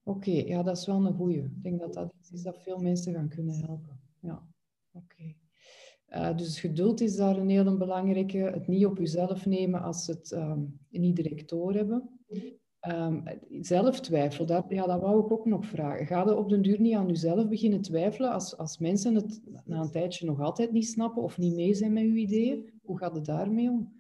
Oké, 0.03 0.31
ja, 0.31 0.63
dat 0.63 0.77
is 0.77 0.87
wel 0.87 1.07
een 1.07 1.15
goeie. 1.15 1.43
Ik 1.43 1.63
denk 1.63 1.81
dat 1.81 1.95
dat 1.95 2.13
iets 2.19 2.33
is 2.33 2.43
dat 2.43 2.63
veel 2.63 2.79
mensen 2.79 3.15
gaan 3.15 3.29
kunnen 3.29 3.55
helpen. 3.55 4.01
Ja, 4.21 4.47
oké. 4.93 5.35
Uh, 6.09 6.37
dus 6.37 6.61
geduld 6.61 7.01
is 7.01 7.17
daar 7.17 7.37
een 7.37 7.51
heel 7.51 7.77
belangrijke. 7.77 8.39
Het 8.39 8.67
niet 8.67 8.87
op 8.87 8.99
jezelf 8.99 9.47
nemen 9.47 9.83
als 9.83 10.05
ze 10.05 10.11
het 10.11 10.31
um, 10.31 10.79
niet 10.91 11.17
direct 11.17 11.51
hebben. 11.51 12.21
Um, 12.91 13.23
zelftwijfel, 13.61 14.47
dat, 14.47 14.65
ja, 14.69 14.87
dat 14.87 15.01
wou 15.01 15.25
ik 15.25 15.33
ook 15.33 15.45
nog 15.45 15.67
vragen. 15.67 16.07
Ga 16.07 16.25
je 16.25 16.37
op 16.37 16.49
den 16.49 16.63
duur 16.63 16.81
niet 16.81 16.95
aan 16.95 17.09
jezelf 17.09 17.49
beginnen 17.49 17.81
twijfelen 17.81 18.33
als, 18.33 18.57
als 18.57 18.79
mensen 18.79 19.15
het 19.15 19.41
na 19.65 19.81
een 19.81 19.91
tijdje 19.91 20.27
nog 20.27 20.41
altijd 20.41 20.73
niet 20.73 20.87
snappen 20.87 21.23
of 21.23 21.39
niet 21.39 21.55
mee 21.55 21.75
zijn 21.75 21.93
met 21.93 22.03
je 22.03 22.09
ideeën? 22.09 22.81
Hoe 22.83 22.99
gaat 22.99 23.15
het 23.15 23.25
daarmee 23.25 23.71
om? 23.71 23.93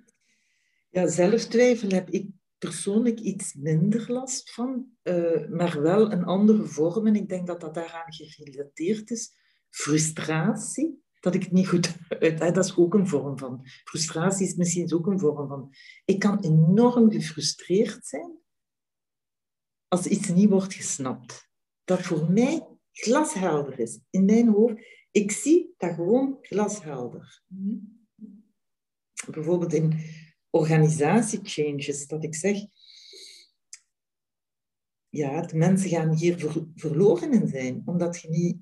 Ja, 0.90 1.06
zelftwijfel 1.06 1.88
heb 1.88 2.10
ik 2.10 2.30
persoonlijk 2.58 3.20
iets 3.20 3.54
minder 3.54 4.12
last 4.12 4.50
van, 4.50 4.86
uh, 5.02 5.48
maar 5.48 5.82
wel 5.82 6.12
een 6.12 6.24
andere 6.24 6.64
vorm. 6.64 7.06
En 7.06 7.16
ik 7.16 7.28
denk 7.28 7.46
dat 7.46 7.60
dat 7.60 7.74
daaraan 7.74 8.12
gerelateerd 8.12 9.10
is. 9.10 9.32
Frustratie, 9.70 11.02
dat 11.20 11.34
ik 11.34 11.42
het 11.42 11.52
niet 11.52 11.68
goed 11.68 11.96
uit... 12.40 12.54
Dat 12.54 12.64
is 12.64 12.76
ook 12.76 12.94
een 12.94 13.08
vorm 13.08 13.38
van... 13.38 13.60
Frustratie 13.64 14.46
is 14.46 14.54
misschien 14.54 14.92
ook 14.92 15.06
een 15.06 15.18
vorm 15.18 15.48
van... 15.48 15.74
Ik 16.04 16.18
kan 16.18 16.40
enorm 16.40 17.10
gefrustreerd 17.10 18.06
zijn 18.06 18.46
als 19.88 20.06
iets 20.06 20.28
niet 20.28 20.48
wordt 20.48 20.74
gesnapt. 20.74 21.48
Dat 21.84 22.02
voor 22.02 22.30
mij 22.30 22.66
glashelder 22.92 23.78
is. 23.78 24.00
In 24.10 24.24
mijn 24.24 24.48
hoofd, 24.48 24.74
ik 25.10 25.30
zie 25.30 25.74
dat 25.76 25.94
gewoon 25.94 26.38
glashelder. 26.40 27.42
Bijvoorbeeld 29.30 29.72
in 29.72 30.00
organisatiechanges, 30.50 32.06
dat 32.06 32.24
ik 32.24 32.34
zeg, 32.34 32.56
ja, 35.08 35.40
de 35.40 35.56
mensen 35.56 35.90
gaan 35.90 36.14
hier 36.14 36.38
ver, 36.38 36.66
verloren 36.74 37.32
in 37.32 37.48
zijn, 37.48 37.82
omdat 37.84 38.20
je 38.20 38.28
niet 38.28 38.56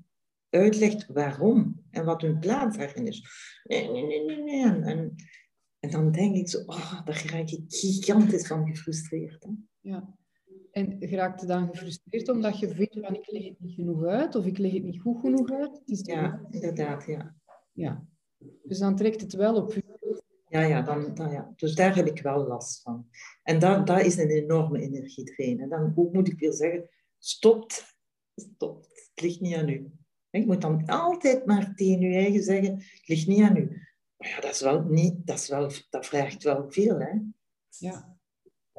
uitlegt 0.49 1.07
waarom 1.07 1.85
en 1.89 2.05
wat 2.05 2.21
hun 2.21 2.39
plaats 2.39 2.77
daarin 2.77 3.07
is. 3.07 3.27
Nee, 3.63 3.91
nee, 3.91 4.05
nee, 4.05 4.25
nee, 4.25 4.43
nee. 4.43 4.63
En, 4.63 5.15
en, 5.79 5.91
dan 5.91 6.11
denk 6.11 6.35
ik 6.35 6.49
zo, 6.49 6.63
oh, 6.65 7.05
daar 7.05 7.25
raak 7.25 7.49
ik 7.49 7.63
gigantisch 7.67 8.47
van 8.47 8.67
gefrustreerd. 8.67 9.43
Hè? 9.43 9.49
Ja. 9.79 10.17
En 10.77 11.09
raakt 11.09 11.47
dan 11.47 11.69
gefrustreerd 11.69 12.29
omdat 12.29 12.59
je 12.59 12.69
vindt 12.69 12.99
van 12.99 13.15
ik 13.15 13.31
leg 13.31 13.43
het 13.43 13.59
niet 13.59 13.73
genoeg 13.73 14.05
uit 14.05 14.35
of 14.35 14.45
ik 14.45 14.57
leg 14.57 14.71
het 14.71 14.83
niet 14.83 15.01
goed 15.01 15.19
genoeg 15.19 15.51
uit? 15.51 15.81
ja, 15.85 16.47
inderdaad, 16.49 17.05
ja. 17.05 17.35
ja. 17.71 18.05
Dus 18.63 18.79
dan 18.79 18.95
trekt 18.95 19.21
het 19.21 19.33
wel 19.33 19.55
op 19.55 19.73
je 19.73 19.83
ja, 20.49 20.61
ja, 20.61 20.81
dan, 20.81 21.13
dan, 21.13 21.31
ja. 21.31 21.53
Dus 21.55 21.75
daar 21.75 21.95
heb 21.95 22.07
ik 22.07 22.21
wel 22.21 22.47
last 22.47 22.81
van. 22.81 23.09
En 23.43 23.59
dat, 23.59 23.87
dat 23.87 24.01
is 24.01 24.17
een 24.17 24.29
enorme 24.29 24.79
energietrain. 24.81 25.59
En 25.59 25.69
dan 25.69 25.93
moet 26.11 26.27
ik 26.27 26.39
weer 26.39 26.53
zeggen, 26.53 26.89
stopt, 27.17 27.97
stopt. 28.35 28.87
Het 28.87 29.21
ligt 29.21 29.39
niet 29.39 29.55
aan 29.55 29.69
u. 29.69 29.91
Je 30.29 30.45
moet 30.45 30.61
dan 30.61 30.85
altijd 30.85 31.45
maar 31.45 31.75
tegen 31.75 31.99
je 31.99 32.17
eigen 32.17 32.43
zeggen, 32.43 32.75
het 32.75 33.07
ligt 33.07 33.27
niet 33.27 33.41
aan 33.41 33.57
u. 33.57 33.81
Maar 34.17 34.29
ja, 34.29 34.39
dat 34.39 34.51
is 34.51 34.61
wel 34.61 34.83
niet, 34.83 35.27
dat, 35.27 35.37
is 35.37 35.49
wel, 35.49 35.71
dat 35.89 36.05
vraagt 36.05 36.43
wel 36.43 36.65
veel, 36.71 36.99
hè. 36.99 37.19
Ja. 37.69 38.16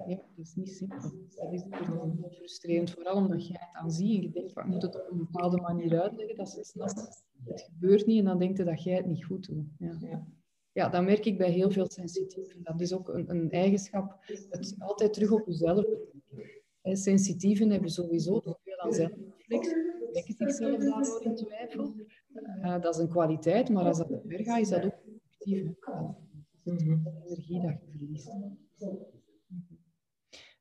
Ja, 0.07 0.17
dat 0.17 0.47
is 0.47 0.55
niet 0.55 0.69
simpel. 0.69 1.11
Dat 1.35 1.53
is 1.53 1.63
heel 1.71 2.31
frustrerend, 2.31 2.91
vooral 2.91 3.17
omdat 3.17 3.47
jij 3.47 3.57
het 3.61 3.83
aan 3.83 3.91
ziet 3.91 4.17
en 4.17 4.23
je 4.23 4.31
denkt, 4.31 4.51
ik 4.51 4.65
moet 4.65 4.83
het 4.83 4.95
op 4.95 5.09
een 5.11 5.19
bepaalde 5.19 5.61
manier 5.61 6.01
uitleggen, 6.01 6.37
dat 6.37 6.49
ze 6.49 6.65
snappen. 6.65 7.09
Het 7.45 7.61
gebeurt 7.61 8.07
niet 8.07 8.19
en 8.19 8.25
dan 8.25 8.39
denkt 8.39 8.57
je 8.57 8.65
dat 8.65 8.83
jij 8.83 8.97
het 8.97 9.07
niet 9.07 9.25
goed 9.25 9.47
doet. 9.47 9.67
Ja. 9.79 10.27
ja 10.73 10.89
dat 10.89 11.05
merk 11.05 11.25
ik 11.25 11.39
bij 11.39 11.51
heel 11.51 11.71
veel 11.71 11.91
sensitieven. 11.91 12.63
Dat 12.63 12.81
is 12.81 12.93
ook 12.93 13.09
een, 13.09 13.31
een 13.31 13.51
eigenschap, 13.51 14.17
het 14.51 14.75
altijd 14.79 15.13
terug 15.13 15.31
op 15.31 15.47
jezelf 15.47 15.85
Sensitieven 16.97 17.71
hebben 17.71 17.91
sowieso 17.91 18.41
veel 18.41 18.79
aan 18.79 18.93
zelfreflectie, 18.93 19.75
trekken 20.13 20.35
zichzelf 20.35 20.79
daardoor 20.79 21.23
in 21.23 21.35
twijfel. 21.35 21.95
uh, 22.35 22.81
dat 22.81 22.95
is 22.95 23.01
een 23.01 23.09
kwaliteit, 23.09 23.69
maar 23.69 23.85
als 23.85 23.99
dat 23.99 24.09
te 24.09 24.21
ver 24.27 24.45
gaat, 24.45 24.61
is 24.61 24.69
dat 24.69 24.85
ook 24.85 24.93
effectief. 24.93 25.63
Mm 26.63 27.07
energie 27.25 27.61
dat 27.61 27.71
je 27.71 27.91
verliest. 27.97 28.31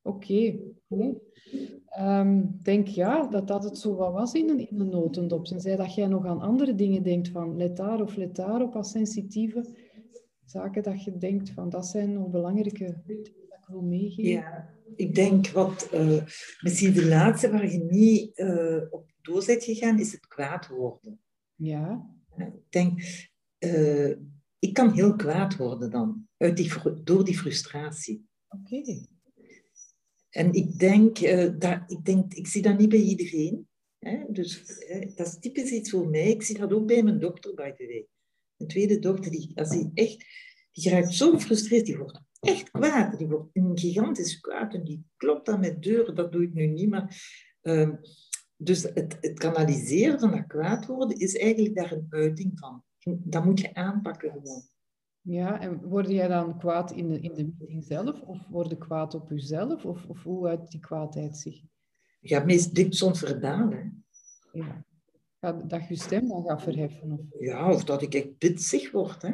Oké, 0.08 0.60
okay, 0.90 1.22
ehm, 1.86 2.40
Ik 2.40 2.64
denk 2.64 2.88
ja, 2.88 3.28
dat 3.28 3.48
dat 3.48 3.64
het 3.64 3.78
zo 3.78 3.96
wat 3.96 4.14
was 4.14 4.34
in 4.34 4.50
een, 4.50 4.70
in 4.70 4.80
een 4.80 4.90
notendop. 4.90 5.46
Tenzij 5.46 5.76
dat 5.76 5.96
jij 5.96 6.08
nog 6.08 6.26
aan 6.26 6.42
andere 6.42 6.76
dingen 6.76 7.04
denkt 7.04 7.28
van 7.28 7.58
let 7.58 7.78
daar 7.78 8.02
of 8.02 8.16
let 8.16 8.36
daarop 8.36 8.76
als 8.76 8.92
sensitieve 8.92 9.66
zaken 10.46 10.84
dat 10.84 11.04
je 11.04 11.18
denkt 11.18 11.50
van 11.50 11.70
dat 11.70 11.88
zijn 11.88 12.14
nog 12.14 12.30
belangrijke 12.30 13.02
dingen 13.06 13.24
dat 13.50 13.60
ik 13.60 13.68
wil 13.68 13.82
meegeven. 13.82 14.32
Ja, 14.32 14.70
ik 14.96 15.16
denk 15.16 15.48
wat 15.48 15.90
uh, 15.94 16.24
misschien 16.62 16.94
de 16.94 17.08
laatste 17.08 17.52
waar 17.52 17.72
je 17.72 17.84
niet 17.84 18.40
uh, 18.40 18.82
op 18.90 19.12
door 19.22 19.44
bent 19.46 19.64
gegaan, 19.64 20.00
is 20.00 20.12
het 20.12 20.28
kwaad 20.28 20.68
worden. 20.68 21.20
Ja. 21.56 22.16
Ik 22.38 22.72
denk, 22.72 23.00
uh, 23.60 24.10
ik 24.60 24.74
kan 24.74 24.92
heel 24.92 25.16
kwaad 25.16 25.56
worden 25.56 25.92
dan, 25.92 26.28
uit 26.38 26.58
die, 26.58 26.72
door 27.04 27.26
die 27.26 27.38
frustratie. 27.38 28.28
Oké. 28.48 29.06
En 30.38 30.54
ik 30.54 30.80
denk, 30.80 31.20
uh, 31.20 31.50
dat, 31.58 31.82
ik 31.88 32.06
denk, 32.06 32.34
ik 32.34 32.48
zie 32.48 32.62
dat 32.62 32.78
niet 32.78 32.90
bij 32.90 33.00
iedereen. 33.00 33.68
Hè? 34.00 34.24
Dus 34.28 34.64
hè, 34.88 35.00
dat 35.16 35.28
is 35.28 35.38
typisch 35.40 35.72
iets 35.72 35.90
voor 35.90 36.10
mij. 36.10 36.30
Ik 36.30 36.44
zie 36.44 36.58
dat 36.58 36.74
ook 36.74 36.88
bij 36.88 37.04
mijn 37.04 37.20
dokter, 37.20 37.54
by 37.54 37.72
the 37.72 37.86
way. 37.86 38.08
Een 38.58 38.68
tweede 38.68 39.00
dokter, 39.00 39.32
die, 39.32 39.52
als 39.56 39.70
die 39.70 39.92
echt, 39.94 40.26
die 40.72 40.90
raakt 40.90 41.14
zo 41.14 41.32
gefrustreerd, 41.32 41.86
die 41.86 41.98
wordt 41.98 42.22
echt 42.40 42.72
kwaad. 42.72 43.18
Die 43.18 43.28
wordt 43.28 43.50
een 43.54 43.78
gigantisch 43.78 44.40
kwaad 44.40 44.74
en 44.74 44.84
die 44.84 45.06
klopt 45.16 45.46
dan 45.46 45.60
met 45.60 45.84
deuren. 45.84 46.16
Dat 46.16 46.32
doe 46.32 46.44
ik 46.44 46.54
nu 46.54 46.66
niet, 46.66 46.90
maar... 46.90 47.22
Uh, 47.62 47.90
dus 48.60 48.84
het, 48.84 49.18
het, 49.22 49.40
kanaliseren 49.40 50.20
van 50.20 50.32
dat 50.32 50.48
kwaad 50.48 50.86
worden 50.86 51.18
is 51.18 51.36
eigenlijk 51.36 51.76
daar 51.76 51.92
een 51.92 52.06
uiting 52.10 52.52
van. 52.60 52.84
Dat 53.04 53.46
moet 53.46 53.60
je 53.60 53.74
aanpakken 53.74 54.32
gewoon. 54.32 54.70
Ja, 55.30 55.60
en 55.60 55.82
word 55.82 56.10
jij 56.10 56.28
dan 56.28 56.58
kwaad 56.58 56.92
in 56.92 57.10
de, 57.10 57.20
in 57.20 57.34
de 57.34 57.54
meeting 57.58 57.84
zelf? 57.84 58.22
Of 58.22 58.48
word 58.50 58.70
je 58.70 58.78
kwaad 58.78 59.14
op 59.14 59.30
jezelf? 59.30 59.86
Of, 59.86 60.06
of 60.06 60.24
hoe 60.24 60.48
uit 60.48 60.72
die 60.72 60.80
kwaadheid 60.80 61.38
zich? 61.38 61.62
Ja, 62.20 62.44
meest 62.44 62.76
dit 62.76 62.96
soms 62.96 63.20
verbaal, 63.20 63.70
hè. 63.70 63.84
Ja. 64.52 64.86
Dat 65.68 65.88
je 65.88 65.96
stem 65.96 66.28
dan 66.28 66.44
gaat 66.44 66.62
verheffen? 66.62 67.12
Of... 67.12 67.40
Ja, 67.40 67.72
of 67.72 67.84
dat 67.84 68.02
ik 68.02 68.14
echt 68.14 68.38
bitsig 68.38 68.92
word, 68.92 69.22
hè. 69.22 69.34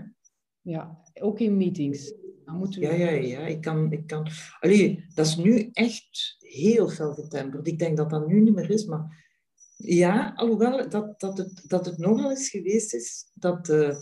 Ja, 0.61 1.01
ook 1.13 1.39
in 1.39 1.57
meetings. 1.57 2.13
Dan 2.45 2.57
moet 2.57 2.75
u... 2.75 2.81
Ja, 2.81 2.93
ja, 2.93 3.09
ja. 3.09 3.39
Ik 3.39 3.61
kan... 3.61 3.91
Ik 3.91 4.07
kan... 4.07 4.27
Allee, 4.59 5.05
dat 5.13 5.25
is 5.25 5.35
nu 5.35 5.69
echt 5.71 6.35
heel 6.39 6.89
fel 6.89 7.13
getemperd. 7.13 7.67
Ik 7.67 7.79
denk 7.79 7.97
dat 7.97 8.09
dat 8.09 8.27
nu 8.27 8.41
niet 8.41 8.55
meer 8.55 8.69
is, 8.69 8.85
maar... 8.85 9.31
Ja, 9.77 10.33
alhoewel 10.35 10.89
dat, 10.89 11.19
dat, 11.19 11.37
het, 11.37 11.63
dat 11.67 11.85
het 11.85 11.97
nogal 11.97 12.29
eens 12.29 12.49
geweest 12.49 12.93
is 12.93 13.29
dat... 13.33 13.69
Uh, 13.69 13.95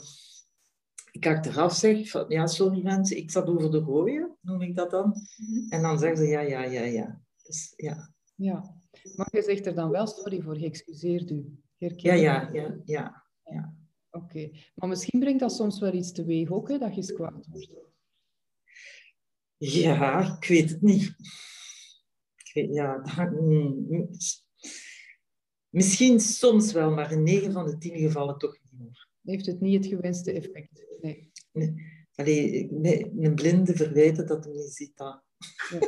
ik 1.11 1.27
achteraf 1.27 1.73
zeg 1.73 2.09
van, 2.09 2.25
ja, 2.27 2.47
sorry 2.47 2.83
mensen, 2.83 3.17
ik 3.17 3.31
zat 3.31 3.47
over 3.47 3.71
de 3.71 3.83
gooien, 3.83 4.37
noem 4.41 4.61
ik 4.61 4.75
dat 4.75 4.91
dan. 4.91 5.27
Mm-hmm. 5.37 5.69
En 5.69 5.81
dan 5.81 5.99
zeggen 5.99 6.17
ze, 6.17 6.25
ja, 6.25 6.39
ja, 6.39 6.63
ja, 6.63 6.81
ja. 6.81 7.21
Dus, 7.43 7.73
ja. 7.75 8.13
Ja, 8.35 8.75
maar 9.15 9.27
je 9.31 9.41
zegt 9.41 9.65
er 9.65 9.75
dan 9.75 9.89
wel 9.89 10.07
sorry 10.07 10.41
voor, 10.41 10.59
je 10.59 10.65
excuseert 10.65 11.29
u. 11.31 11.59
Ja, 11.77 12.13
ja, 12.13 12.49
ja, 12.53 12.81
ja. 12.85 13.25
ja. 13.43 13.75
Oké, 14.09 14.25
okay. 14.25 14.63
maar 14.75 14.89
misschien 14.89 15.19
brengt 15.19 15.39
dat 15.39 15.51
soms 15.51 15.79
wel 15.79 15.93
iets 15.93 16.11
teweeg 16.11 16.51
ook, 16.51 16.69
hè, 16.69 16.77
dat 16.77 16.95
je 16.95 17.13
kwaad 17.13 17.47
wordt. 17.47 17.79
Ja, 19.57 20.37
ik 20.37 20.47
weet 20.47 20.69
het 20.69 20.81
niet. 20.81 21.15
Ik 22.35 22.51
weet, 22.53 22.73
ja, 22.73 22.97
dat, 22.97 23.31
mm, 23.31 24.09
misschien 25.69 26.19
soms 26.19 26.71
wel, 26.71 26.91
maar 26.91 27.11
in 27.11 27.23
9 27.23 27.51
van 27.51 27.65
de 27.65 27.77
10 27.77 27.97
gevallen 27.97 28.37
toch 28.37 28.57
niet 28.61 28.79
meer. 28.79 29.07
Heeft 29.21 29.45
het 29.45 29.59
niet 29.59 29.83
het 29.83 29.93
gewenste 29.93 30.31
effect? 30.31 30.90
Nee. 31.01 31.31
nee. 31.51 31.99
Allee, 32.15 32.67
nee, 32.71 33.11
een 33.19 33.35
blinde 33.35 33.75
verwijten 33.75 34.27
dat 34.27 34.45
hij 34.45 34.53
niet 34.53 34.73
ziet. 34.73 34.97
Dat. 34.97 35.23
Ja. 35.69 35.79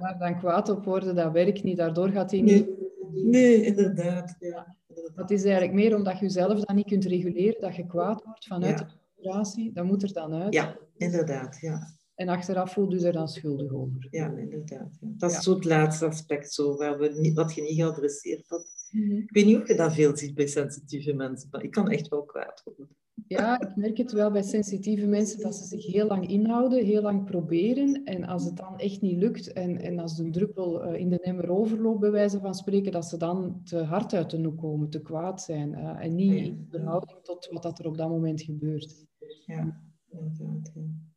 Maar 0.00 0.18
dan 0.18 0.38
kwaad 0.38 0.68
op 0.68 0.84
worden, 0.84 1.14
dat 1.14 1.32
werkt 1.32 1.62
niet. 1.62 1.76
Daardoor 1.76 2.08
gaat 2.08 2.30
hij 2.30 2.40
niet... 2.40 2.66
Nee, 3.12 3.24
nee 3.24 3.64
inderdaad. 3.64 4.36
Ja. 4.38 4.76
Dat 5.14 5.30
is 5.30 5.42
eigenlijk 5.42 5.72
meer 5.72 5.96
omdat 5.96 6.18
je 6.18 6.24
jezelf 6.24 6.60
dan 6.60 6.76
niet 6.76 6.86
kunt 6.86 7.04
reguleren, 7.04 7.60
dat 7.60 7.76
je 7.76 7.86
kwaad 7.86 8.24
wordt 8.24 8.46
vanuit 8.46 8.78
ja. 8.78 8.84
de 8.84 8.92
frustratie. 9.14 9.72
Dat 9.72 9.84
moet 9.84 10.02
er 10.02 10.12
dan 10.12 10.32
uit. 10.34 10.54
Ja, 10.54 10.78
inderdaad. 10.96 11.58
Ja. 11.60 11.98
En 12.14 12.28
achteraf 12.28 12.72
voelt 12.72 12.92
u 12.92 13.00
er 13.00 13.12
dan 13.12 13.28
schuldig 13.28 13.72
over. 13.72 14.06
Ja, 14.10 14.36
inderdaad. 14.36 14.98
Ja. 15.00 15.08
Dat 15.16 15.30
is 15.30 15.36
ja. 15.36 15.42
zo 15.42 15.54
het 15.54 15.64
laatste 15.64 16.06
aspect, 16.06 16.52
zo, 16.52 16.76
waar 16.76 16.98
we 16.98 17.08
niet, 17.08 17.34
wat 17.34 17.54
je 17.54 17.62
niet 17.62 17.74
geadresseerd 17.74 18.48
had. 18.48 18.66
Mm 18.90 19.02
-hmm. 19.02 19.18
Ik 19.18 19.30
weet 19.30 19.46
niet 19.46 19.56
of 19.56 19.68
je 19.68 19.74
dat 19.74 19.94
veel 19.94 20.16
ziet 20.16 20.34
bij 20.34 20.46
sensitieve 20.46 21.12
mensen, 21.12 21.48
maar 21.50 21.62
ik 21.62 21.70
kan 21.70 21.90
echt 21.90 22.08
wel 22.08 22.22
kwaad 22.22 22.62
worden. 22.64 22.88
Ja, 23.26 23.60
ik 23.60 23.76
merk 23.76 23.96
het 23.96 24.12
wel 24.12 24.30
bij 24.30 24.42
sensitieve 24.42 25.06
mensen 25.06 25.40
dat 25.40 25.54
ze 25.54 25.64
zich 25.64 25.86
heel 25.86 26.06
lang 26.06 26.28
inhouden, 26.28 26.84
heel 26.84 27.02
lang 27.02 27.24
proberen. 27.24 28.04
En 28.04 28.24
als 28.24 28.44
het 28.44 28.56
dan 28.56 28.78
echt 28.78 29.00
niet 29.00 29.16
lukt 29.16 29.52
en, 29.52 29.80
en 29.80 29.98
als 29.98 30.16
de 30.16 30.30
druppel 30.30 30.86
uh, 30.86 31.00
in 31.00 31.08
de 31.08 31.20
emmer 31.20 31.50
overloopt, 31.50 32.00
bij 32.00 32.10
wijze 32.10 32.40
van 32.40 32.54
spreken, 32.54 32.92
dat 32.92 33.06
ze 33.06 33.16
dan 33.16 33.60
te 33.64 33.76
hard 33.76 34.14
uit 34.14 34.30
de 34.30 34.38
noek 34.38 34.58
komen, 34.58 34.90
te 34.90 35.02
kwaad 35.02 35.42
zijn. 35.42 35.72
Uh, 35.72 36.04
en 36.04 36.14
niet 36.14 36.32
in 36.32 36.66
verhouding 36.70 37.18
tot 37.22 37.48
wat 37.50 37.62
dat 37.62 37.78
er 37.78 37.86
op 37.86 37.96
dat 37.96 38.08
moment 38.08 38.42
gebeurt. 38.42 39.06
Ja, 39.46 39.80
inderdaad. 40.08 40.70
Ja. 40.74 41.09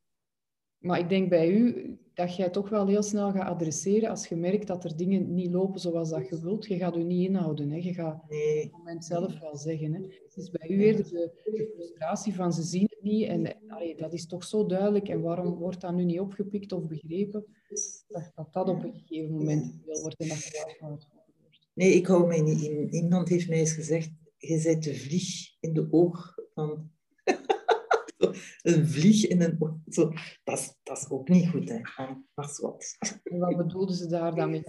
Maar 0.83 0.99
ik 0.99 1.09
denk 1.09 1.29
bij 1.29 1.49
u 1.49 1.97
dat 2.13 2.35
jij 2.35 2.49
toch 2.49 2.69
wel 2.69 2.87
heel 2.87 3.03
snel 3.03 3.31
gaat 3.31 3.47
adresseren 3.47 4.09
als 4.09 4.27
je 4.27 4.35
merkt 4.35 4.67
dat 4.67 4.83
er 4.83 4.97
dingen 4.97 5.33
niet 5.33 5.51
lopen 5.51 5.79
zoals 5.79 6.09
dat 6.09 6.29
je 6.29 6.41
wilt. 6.41 6.65
Je 6.65 6.77
gaat 6.77 6.95
u 6.95 7.03
niet 7.03 7.27
inhouden. 7.27 7.69
Hè. 7.69 7.77
Je 7.77 7.93
gaat 7.93 8.29
nee. 8.29 8.57
op 8.57 8.63
het 8.63 8.71
moment 8.71 9.05
zelf 9.05 9.39
wel 9.39 9.57
zeggen. 9.57 9.93
Hè. 9.93 10.01
Het 10.01 10.35
is 10.35 10.49
bij 10.49 10.69
u 10.69 10.83
eerder 10.83 11.03
de, 11.03 11.31
de 11.43 11.71
frustratie 11.75 12.33
van 12.33 12.53
ze 12.53 12.63
zien 12.63 12.87
het 12.89 13.01
niet. 13.01 13.27
En 13.27 13.57
allee, 13.67 13.95
dat 13.95 14.13
is 14.13 14.27
toch 14.27 14.43
zo 14.43 14.65
duidelijk. 14.65 15.09
En 15.09 15.21
waarom 15.21 15.55
wordt 15.55 15.81
dat 15.81 15.93
nu 15.93 16.03
niet 16.03 16.19
opgepikt 16.19 16.71
of 16.71 16.87
begrepen? 16.87 17.45
Dat 18.07 18.31
dat, 18.35 18.53
dat 18.53 18.69
op 18.69 18.83
een 18.83 18.93
gegeven 18.93 19.31
moment 19.31 19.79
veel 19.85 20.01
wordt 20.01 20.19
en 20.19 20.27
dat 20.27 20.43
je 20.43 20.75
wordt. 20.79 21.07
Nee, 21.73 21.93
ik 21.93 22.07
hou 22.07 22.27
mij 22.27 22.41
niet 22.41 22.61
in. 22.61 22.93
Iemand 22.93 23.29
heeft 23.29 23.49
mij 23.49 23.57
eens 23.57 23.73
gezegd, 23.73 24.11
je 24.37 24.57
zet 24.57 24.83
de 24.83 24.95
vlieg 24.95 25.55
in 25.59 25.73
de 25.73 25.87
oog 25.91 26.35
van 26.53 26.91
een 28.61 28.87
vlieg 28.87 29.27
in 29.27 29.41
een 29.41 29.55
oog. 29.59 29.77
Zo, 29.87 30.11
dat, 30.43 30.59
is, 30.59 30.75
dat 30.83 30.97
is 30.97 31.09
ook 31.09 31.29
niet 31.29 31.49
goed, 31.49 31.69
hè. 31.69 31.81
Wat. 32.35 32.97
En 33.23 33.37
wat 33.37 33.57
bedoelden 33.57 33.95
ze 33.95 34.07
daar 34.07 34.35
dan 34.35 34.49
mee? 34.49 34.63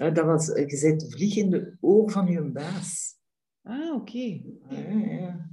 Uh, 0.00 0.14
dat 0.14 0.24
was, 0.24 0.46
je 0.46 0.76
zet 0.76 1.00
de 1.00 1.10
vlieg 1.10 1.36
in 1.36 1.50
de 1.50 1.76
oog 1.80 2.12
van 2.12 2.26
je 2.26 2.42
baas. 2.42 3.16
Ah, 3.62 3.94
oké. 3.94 4.10
Okay. 4.10 4.44
Ja, 4.68 5.14
ja. 5.14 5.50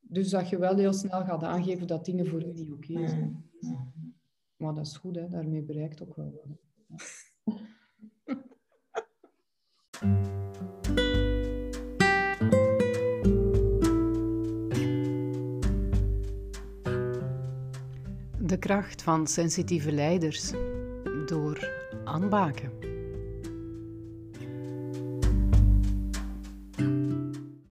Dus 0.00 0.30
dat 0.30 0.48
je 0.48 0.58
wel 0.58 0.76
heel 0.76 0.92
snel 0.92 1.24
gaat 1.24 1.42
aangeven 1.42 1.86
dat 1.86 2.04
dingen 2.04 2.26
voor 2.26 2.42
u 2.42 2.52
niet 2.52 2.72
oké 2.72 2.92
okay 2.92 3.08
zijn. 3.08 3.50
Ja. 3.60 3.92
Maar 4.56 4.74
dat 4.74 4.86
is 4.86 4.96
goed, 4.96 5.16
hè. 5.16 5.28
daarmee 5.28 5.62
bereikt 5.62 6.02
ook 6.02 6.16
wel 6.16 6.32
wat. 6.32 6.58
De 18.48 18.58
kracht 18.58 19.02
van 19.02 19.26
sensitieve 19.26 19.92
leiders 19.92 20.52
door 21.26 21.70
Anne 22.04 22.28
Baken. 22.28 22.87